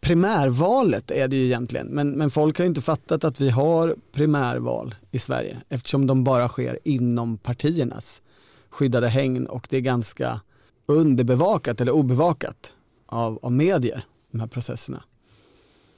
Primärvalet 0.00 1.10
är 1.10 1.28
det 1.28 1.36
ju 1.36 1.44
egentligen, 1.44 1.86
men, 1.86 2.10
men 2.10 2.30
folk 2.30 2.58
har 2.58 2.64
ju 2.64 2.68
inte 2.68 2.80
fattat 2.80 3.24
att 3.24 3.40
vi 3.40 3.50
har 3.50 3.96
primärval 4.12 4.94
i 5.10 5.18
Sverige 5.18 5.60
eftersom 5.68 6.06
de 6.06 6.24
bara 6.24 6.48
sker 6.48 6.78
inom 6.84 7.38
partiernas 7.38 8.22
skyddade 8.70 9.08
hägn 9.08 9.46
och 9.46 9.66
det 9.70 9.76
är 9.76 9.80
ganska 9.80 10.40
underbevakat 10.86 11.80
eller 11.80 11.92
obevakat 11.92 12.72
av, 13.06 13.38
av 13.42 13.52
medier, 13.52 14.04
de 14.30 14.40
här 14.40 14.46
processerna. 14.46 15.02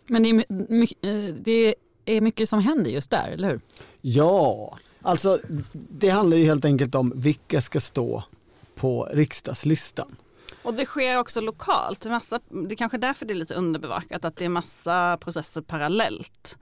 Men 0.07 0.23
det 0.23 0.29
är, 0.29 0.35
eh, 0.39 1.35
det 1.35 1.53
är 1.53 1.75
mycket 2.05 2.49
som 2.49 2.61
händer 2.61 2.91
just 2.91 3.11
där, 3.11 3.29
eller 3.29 3.49
hur? 3.49 3.61
Ja, 4.01 4.79
alltså 5.03 5.39
det 5.73 6.09
handlar 6.09 6.37
ju 6.37 6.45
helt 6.45 6.65
enkelt 6.65 6.95
om 6.95 7.13
vilka 7.17 7.61
ska 7.61 7.81
stå 7.81 8.25
på 8.75 9.09
riksdagslistan. 9.13 10.17
Och 10.63 10.75
det 10.75 10.87
sker 10.87 11.19
också 11.19 11.41
lokalt. 11.41 12.05
Massa, 12.05 12.41
det 12.49 12.75
är 12.75 12.77
kanske 12.77 12.99
därför 12.99 13.27
det 13.27 13.33
är 13.33 13.35
lite 13.35 13.55
underbevakat. 13.55 14.25
Att 14.25 14.37
det 14.37 14.45
är 14.45 14.49
massa 14.49 15.19
processer 15.21 15.61
parallellt 15.61 16.59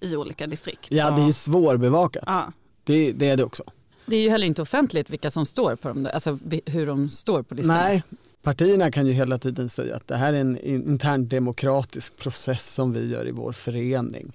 i 0.00 0.16
olika 0.16 0.46
distrikt. 0.46 0.90
Ja, 0.90 1.10
det 1.10 1.22
är 1.22 1.26
ju 1.26 1.32
svårbevakat. 1.32 2.24
Ja. 2.26 2.52
Det, 2.84 3.12
det 3.12 3.28
är 3.28 3.36
det 3.36 3.44
också. 3.44 3.64
Det 4.06 4.16
är 4.16 4.20
ju 4.20 4.30
heller 4.30 4.46
inte 4.46 4.62
offentligt 4.62 5.10
vilka 5.10 5.30
som 5.30 5.46
står 5.46 5.76
på 5.76 5.88
dem, 5.88 6.08
alltså 6.14 6.38
hur 6.66 6.86
de 6.86 7.10
står 7.10 7.42
på 7.42 7.54
listan. 7.54 7.76
Nej, 7.76 8.02
partierna 8.42 8.90
kan 8.90 9.06
ju 9.06 9.12
hela 9.12 9.38
tiden 9.38 9.68
säga 9.68 9.96
att 9.96 10.08
det 10.08 10.16
här 10.16 10.32
är 10.32 10.40
en 10.40 10.58
intern 10.58 11.28
demokratisk 11.28 12.16
process 12.16 12.74
som 12.74 12.92
vi 12.92 13.10
gör 13.10 13.28
i 13.28 13.30
vår 13.30 13.52
förening. 13.52 14.32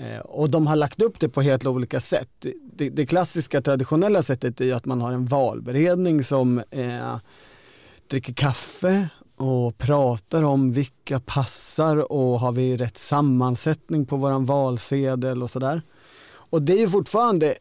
Eh, 0.00 0.18
och 0.18 0.50
de 0.50 0.66
har 0.66 0.76
lagt 0.76 1.02
upp 1.02 1.20
det 1.20 1.28
på 1.28 1.42
helt 1.42 1.66
olika 1.66 2.00
sätt. 2.00 2.46
Det, 2.74 2.88
det, 2.88 3.06
klassiska 3.06 3.60
traditionella 3.60 4.22
sättet 4.22 4.60
är 4.60 4.64
ju 4.64 4.72
att 4.72 4.84
man 4.84 5.00
har 5.00 5.12
en 5.12 5.26
valberedning 5.26 6.24
som 6.24 6.58
eh, 6.70 7.16
dricker 8.06 8.32
kaffe 8.32 9.08
och 9.36 9.78
pratar 9.78 10.42
om 10.42 10.72
vilka 10.72 11.20
passar 11.20 12.12
och 12.12 12.40
har 12.40 12.52
vi 12.52 12.76
rätt 12.76 12.98
sammansättning 12.98 14.06
på 14.06 14.16
våran 14.16 14.44
valsedel 14.44 15.42
och 15.42 15.50
sådär. 15.50 15.82
Och 16.32 16.62
det 16.62 16.72
är 16.72 16.78
ju 16.78 16.88
fortfarande 16.88 17.54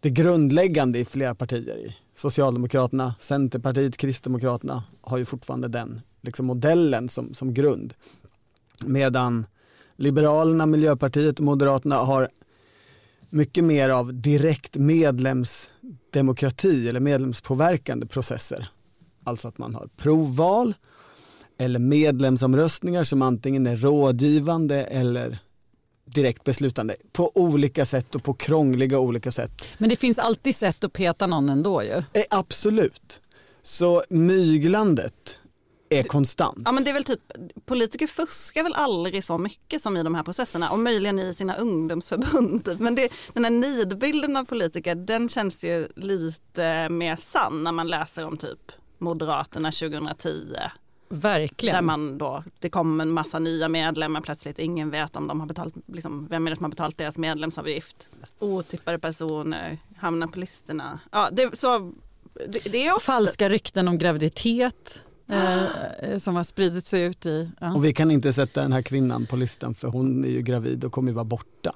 det 0.00 0.10
grundläggande 0.10 0.98
i 0.98 1.04
flera 1.04 1.34
partier. 1.34 1.76
I 1.76 1.96
Socialdemokraterna, 2.14 3.14
Centerpartiet, 3.18 3.96
Kristdemokraterna 3.96 4.84
har 5.00 5.18
ju 5.18 5.24
fortfarande 5.24 5.68
den 5.68 6.00
liksom 6.20 6.46
modellen 6.46 7.08
som, 7.08 7.34
som 7.34 7.54
grund. 7.54 7.94
Medan 8.84 9.46
Liberalerna, 9.96 10.66
Miljöpartiet 10.66 11.38
och 11.38 11.44
Moderaterna 11.44 11.96
har 11.96 12.28
mycket 13.30 13.64
mer 13.64 13.88
av 13.88 14.14
direkt 14.14 14.76
medlemsdemokrati 14.76 16.88
eller 16.88 17.00
medlemspåverkande 17.00 18.06
processer. 18.06 18.68
Alltså 19.24 19.48
att 19.48 19.58
man 19.58 19.74
har 19.74 19.88
provval 19.96 20.74
eller 21.58 21.78
medlemsomröstningar 21.78 23.04
som 23.04 23.22
antingen 23.22 23.66
är 23.66 23.76
rådgivande 23.76 24.84
eller 24.84 25.38
direkt 26.04 26.44
beslutande 26.44 26.96
på 27.12 27.32
olika 27.34 27.86
sätt 27.86 28.14
och 28.14 28.24
på 28.24 28.34
krångliga 28.34 28.98
olika 28.98 29.32
sätt. 29.32 29.68
Men 29.78 29.88
det 29.88 29.96
finns 29.96 30.18
alltid 30.18 30.56
sätt 30.56 30.84
att 30.84 30.92
peta 30.92 31.26
någon 31.26 31.48
ändå 31.48 31.82
ju. 31.82 31.90
Eh, 31.90 32.02
absolut. 32.30 33.20
Så 33.62 34.02
myglandet 34.08 35.38
är 35.98 36.02
konstant. 36.02 36.62
Ja 36.64 36.72
men 36.72 36.84
det 36.84 36.90
är 36.90 36.94
väl 36.94 37.04
typ, 37.04 37.20
politiker 37.66 38.06
fuskar 38.06 38.62
väl 38.62 38.74
aldrig 38.74 39.24
så 39.24 39.38
mycket 39.38 39.82
som 39.82 39.96
i 39.96 40.02
de 40.02 40.14
här 40.14 40.22
processerna 40.22 40.70
och 40.70 40.78
möjligen 40.78 41.18
i 41.18 41.34
sina 41.34 41.56
ungdomsförbund. 41.56 42.64
typ. 42.64 42.78
Men 42.78 42.94
det, 42.94 43.12
den 43.32 43.44
här 43.44 43.50
nidbilden 43.50 44.36
av 44.36 44.44
politiker 44.44 44.94
den 44.94 45.28
känns 45.28 45.64
ju 45.64 45.88
lite 45.96 46.88
mer 46.88 47.16
sann 47.16 47.64
när 47.64 47.72
man 47.72 47.88
läser 47.88 48.26
om 48.26 48.36
typ 48.36 48.72
Moderaterna 48.98 49.72
2010. 49.72 50.30
Verkligen. 51.08 51.74
Där 51.74 51.82
man 51.82 52.18
då, 52.18 52.44
det 52.58 52.70
kom 52.70 53.00
en 53.00 53.10
massa 53.10 53.38
nya 53.38 53.68
medlemmar 53.68 54.20
plötsligt, 54.20 54.58
ingen 54.58 54.90
vet 54.90 55.16
om 55.16 55.26
de 55.26 55.40
har 55.40 55.46
betalt, 55.46 55.74
liksom, 55.86 56.26
vem 56.30 56.46
är 56.46 56.50
det 56.50 56.56
som 56.56 56.64
har 56.64 56.70
betalt 56.70 56.98
deras 56.98 57.18
medlemsavgift. 57.18 58.08
Otippade 58.38 58.98
personer 58.98 59.78
hamnar 59.96 60.26
på 60.26 60.38
listorna. 60.38 60.98
Ja, 61.12 61.28
det, 61.32 61.58
så, 61.58 61.92
det, 62.48 62.72
det 62.72 62.86
är 62.86 62.94
ofta, 62.94 63.12
Falska 63.12 63.48
rykten 63.48 63.88
om 63.88 63.98
graviditet 63.98 65.02
Eh, 65.28 65.64
eh, 65.98 66.18
som 66.18 66.36
har 66.36 66.44
spridit 66.44 66.86
sig 66.86 67.02
ut 67.02 67.26
i... 67.26 67.50
Ja. 67.60 67.74
Och 67.74 67.84
vi 67.84 67.92
kan 67.92 68.10
inte 68.10 68.32
sätta 68.32 68.62
den 68.62 68.72
här 68.72 68.82
kvinnan 68.82 69.26
på 69.26 69.36
listan 69.36 69.74
för 69.74 69.88
hon 69.88 70.24
är 70.24 70.28
ju 70.28 70.42
gravid 70.42 70.84
och 70.84 70.92
kommer 70.92 71.10
ju 71.10 71.14
vara 71.14 71.24
borta. 71.24 71.74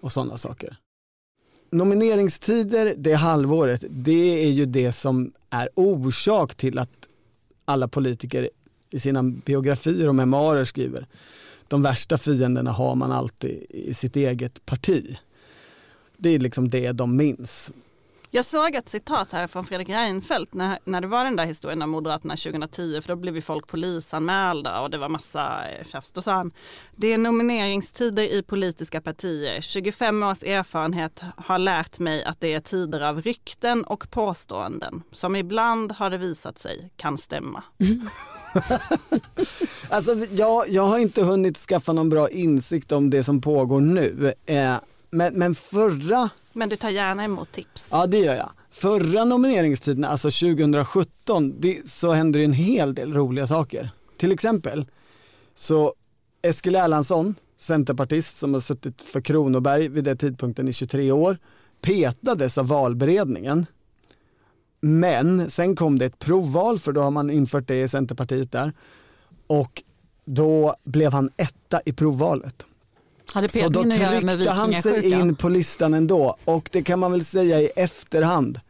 Och 0.00 0.12
sådana 0.12 0.38
saker. 0.38 0.76
Nomineringstider 1.70 2.94
det 2.96 3.14
halvåret, 3.14 3.84
det 3.90 4.44
är 4.44 4.50
ju 4.50 4.66
det 4.66 4.92
som 4.92 5.32
är 5.50 5.68
orsak 5.74 6.54
till 6.54 6.78
att 6.78 7.08
alla 7.64 7.88
politiker 7.88 8.50
i 8.90 9.00
sina 9.00 9.22
biografier 9.22 10.08
och 10.08 10.14
memoarer 10.14 10.64
skriver 10.64 11.06
de 11.70 11.82
värsta 11.82 12.18
fienderna 12.18 12.70
har 12.70 12.94
man 12.94 13.12
alltid 13.12 13.66
i 13.68 13.94
sitt 13.94 14.16
eget 14.16 14.66
parti. 14.66 15.16
Det 16.16 16.30
är 16.30 16.38
liksom 16.38 16.70
det 16.70 16.92
de 16.92 17.16
minns. 17.16 17.70
Jag 18.32 18.44
såg 18.44 18.74
ett 18.74 18.88
citat 18.88 19.32
här 19.32 19.46
från 19.46 19.64
Fredrik 19.64 19.88
Reinfeldt 19.88 20.54
när, 20.54 20.78
när 20.84 21.00
det 21.00 21.06
var 21.06 21.24
den 21.24 21.36
där 21.36 21.46
historien 21.46 21.82
om 21.82 21.90
Moderaterna 21.90 22.36
2010 22.36 23.00
för 23.00 23.08
då 23.08 23.16
blev 23.16 23.36
ju 23.36 23.42
folk 23.42 23.66
polisanmälda 23.66 24.80
och 24.80 24.90
det 24.90 24.98
var 24.98 25.08
massa 25.08 25.70
eh, 25.70 25.86
tjafs. 25.86 26.12
Då 26.12 26.22
sa 26.22 26.32
han, 26.32 26.52
det 26.96 27.12
är 27.12 27.18
nomineringstider 27.18 28.22
i 28.22 28.42
politiska 28.42 29.00
partier. 29.00 29.60
25 29.60 30.22
års 30.22 30.42
erfarenhet 30.42 31.22
har 31.36 31.58
lärt 31.58 31.98
mig 31.98 32.24
att 32.24 32.40
det 32.40 32.54
är 32.54 32.60
tider 32.60 33.00
av 33.00 33.22
rykten 33.22 33.84
och 33.84 34.10
påståenden 34.10 35.02
som 35.12 35.36
ibland 35.36 35.92
har 35.92 36.10
det 36.10 36.18
visat 36.18 36.58
sig 36.58 36.90
kan 36.96 37.18
stämma. 37.18 37.62
alltså, 39.88 40.14
jag, 40.30 40.68
jag 40.68 40.86
har 40.86 40.98
inte 40.98 41.22
hunnit 41.22 41.58
skaffa 41.58 41.92
någon 41.92 42.10
bra 42.10 42.28
insikt 42.28 42.92
om 42.92 43.10
det 43.10 43.24
som 43.24 43.40
pågår 43.40 43.80
nu. 43.80 44.34
Eh, 44.46 44.76
men, 45.10 45.34
men 45.34 45.54
förra... 45.54 46.30
Men 46.52 46.68
du 46.68 46.76
tar 46.76 46.90
gärna 46.90 47.24
emot 47.24 47.52
tips. 47.52 47.88
Ja 47.92 48.06
det 48.06 48.18
gör 48.18 48.34
jag. 48.34 48.50
Förra 48.70 49.24
nomineringstiden, 49.24 50.04
alltså 50.04 50.30
2017, 50.30 51.60
det, 51.60 51.90
så 51.90 52.12
hände 52.12 52.38
det 52.38 52.44
en 52.44 52.52
hel 52.52 52.94
del 52.94 53.12
roliga 53.12 53.46
saker. 53.46 53.90
Till 54.16 54.32
exempel 54.32 54.86
så 55.54 55.94
Eskil 56.42 56.74
Erlandsson, 56.76 57.34
centerpartist 57.56 58.38
som 58.38 58.54
har 58.54 58.60
suttit 58.60 59.02
för 59.02 59.20
Kronoberg 59.20 59.88
vid 59.88 60.04
den 60.04 60.18
tidpunkten 60.18 60.68
i 60.68 60.72
23 60.72 61.12
år, 61.12 61.38
petades 61.80 62.58
av 62.58 62.66
valberedningen. 62.66 63.66
Men 64.80 65.50
sen 65.50 65.76
kom 65.76 65.98
det 65.98 66.06
ett 66.06 66.18
provval, 66.18 66.78
för 66.78 66.92
då 66.92 67.00
har 67.00 67.10
man 67.10 67.30
infört 67.30 67.68
det 67.68 67.82
i 67.82 67.88
Centerpartiet 67.88 68.52
där. 68.52 68.72
Och 69.46 69.82
då 70.24 70.74
blev 70.84 71.12
han 71.12 71.30
etta 71.36 71.80
i 71.84 71.92
provvalet. 71.92 72.66
Hade 73.32 73.48
så 73.48 73.68
då 73.68 73.82
tryckte 73.82 74.50
han 74.50 74.82
sig 74.82 75.12
in 75.12 75.34
på 75.34 75.48
listan 75.48 75.94
ändå 75.94 76.36
och 76.44 76.68
det 76.72 76.82
kan 76.82 76.98
man 76.98 77.12
väl 77.12 77.24
säga 77.24 77.60
i 77.60 77.66
efterhand 77.76 78.60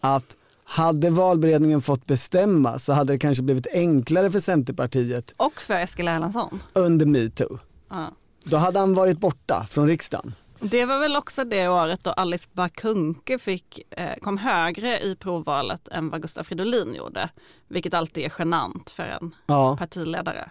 att 0.00 0.36
hade 0.64 1.10
valberedningen 1.10 1.82
fått 1.82 2.06
bestämma 2.06 2.78
så 2.78 2.92
hade 2.92 3.12
det 3.12 3.18
kanske 3.18 3.42
blivit 3.42 3.66
enklare 3.72 4.30
för 4.30 4.40
Centerpartiet. 4.40 5.34
Och 5.36 5.60
för 5.60 5.74
Eskil 5.74 6.08
Erlandsson. 6.08 6.60
Under 6.72 7.06
metoo. 7.06 7.58
Ja. 7.88 8.12
Då 8.44 8.56
hade 8.56 8.78
han 8.78 8.94
varit 8.94 9.18
borta 9.18 9.66
från 9.70 9.88
riksdagen. 9.88 10.34
Det 10.60 10.84
var 10.84 10.98
väl 10.98 11.16
också 11.16 11.44
det 11.44 11.68
året 11.68 12.02
då 12.02 12.10
Alice 12.10 12.48
Bakunke 12.52 13.38
fick, 13.38 13.80
eh, 13.90 14.18
kom 14.22 14.38
högre 14.38 15.00
i 15.00 15.16
provvalet 15.16 15.88
än 15.88 16.10
vad 16.10 16.22
Gustav 16.22 16.44
Fridolin 16.44 16.94
gjorde. 16.94 17.28
Vilket 17.68 17.94
alltid 17.94 18.24
är 18.24 18.32
genant 18.38 18.90
för 18.90 19.02
en 19.02 19.34
ja. 19.46 19.76
partiledare. 19.76 20.50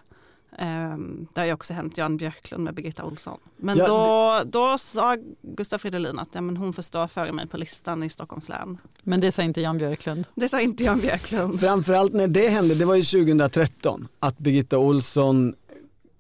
Um, 0.62 1.28
det 1.34 1.40
har 1.40 1.46
ju 1.46 1.54
också 1.54 1.74
hänt 1.74 1.98
Jan 1.98 2.18
Björklund 2.18 2.64
med 2.64 2.74
Birgitta 2.74 3.04
Olsson. 3.04 3.40
Men 3.58 3.78
ja, 3.78 3.88
då, 3.88 4.50
då 4.50 4.78
sa 4.78 5.18
Gustaf 5.42 5.82
Fridolin 5.82 6.20
att 6.20 6.30
ja, 6.32 6.42
men 6.42 6.58
hon 6.58 6.74
får 6.74 6.84
stå 6.84 7.08
före 7.08 7.32
mig 7.32 7.48
på 7.48 7.58
listan 7.58 8.04
i 8.04 8.10
Stockholms 8.10 8.50
län. 8.50 8.78
Men 9.04 9.20
det 9.20 9.32
sa 9.32 9.44
inte 9.44 9.62
Jan 9.62 9.78
Björklund? 9.78 10.26
Det 10.36 10.50
sa 10.50 10.62
inte 10.62 10.84
Jan 10.84 11.00
Björklund. 11.00 11.60
Framförallt 11.60 12.14
när 12.14 12.28
det 12.28 12.50
hände, 12.50 12.76
det 12.76 12.86
var 12.86 12.96
ju 12.96 13.02
2013, 13.02 14.08
att 14.20 14.38
Birgitta 14.38 14.78
Olsson 14.78 15.56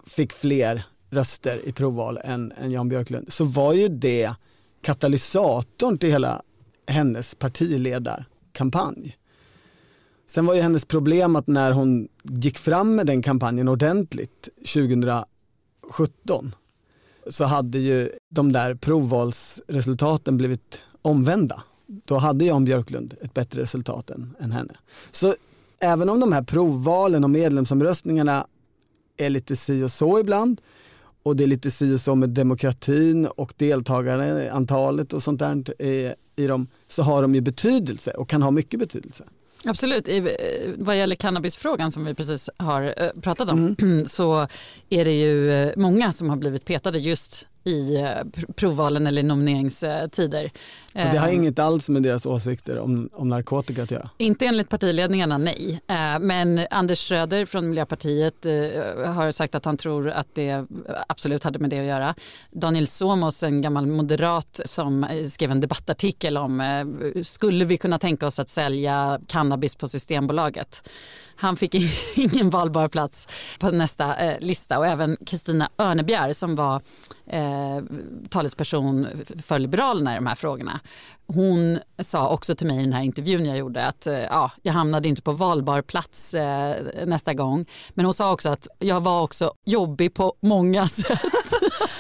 fick 0.05 0.33
fler 0.33 0.83
röster 1.09 1.67
i 1.67 1.71
provval 1.71 2.19
än, 2.23 2.51
än 2.51 2.71
Jan 2.71 2.89
Björklund. 2.89 3.33
Så 3.33 3.43
var 3.43 3.73
ju 3.73 3.88
det 3.88 4.33
katalysatorn 4.81 5.97
till 5.97 6.09
hela 6.09 6.41
hennes 6.88 7.35
partiledarkampanj. 7.35 9.17
Sen 10.28 10.45
var 10.45 10.53
ju 10.53 10.61
hennes 10.61 10.86
problem 10.86 11.36
att 11.36 11.47
när 11.47 11.71
hon 11.71 12.07
gick 12.23 12.57
fram 12.57 12.95
med 12.95 13.05
den 13.05 13.21
kampanjen 13.21 13.67
ordentligt 13.67 14.49
2017 14.73 16.55
så 17.30 17.43
hade 17.43 17.78
ju 17.80 18.09
de 18.30 18.51
där 18.51 18.75
provvalsresultaten 18.75 20.38
blivit 20.38 20.80
omvända. 21.01 21.63
Då 22.05 22.17
hade 22.17 22.45
Jan 22.45 22.65
Björklund 22.65 23.15
ett 23.21 23.34
bättre 23.34 23.61
resultat 23.61 24.09
än, 24.09 24.36
än 24.39 24.51
henne. 24.51 24.73
Så 25.11 25.36
även 25.80 26.09
om 26.09 26.19
de 26.19 26.32
här 26.32 26.43
provvalen 26.43 27.23
och 27.23 27.30
medlemsomröstningarna 27.30 28.47
är 29.17 29.30
lite 29.30 29.55
si 29.55 29.84
och 29.84 29.91
så 29.91 30.19
ibland 30.19 30.61
och 31.23 31.36
det 31.36 31.43
är 31.43 31.47
lite 31.47 31.71
si 31.71 31.95
och 31.95 32.01
så 32.01 32.15
med 32.15 32.30
demokratin 32.30 33.25
och 33.25 33.53
deltagarantalet 33.57 35.13
och 35.13 35.23
sånt 35.23 35.39
där 35.39 35.82
i 36.36 36.47
dem 36.47 36.67
så 36.88 37.03
har 37.03 37.21
de 37.21 37.36
ju 37.36 37.41
betydelse 37.41 38.11
och 38.11 38.30
kan 38.30 38.41
ha 38.41 38.51
mycket 38.51 38.80
betydelse. 38.80 39.23
Absolut. 39.66 40.08
I, 40.08 40.18
eh, 40.18 40.74
vad 40.78 40.97
gäller 40.97 41.16
cannabisfrågan 41.16 41.91
som 41.91 42.05
vi 42.05 42.14
precis 42.14 42.49
har 42.58 42.93
eh, 42.97 43.10
pratat 43.22 43.49
om 43.49 43.76
mm. 43.82 44.05
så 44.05 44.47
är 44.89 45.05
det 45.05 45.12
ju 45.12 45.51
eh, 45.51 45.74
många 45.78 46.12
som 46.12 46.30
har 46.30 46.38
blivit 46.38 46.66
petade 46.66 46.99
just 46.99 47.47
i 47.68 47.95
eh, 47.95 48.43
provvalen 48.55 49.07
eller 49.07 49.24
nomineringstider. 49.24 50.51
Och 50.93 51.11
det 51.11 51.18
har 51.18 51.28
ehm, 51.28 51.36
inget 51.36 51.59
alls 51.59 51.89
med 51.89 52.03
deras 52.03 52.26
åsikter 52.26 52.80
om, 52.80 53.09
om 53.13 53.30
narkotika 53.30 53.84
att 53.84 53.91
göra? 53.91 54.09
Inte 54.18 54.45
enligt 54.45 54.70
partiledningarna, 54.70 55.38
nej. 55.38 55.82
Eh, 55.88 56.20
men 56.20 56.61
Anders 56.72 57.07
Schröder 57.07 57.45
från 57.45 57.70
Miljöpartiet 57.70 58.45
eh, 58.45 58.51
har 59.13 59.32
sagt 59.32 59.55
att 59.55 59.65
han 59.65 59.78
tror 59.78 60.09
att 60.09 60.28
det 60.34 60.65
absolut 61.07 61.43
hade 61.43 61.59
med 61.59 61.70
det 61.70 61.80
att 61.80 61.86
göra. 61.86 62.15
Daniel 62.51 62.88
Somos, 62.88 63.43
en 63.43 63.61
gammal 63.61 63.88
moderat 63.88 64.59
som 64.65 65.05
skrev 65.30 65.51
en 65.51 65.61
debattartikel 65.61 66.38
om 66.38 66.63
skulle 67.24 67.65
vi 67.65 67.78
kunna 67.78 67.99
tänka 67.99 68.28
oss 68.28 68.39
att 68.39 68.49
sälja 68.49 69.20
cannabis 69.28 69.76
på 69.76 69.88
Systembolaget? 69.88 70.89
Han 71.38 71.57
fick 71.57 71.75
ingen 72.15 72.49
valbar 72.49 72.88
plats 72.88 73.27
på 73.59 73.71
nästa 73.71 74.15
eh, 74.15 74.39
lista 74.39 74.77
och 74.77 74.88
även 74.88 75.17
Kristina 75.25 75.69
Örnebjär 75.77 76.33
som 76.33 76.55
var 76.55 76.81
eh, 77.25 77.83
talesperson 78.29 79.07
för 79.45 79.59
Liberalerna 79.59 80.13
i 80.13 80.15
de 80.15 80.27
här 80.27 80.35
frågorna. 80.35 80.79
Hon 81.27 81.79
sa 81.99 82.29
också 82.29 82.55
till 82.55 82.67
mig 82.67 82.79
i 82.79 82.83
den 82.83 82.93
här 82.93 83.03
intervjun 83.03 83.45
jag 83.45 83.57
gjorde 83.57 83.85
att 83.85 84.07
eh, 84.07 84.19
ja, 84.19 84.51
jag 84.61 84.73
hamnade 84.73 85.07
inte 85.07 85.21
på 85.21 85.31
valbar 85.31 85.81
plats 85.81 86.33
eh, 86.33 87.05
nästa 87.05 87.33
gång. 87.33 87.65
Men 87.89 88.05
hon 88.05 88.13
sa 88.13 88.33
också 88.33 88.49
att 88.49 88.67
jag 88.79 89.01
var 89.01 89.21
också 89.21 89.53
jobbig 89.65 90.13
på 90.13 90.35
många 90.41 90.88
sätt. 90.88 91.21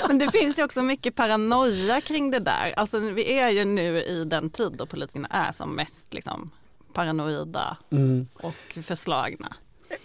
Men 0.07 0.19
det 0.19 0.31
finns 0.31 0.59
ju 0.59 0.63
också 0.63 0.81
mycket 0.81 1.15
paranoia 1.15 2.01
kring 2.01 2.31
det 2.31 2.39
där. 2.39 2.73
Alltså, 2.75 2.99
vi 2.99 3.39
är 3.39 3.49
ju 3.49 3.65
nu 3.65 4.01
i 4.01 4.23
den 4.23 4.49
tid 4.49 4.73
då 4.77 4.85
politikerna 4.85 5.27
är 5.27 5.51
som 5.51 5.75
mest 5.75 6.13
liksom, 6.13 6.51
paranoida 6.97 7.77
mm. 7.91 8.27
och 8.33 8.53
förslagna. 8.83 9.55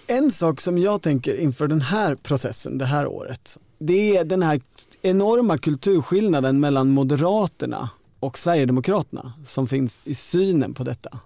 En 0.06 0.32
sak 0.32 0.60
som 0.60 0.78
jag 0.78 1.02
tänker 1.02 1.36
inför 1.36 1.66
den 1.66 1.80
här 1.80 2.14
processen, 2.14 2.78
det 2.78 2.84
här 2.84 3.06
året, 3.06 3.58
det 3.78 4.16
är 4.16 4.24
den 4.24 4.42
här 4.42 4.60
enorma 5.02 5.58
kulturskillnaden 5.58 6.60
mellan 6.60 6.88
Moderaterna 6.88 7.90
och 8.20 8.38
Sverigedemokraterna 8.38 9.32
som 9.46 9.68
finns 9.68 10.00
i 10.04 10.14
synen 10.14 10.74
på 10.74 10.84
detta. 10.84 11.18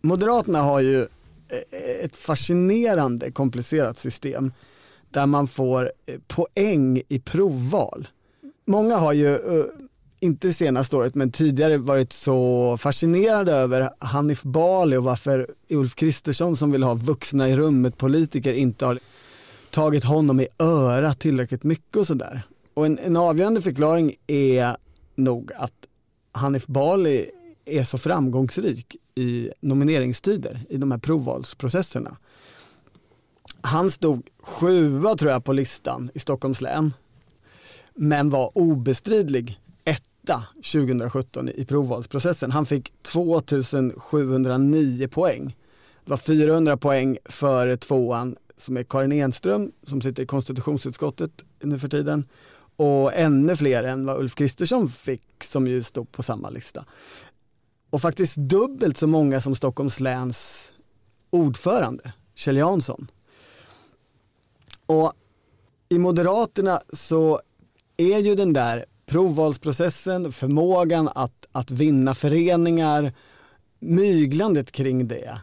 Moderaterna 0.00 0.62
har 0.62 0.80
ju 0.80 1.00
eh, 1.00 2.04
ett 2.04 2.16
fascinerande 2.16 3.30
komplicerat 3.30 3.98
system 3.98 4.52
där 5.10 5.26
man 5.26 5.46
får 5.46 5.92
eh, 6.06 6.20
poäng 6.26 7.02
i 7.08 7.18
provval. 7.18 8.08
Många 8.64 8.96
har 8.96 9.12
ju 9.12 9.34
eh, 9.34 9.64
inte 10.20 10.52
senaste 10.52 10.96
året, 10.96 11.14
men 11.14 11.32
tidigare 11.32 11.78
varit 11.78 12.12
så 12.12 12.76
fascinerade 12.76 13.52
över 13.52 13.90
Hanif 13.98 14.42
Bali 14.42 14.96
och 14.96 15.04
varför 15.04 15.50
Ulf 15.68 15.94
Kristersson 15.94 16.56
som 16.56 16.72
vill 16.72 16.82
ha 16.82 16.94
vuxna 16.94 17.48
i 17.48 17.56
rummet 17.56 17.98
politiker 17.98 18.52
inte 18.52 18.86
har 18.86 18.98
tagit 19.70 20.04
honom 20.04 20.40
i 20.40 20.48
örat 20.58 21.18
tillräckligt 21.18 21.62
mycket 21.62 21.96
och 21.96 22.06
sådär. 22.06 22.42
Och 22.74 22.86
en, 22.86 22.98
en 22.98 23.16
avgörande 23.16 23.62
förklaring 23.62 24.14
är 24.26 24.76
nog 25.14 25.52
att 25.56 25.74
Hanif 26.32 26.66
Bali 26.66 27.30
är 27.64 27.84
så 27.84 27.98
framgångsrik 27.98 28.96
i 29.14 29.50
nomineringstider 29.60 30.60
i 30.68 30.76
de 30.76 30.90
här 30.90 30.98
provvalsprocesserna. 30.98 32.16
Han 33.60 33.90
stod 33.90 34.28
sjua 34.42 35.14
tror 35.14 35.30
jag 35.30 35.44
på 35.44 35.52
listan 35.52 36.10
i 36.14 36.18
Stockholms 36.18 36.60
län 36.60 36.92
men 37.94 38.30
var 38.30 38.58
obestridlig 38.58 39.60
etta 40.30 40.44
2017 40.54 41.48
i 41.48 41.64
provvalsprocessen. 41.64 42.50
Han 42.50 42.66
fick 42.66 42.92
2709 43.02 45.08
poäng. 45.08 45.56
Det 46.04 46.10
var 46.10 46.16
400 46.16 46.76
poäng 46.76 47.18
för 47.24 47.76
tvåan 47.76 48.36
som 48.56 48.76
är 48.76 48.82
Karin 48.82 49.12
Enström 49.12 49.72
som 49.86 50.00
sitter 50.00 50.22
i 50.22 50.26
konstitutionsutskottet 50.26 51.30
nu 51.62 51.78
för 51.78 51.88
tiden 51.88 52.28
och 52.76 53.14
ännu 53.14 53.56
fler 53.56 53.84
än 53.84 54.06
vad 54.06 54.18
Ulf 54.18 54.34
Kristersson 54.34 54.88
fick 54.88 55.44
som 55.44 55.66
ju 55.66 55.82
stod 55.82 56.12
på 56.12 56.22
samma 56.22 56.50
lista. 56.50 56.84
Och 57.90 58.00
faktiskt 58.00 58.36
dubbelt 58.36 58.96
så 58.96 59.06
många 59.06 59.40
som 59.40 59.54
Stockholms 59.54 60.00
läns 60.00 60.72
ordförande, 61.30 62.12
Kjell 62.34 62.56
Jansson. 62.56 63.10
Och 64.86 65.12
i 65.88 65.98
Moderaterna 65.98 66.80
så 66.92 67.40
är 67.96 68.18
ju 68.18 68.34
den 68.34 68.52
där 68.52 68.84
provvalsprocessen, 69.10 70.32
förmågan 70.32 71.08
att, 71.14 71.46
att 71.52 71.70
vinna 71.70 72.14
föreningar, 72.14 73.12
myglandet 73.80 74.72
kring 74.72 75.08
det 75.08 75.40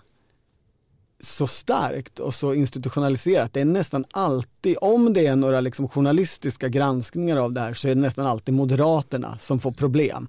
så 1.20 1.48
starkt 1.48 2.20
och 2.20 2.34
så 2.34 2.54
institutionaliserat. 2.54 3.54
Det 3.54 3.62
är 3.62 3.66
nästan 3.66 4.06
alltid, 4.12 4.78
om 4.82 5.14
det 5.14 5.28
är 5.28 5.36
några 5.36 5.62
liksom 5.62 5.88
journalistiska 5.88 6.70
granskningar 6.70 7.38
av 7.38 7.54
det 7.54 7.62
här 7.62 7.74
så 7.74 7.88
är 7.88 7.96
det 7.96 8.02
nästan 8.02 8.28
alltid 8.28 8.54
Moderaterna 8.54 9.38
som 9.38 9.60
får 9.60 9.72
problem. 9.72 10.28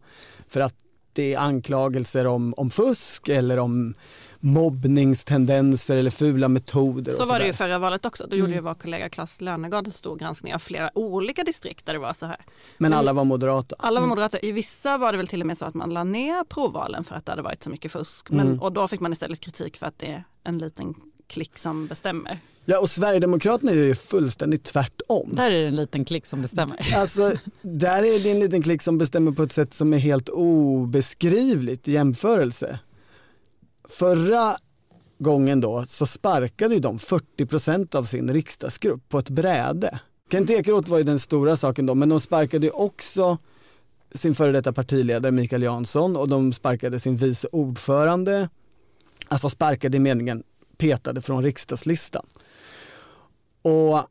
För 0.48 0.60
att 0.60 0.74
det 1.12 1.34
är 1.34 1.38
anklagelser 1.38 2.26
om, 2.26 2.54
om 2.56 2.70
fusk 2.70 3.28
eller 3.28 3.58
om 3.58 3.94
mobbningstendenser 4.40 5.96
eller 5.96 6.10
fula 6.10 6.48
metoder. 6.48 7.12
Så 7.12 7.22
och 7.22 7.28
var 7.28 7.38
det 7.38 7.46
ju 7.46 7.52
förra 7.52 7.78
valet 7.78 8.06
också. 8.06 8.26
Då 8.30 8.36
gjorde 8.36 8.52
Mm. 8.52 8.56
ju 8.64 8.68
vår 8.68 8.74
kollega 8.74 9.08
Klas 9.08 9.40
Lönegård 9.40 9.86
en 9.86 9.92
stor 9.92 10.16
granskning 10.16 10.54
av 10.54 10.58
flera 10.58 10.90
olika 10.98 11.44
distrikt 11.44 11.86
där 11.86 11.92
det 11.92 11.98
var 11.98 12.12
så 12.12 12.26
här. 12.26 12.40
Men 12.78 12.92
alla 12.92 13.12
var 13.12 13.24
moderata. 13.24 13.76
Alla 13.78 14.00
var 14.00 14.06
Mm. 14.06 14.08
moderata. 14.08 14.38
I 14.38 14.52
vissa 14.52 14.98
var 14.98 15.12
det 15.12 15.18
väl 15.18 15.26
till 15.28 15.40
och 15.40 15.46
med 15.46 15.58
så 15.58 15.64
att 15.64 15.74
man 15.74 15.90
la 15.90 16.04
ner 16.04 16.44
provvalen 16.44 17.04
för 17.04 17.14
att 17.14 17.26
det 17.26 17.32
hade 17.32 17.42
varit 17.42 17.62
så 17.62 17.70
mycket 17.70 17.92
fusk. 17.92 18.30
Men, 18.30 18.46
Mm. 18.46 18.62
Och 18.62 18.72
då 18.72 18.88
fick 18.88 19.00
man 19.00 19.12
istället 19.12 19.40
kritik 19.40 19.76
för 19.76 19.86
att 19.86 19.98
det 19.98 20.06
är 20.06 20.24
en 20.44 20.58
liten 20.58 20.94
klick 21.26 21.58
som 21.58 21.86
bestämmer. 21.86 22.38
Ja 22.64 22.78
och 22.80 22.90
Sverigedemokraterna 22.90 23.70
är 23.72 23.76
ju 23.76 23.94
fullständigt 23.94 24.64
tvärtom. 24.64 25.30
Där 25.32 25.50
är 25.50 25.62
det 25.62 25.68
en 25.68 25.76
liten 25.76 26.04
klick 26.04 26.26
som 26.26 26.42
bestämmer. 26.42 26.88
Alltså, 26.96 27.32
där 27.62 28.02
är 28.02 28.18
det 28.18 28.30
en 28.30 28.40
liten 28.40 28.62
klick 28.62 28.82
som 28.82 28.98
bestämmer 28.98 29.32
på 29.32 29.42
ett 29.42 29.52
sätt 29.52 29.74
som 29.74 29.92
är 29.94 29.98
helt 29.98 30.28
obeskrivligt 30.28 31.88
i 31.88 31.92
jämförelse. 31.92 32.78
Förra 33.88 34.56
gången 35.18 35.60
då 35.60 35.84
så 35.88 36.06
sparkade 36.06 36.74
ju 36.74 36.80
de 36.80 36.98
40% 36.98 37.96
av 37.96 38.04
sin 38.04 38.34
riksdagsgrupp 38.34 39.08
på 39.08 39.18
ett 39.18 39.30
bräde. 39.30 40.00
Kent 40.30 40.50
Ekeroth 40.50 40.90
var 40.90 40.98
ju 40.98 41.04
den 41.04 41.18
stora 41.18 41.56
saken 41.56 41.86
då, 41.86 41.94
men 41.94 42.08
de 42.08 42.20
sparkade 42.20 42.66
ju 42.66 42.72
också 42.72 43.38
sin 44.14 44.34
före 44.34 44.52
detta 44.52 44.72
partiledare 44.72 45.32
Mikael 45.32 45.62
Jansson 45.62 46.16
och 46.16 46.28
de 46.28 46.52
sparkade 46.52 47.00
sin 47.00 47.16
vice 47.16 47.48
ordförande, 47.52 48.48
alltså 49.28 49.50
sparkade 49.50 49.96
i 49.96 50.00
meningen 50.00 50.42
petade 50.78 51.20
från 51.20 51.42
riksdagslistan. 51.42 52.26
Och 53.62 54.08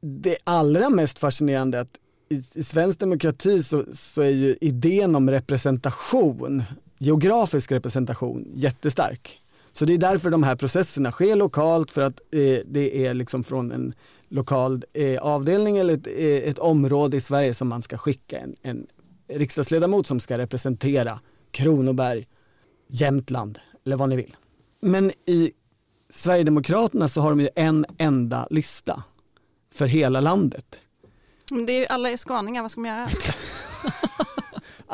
det 0.00 0.36
allra 0.44 0.90
mest 0.90 1.18
fascinerande 1.18 1.78
är 1.78 1.82
att 1.82 1.98
i, 2.28 2.42
i 2.54 2.62
svensk 2.62 2.98
demokrati 2.98 3.62
så, 3.62 3.84
så 3.92 4.22
är 4.22 4.30
ju 4.30 4.56
idén 4.60 5.16
om 5.16 5.30
representation, 5.30 6.62
geografisk 6.98 7.72
representation, 7.72 8.52
jättestark. 8.54 9.40
Så 9.72 9.84
det 9.84 9.94
är 9.94 9.98
därför 9.98 10.30
de 10.30 10.42
här 10.42 10.56
processerna 10.56 11.12
sker 11.12 11.36
lokalt 11.36 11.90
för 11.90 12.02
att 12.02 12.20
eh, 12.30 12.58
det 12.66 13.06
är 13.06 13.14
liksom 13.14 13.44
från 13.44 13.72
en 13.72 13.94
lokal 14.28 14.84
eh, 14.92 15.18
avdelning 15.18 15.78
eller 15.78 15.94
ett, 15.94 16.06
eh, 16.06 16.50
ett 16.50 16.58
område 16.58 17.16
i 17.16 17.20
Sverige 17.20 17.54
som 17.54 17.68
man 17.68 17.82
ska 17.82 17.98
skicka 17.98 18.38
en, 18.38 18.56
en 18.62 18.86
riksdagsledamot 19.28 20.06
som 20.06 20.20
ska 20.20 20.38
representera 20.38 21.20
Kronoberg, 21.50 22.26
Jämtland 22.88 23.58
eller 23.84 23.96
vad 23.96 24.08
ni 24.08 24.16
vill. 24.16 24.36
Men 24.80 25.12
i 25.26 25.52
Sverigedemokraterna 26.10 27.08
så 27.08 27.20
har 27.20 27.30
de 27.30 27.40
ju 27.40 27.48
en 27.54 27.86
enda 27.98 28.46
lista 28.50 29.02
för 29.74 29.86
hela 29.86 30.20
landet. 30.20 30.78
Men 31.50 31.66
det 31.66 31.72
är 31.72 31.80
ju, 31.80 31.86
alla 31.86 32.10
är 32.10 32.16
skåningar, 32.16 32.62
vad 32.62 32.70
ska 32.70 32.80
man 32.80 32.90
göra? 32.90 33.08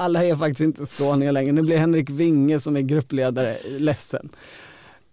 Alla 0.02 0.24
är 0.24 0.36
faktiskt 0.36 0.60
inte 0.60 0.86
skåningar 0.86 1.32
längre. 1.32 1.52
Nu 1.52 1.62
blir 1.62 1.78
Henrik 1.78 2.10
Winge 2.10 2.60
som 2.60 2.76
är 2.76 2.80
gruppledare 2.80 3.58
ledsen. 3.78 4.28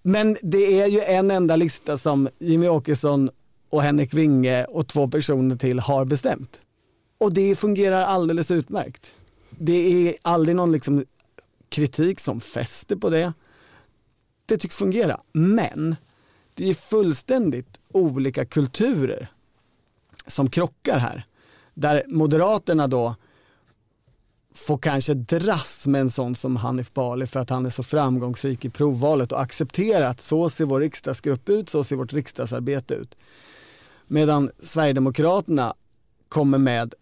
Men 0.02 0.38
det 0.42 0.82
är 0.82 0.88
ju 0.88 1.02
en 1.02 1.32
enda 1.32 1.56
lista 1.56 1.98
som 1.98 2.30
Jimmy 2.40 2.68
Åkesson 2.68 3.30
och 3.70 3.82
Henrik 3.82 4.14
Winge 4.14 4.66
och 4.66 4.88
två 4.88 5.08
personer 5.08 5.56
till 5.56 5.80
har 5.80 6.06
bestämt. 6.06 6.62
Och 7.18 7.34
det 7.34 7.56
fungerar 7.56 8.02
alldeles 8.02 8.52
utmärkt. 8.52 9.14
Det 9.50 10.08
är 10.10 10.16
aldrig 10.22 10.56
någon 10.56 10.72
liksom 10.72 11.06
kritik 11.70 12.20
som 12.20 12.42
fäster 12.42 12.96
på 12.96 13.10
det. 13.10 13.34
Det 14.46 14.58
tycks 14.58 14.78
fungera. 14.78 15.20
Men 15.32 15.96
det 16.54 16.70
är 16.70 16.74
fullständigt 16.74 17.80
olika 17.92 18.46
kulturer 18.46 19.32
som 20.28 20.50
krockar 20.50 20.98
här. 20.98 21.26
Där 21.74 22.04
Moderaterna 22.08 22.88
då 22.88 23.16
får 24.54 24.78
kanske 24.78 25.14
dras 25.14 25.88
med 25.88 26.02
en 26.02 26.12
sån 26.12 26.36
som 26.36 26.56
Hanif 26.56 26.94
Bali 26.94 27.28
för 27.28 27.40
att 27.40 27.50
han 27.50 27.66
är 27.66 27.70
så 27.70 27.84
framgångsrik 27.84 28.66
i 28.66 28.70
provvalet 28.70 29.32
och 29.32 29.42
acceptera 29.42 30.08
att 30.08 30.22
så 30.22 30.50
ser 30.50 30.66
vår 30.66 30.80
riksdagsgrupp 30.80 31.50
ut, 31.50 31.70
så 31.70 31.84
ser 31.84 31.96
vårt 31.96 32.14
riksdagsarbete 32.14 32.94
ut. 32.94 33.16
Medan 34.08 34.52
Sverigedemokraterna 34.60 35.74
kommer 36.30 36.58
med 36.58 36.94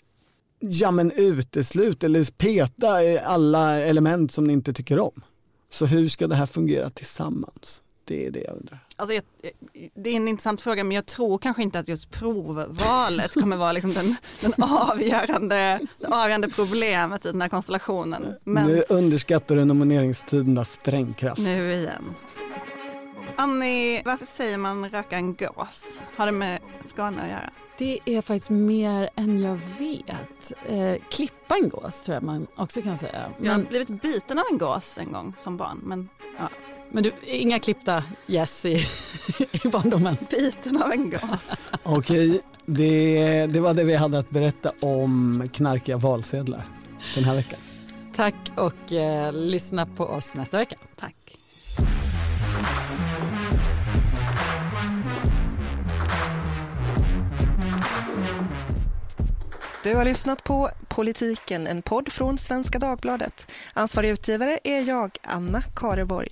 ja 0.60 0.91
men 0.91 1.12
uteslut 1.12 2.04
eller 2.04 2.32
peta 2.32 3.04
i 3.04 3.20
alla 3.20 3.80
element 3.80 4.32
som 4.32 4.43
ni 4.43 4.54
inte 4.54 4.74
tycker 4.74 5.00
om. 5.00 5.24
Så 5.70 5.86
hur 5.86 6.08
ska 6.08 6.28
det 6.28 6.36
här 6.36 6.45
fungera 6.45 6.89
tillsammans? 6.89 7.84
Det 8.08 8.26
är 8.26 8.32
det 8.32 8.39
jag 8.39 8.55
undrar. 8.55 8.80
Alltså, 8.95 9.14
jag, 9.14 9.24
det 9.95 10.10
är 10.10 10.16
en 10.16 10.28
intressant 10.28 10.62
fråga 10.62 10.84
men 10.84 10.95
jag 10.95 11.05
tror 11.05 11.38
kanske 11.38 11.64
inte 11.64 11.80
att 11.80 11.88
just 11.88 12.12
provvalet 12.12 13.34
kommer 13.34 13.58
vara 13.58 13.72
liksom 13.72 13.93
den, 13.93 14.16
den 14.41 14.64
avgörande, 14.64 15.80
det 15.99 16.08
avgörande 16.08 16.49
problemet 16.49 17.26
i 17.26 17.32
den 17.32 17.41
här 17.41 17.49
konstellationen. 17.49 18.34
Men 18.43 18.68
Nu 18.68 18.84
underskattar 18.89 19.55
du 19.55 19.66
nomineringstidernas 19.66 20.72
sprängkraft. 20.72 21.41
nu 21.41 21.74
igen. 21.74 22.03
Annie, 23.36 24.01
varför 24.05 24.26
säger 24.26 24.58
man 24.58 24.89
röka 24.89 25.16
en 25.16 25.36
gås? 25.36 25.99
Har 26.16 26.26
det 26.26 26.32
med 26.32 26.60
Skåne 26.86 27.22
att 27.22 27.30
göra? 27.30 27.49
Det 27.78 27.99
är 28.05 28.22
faktiskt 28.22 28.49
mer 28.49 29.10
än 29.16 29.41
jag 29.41 29.60
vet. 29.80 30.53
Eh, 30.70 30.95
klippa 31.10 31.55
en 31.55 31.70
gås 31.70 32.03
tror 32.03 32.14
jag 32.16 32.24
man 32.24 32.47
också 32.55 32.82
kan 32.82 32.97
säga. 32.97 33.32
Jag 33.41 33.51
har 33.51 33.58
Men, 33.58 33.68
blivit 33.70 34.01
biten 34.01 34.39
av 34.39 34.43
en 34.51 34.58
gås 34.58 34.97
en 34.97 35.12
gång 35.12 35.34
som 35.39 35.58
barn. 35.58 35.82
Men 35.84 36.10
ja. 36.39 36.49
Men 36.91 37.03
du, 37.03 37.11
inga 37.25 37.59
klippta 37.59 38.03
gäss 38.25 38.65
i, 38.65 38.73
i 39.51 39.67
barndomen? 39.67 40.17
Biten 40.29 40.81
av 40.83 40.91
en 40.91 41.09
gås. 41.09 41.71
Okej, 41.83 42.41
det, 42.65 43.47
det 43.47 43.59
var 43.59 43.73
det 43.73 43.83
vi 43.83 43.95
hade 43.95 44.19
att 44.19 44.29
berätta 44.29 44.71
om 44.81 45.43
knarkiga 45.53 45.97
valsedlar 45.97 46.61
den 47.15 47.23
här 47.23 47.35
veckan. 47.35 47.59
Tack 48.15 48.35
och 48.55 48.93
eh, 48.93 49.33
lyssna 49.33 49.85
på 49.85 50.05
oss 50.05 50.35
nästa 50.35 50.57
vecka. 50.57 50.75
Tack. 50.95 51.15
Du 59.83 59.95
har 59.95 60.05
lyssnat 60.05 60.43
på 60.43 60.69
Politiken, 60.88 61.67
en 61.67 61.81
podd 61.81 62.11
från 62.11 62.38
Svenska 62.38 62.79
Dagbladet. 62.79 63.51
Ansvarig 63.73 64.09
utgivare 64.09 64.59
är 64.63 64.88
jag, 64.88 65.17
Anna 65.23 65.61
Kareborg. 65.61 66.29